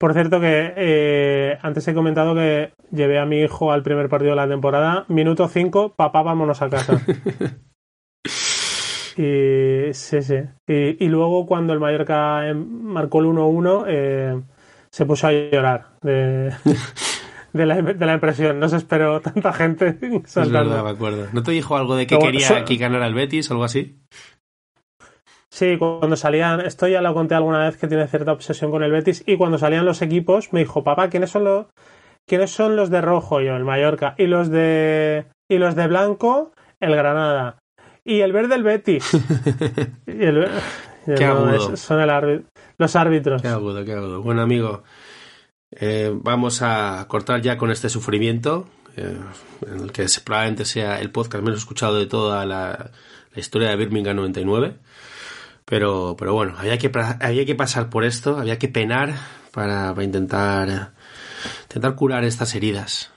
Por 0.00 0.14
cierto 0.14 0.40
que 0.40 0.72
eh, 0.76 1.58
antes 1.60 1.86
he 1.86 1.92
comentado 1.92 2.34
que 2.34 2.72
llevé 2.90 3.18
a 3.18 3.26
mi 3.26 3.40
hijo 3.42 3.70
al 3.70 3.82
primer 3.82 4.08
partido 4.08 4.30
de 4.30 4.36
la 4.36 4.48
temporada. 4.48 5.04
Minuto 5.08 5.46
5, 5.46 5.92
papá, 5.94 6.22
vámonos 6.22 6.62
a 6.62 6.70
casa. 6.70 6.98
y 9.18 9.92
sí, 9.92 10.22
sí. 10.22 10.36
Y, 10.66 11.04
y 11.04 11.08
luego 11.08 11.44
cuando 11.46 11.74
el 11.74 11.80
Mallorca 11.80 12.48
em, 12.48 12.66
marcó 12.82 13.20
el 13.20 13.26
1-1, 13.26 13.84
eh, 13.88 14.40
se 14.90 15.04
puso 15.04 15.26
a 15.26 15.32
llorar 15.32 15.88
de, 16.00 16.50
de, 17.52 17.66
la, 17.66 17.82
de 17.82 18.06
la 18.06 18.14
impresión. 18.14 18.58
No 18.58 18.70
se 18.70 18.76
esperó 18.76 19.20
tanta 19.20 19.52
gente 19.52 19.98
Es 20.24 20.34
verdad, 20.50 20.82
me 20.82 20.90
acuerdo. 20.90 21.26
¿No 21.34 21.42
te 21.42 21.50
dijo 21.50 21.76
algo 21.76 21.94
de 21.96 22.06
que 22.06 22.18
quería 22.18 22.48
so- 22.48 22.64
que 22.64 22.76
ganara 22.76 23.06
el 23.06 23.12
Betis 23.14 23.50
o 23.50 23.52
algo 23.54 23.64
así? 23.64 23.98
Sí, 25.52 25.76
cuando 25.78 26.14
salían, 26.16 26.60
esto 26.60 26.86
ya 26.86 27.00
lo 27.00 27.12
conté 27.12 27.34
alguna 27.34 27.58
vez 27.64 27.76
que 27.76 27.88
tiene 27.88 28.06
cierta 28.06 28.32
obsesión 28.32 28.70
con 28.70 28.82
el 28.84 28.92
Betis, 28.92 29.24
y 29.26 29.36
cuando 29.36 29.58
salían 29.58 29.84
los 29.84 30.00
equipos 30.00 30.52
me 30.52 30.60
dijo, 30.60 30.84
papá, 30.84 31.08
¿quiénes 31.10 31.30
son 31.30 31.44
los, 31.44 31.66
quiénes 32.26 32.50
son 32.52 32.76
los 32.76 32.88
de 32.90 33.00
rojo? 33.00 33.40
Yo, 33.40 33.56
el 33.56 33.64
Mallorca, 33.64 34.14
y 34.16 34.26
los 34.26 34.48
de, 34.48 35.26
y 35.48 35.58
los 35.58 35.74
de 35.74 35.88
blanco, 35.88 36.52
el 36.78 36.94
Granada, 36.94 37.58
y 38.04 38.20
el 38.20 38.32
verde 38.32 38.54
el 38.54 38.62
Betis. 38.62 39.10
Y 40.06 40.24
el- 40.24 40.48
y 41.06 41.14
Qué 41.14 41.26
no, 41.26 41.32
agudo. 41.32 41.72
es- 41.74 41.80
son 41.80 41.98
el 42.00 42.44
los 42.78 42.94
árbitros. 42.94 43.40
Qué 43.42 43.48
agudo, 43.48 43.84
qué 43.84 43.92
agudo. 43.92 44.22
Bueno, 44.22 44.42
amigo, 44.42 44.82
eh, 45.72 46.12
vamos 46.14 46.60
a 46.62 47.04
cortar 47.08 47.40
ya 47.40 47.56
con 47.56 47.70
este 47.70 47.88
sufrimiento, 47.88 48.68
eh, 48.96 49.16
en 49.66 49.80
el 49.80 49.92
que 49.92 50.06
probablemente 50.24 50.64
sea 50.64 51.00
el 51.00 51.10
podcast 51.10 51.42
menos 51.42 51.58
escuchado 51.60 51.96
de 51.98 52.06
toda 52.06 52.44
la, 52.46 52.90
la 53.34 53.40
historia 53.40 53.70
de 53.70 53.76
Birmingham 53.76 54.14
99. 54.16 54.74
Pero, 55.70 56.16
pero 56.18 56.34
bueno, 56.34 56.54
había 56.58 56.76
que, 56.78 56.90
había 57.20 57.46
que 57.46 57.54
pasar 57.54 57.88
por 57.90 58.04
esto, 58.04 58.36
había 58.36 58.58
que 58.58 58.66
penar 58.66 59.14
para, 59.52 59.90
para 59.94 60.02
intentar, 60.02 60.92
intentar 61.62 61.94
curar 61.94 62.24
estas 62.24 62.56
heridas. 62.56 63.12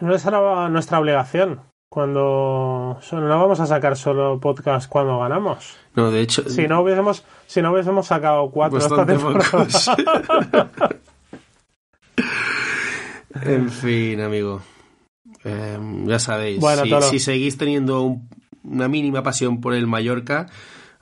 No 0.00 0.14
es 0.14 0.24
nuestra 0.24 0.98
obligación. 0.98 1.60
Cuando 1.90 2.98
no 3.12 3.28
vamos 3.28 3.60
a 3.60 3.66
sacar 3.66 3.96
solo 3.96 4.40
podcast 4.40 4.88
cuando 4.88 5.18
ganamos. 5.18 5.76
No, 5.94 6.10
de 6.10 6.22
hecho, 6.22 6.48
Si 6.48 6.66
no 6.66 6.80
hubiésemos, 6.80 7.22
si 7.46 7.60
no 7.62 7.72
hubiésemos 7.72 8.06
sacado 8.06 8.50
cuatro 8.50 8.78
esta 8.78 9.04
temporada. 9.06 9.66
en 13.42 13.70
fin, 13.70 14.20
amigo. 14.20 14.62
Eh, 15.44 15.78
ya 16.06 16.18
sabéis, 16.18 16.58
Bueno, 16.58 16.82
si, 17.02 17.10
si 17.10 17.20
seguís 17.20 17.56
teniendo 17.56 18.00
un- 18.02 18.28
una 18.66 18.88
mínima 18.88 19.22
pasión 19.22 19.60
por 19.60 19.74
el 19.74 19.86
Mallorca, 19.86 20.46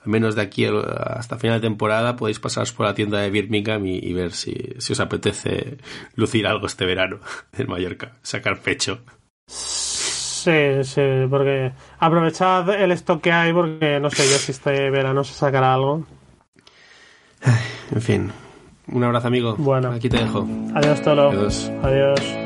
al 0.04 0.10
menos 0.10 0.34
de 0.34 0.42
aquí 0.42 0.66
hasta 0.66 1.38
final 1.38 1.60
de 1.60 1.68
temporada, 1.68 2.16
podéis 2.16 2.38
pasaros 2.38 2.72
por 2.72 2.86
la 2.86 2.94
tienda 2.94 3.20
de 3.20 3.30
Birmingham 3.30 3.86
y, 3.86 3.98
y 3.98 4.12
ver 4.12 4.32
si, 4.32 4.54
si 4.78 4.92
os 4.92 5.00
apetece 5.00 5.78
lucir 6.14 6.46
algo 6.46 6.66
este 6.66 6.84
verano 6.84 7.20
en 7.56 7.68
Mallorca, 7.68 8.12
sacar 8.22 8.60
pecho. 8.60 9.00
Sí, 9.46 10.84
sí, 10.84 11.00
porque 11.30 11.72
aprovechad 11.98 12.68
el 12.68 12.92
stock 12.92 13.22
que 13.22 13.32
hay 13.32 13.52
porque 13.52 13.98
no 13.98 14.10
sé 14.10 14.24
yo 14.30 14.36
si 14.36 14.52
este 14.52 14.90
verano 14.90 15.24
se 15.24 15.32
sacará 15.32 15.72
algo. 15.72 16.04
En 17.90 18.02
fin, 18.02 18.32
un 18.88 19.04
abrazo, 19.04 19.28
amigo. 19.28 19.56
Bueno. 19.56 19.92
aquí 19.92 20.08
te 20.08 20.18
dejo. 20.18 20.46
Adiós, 20.74 21.02
Tolo. 21.02 21.30
Adiós. 21.30 21.70
Adiós. 21.82 22.43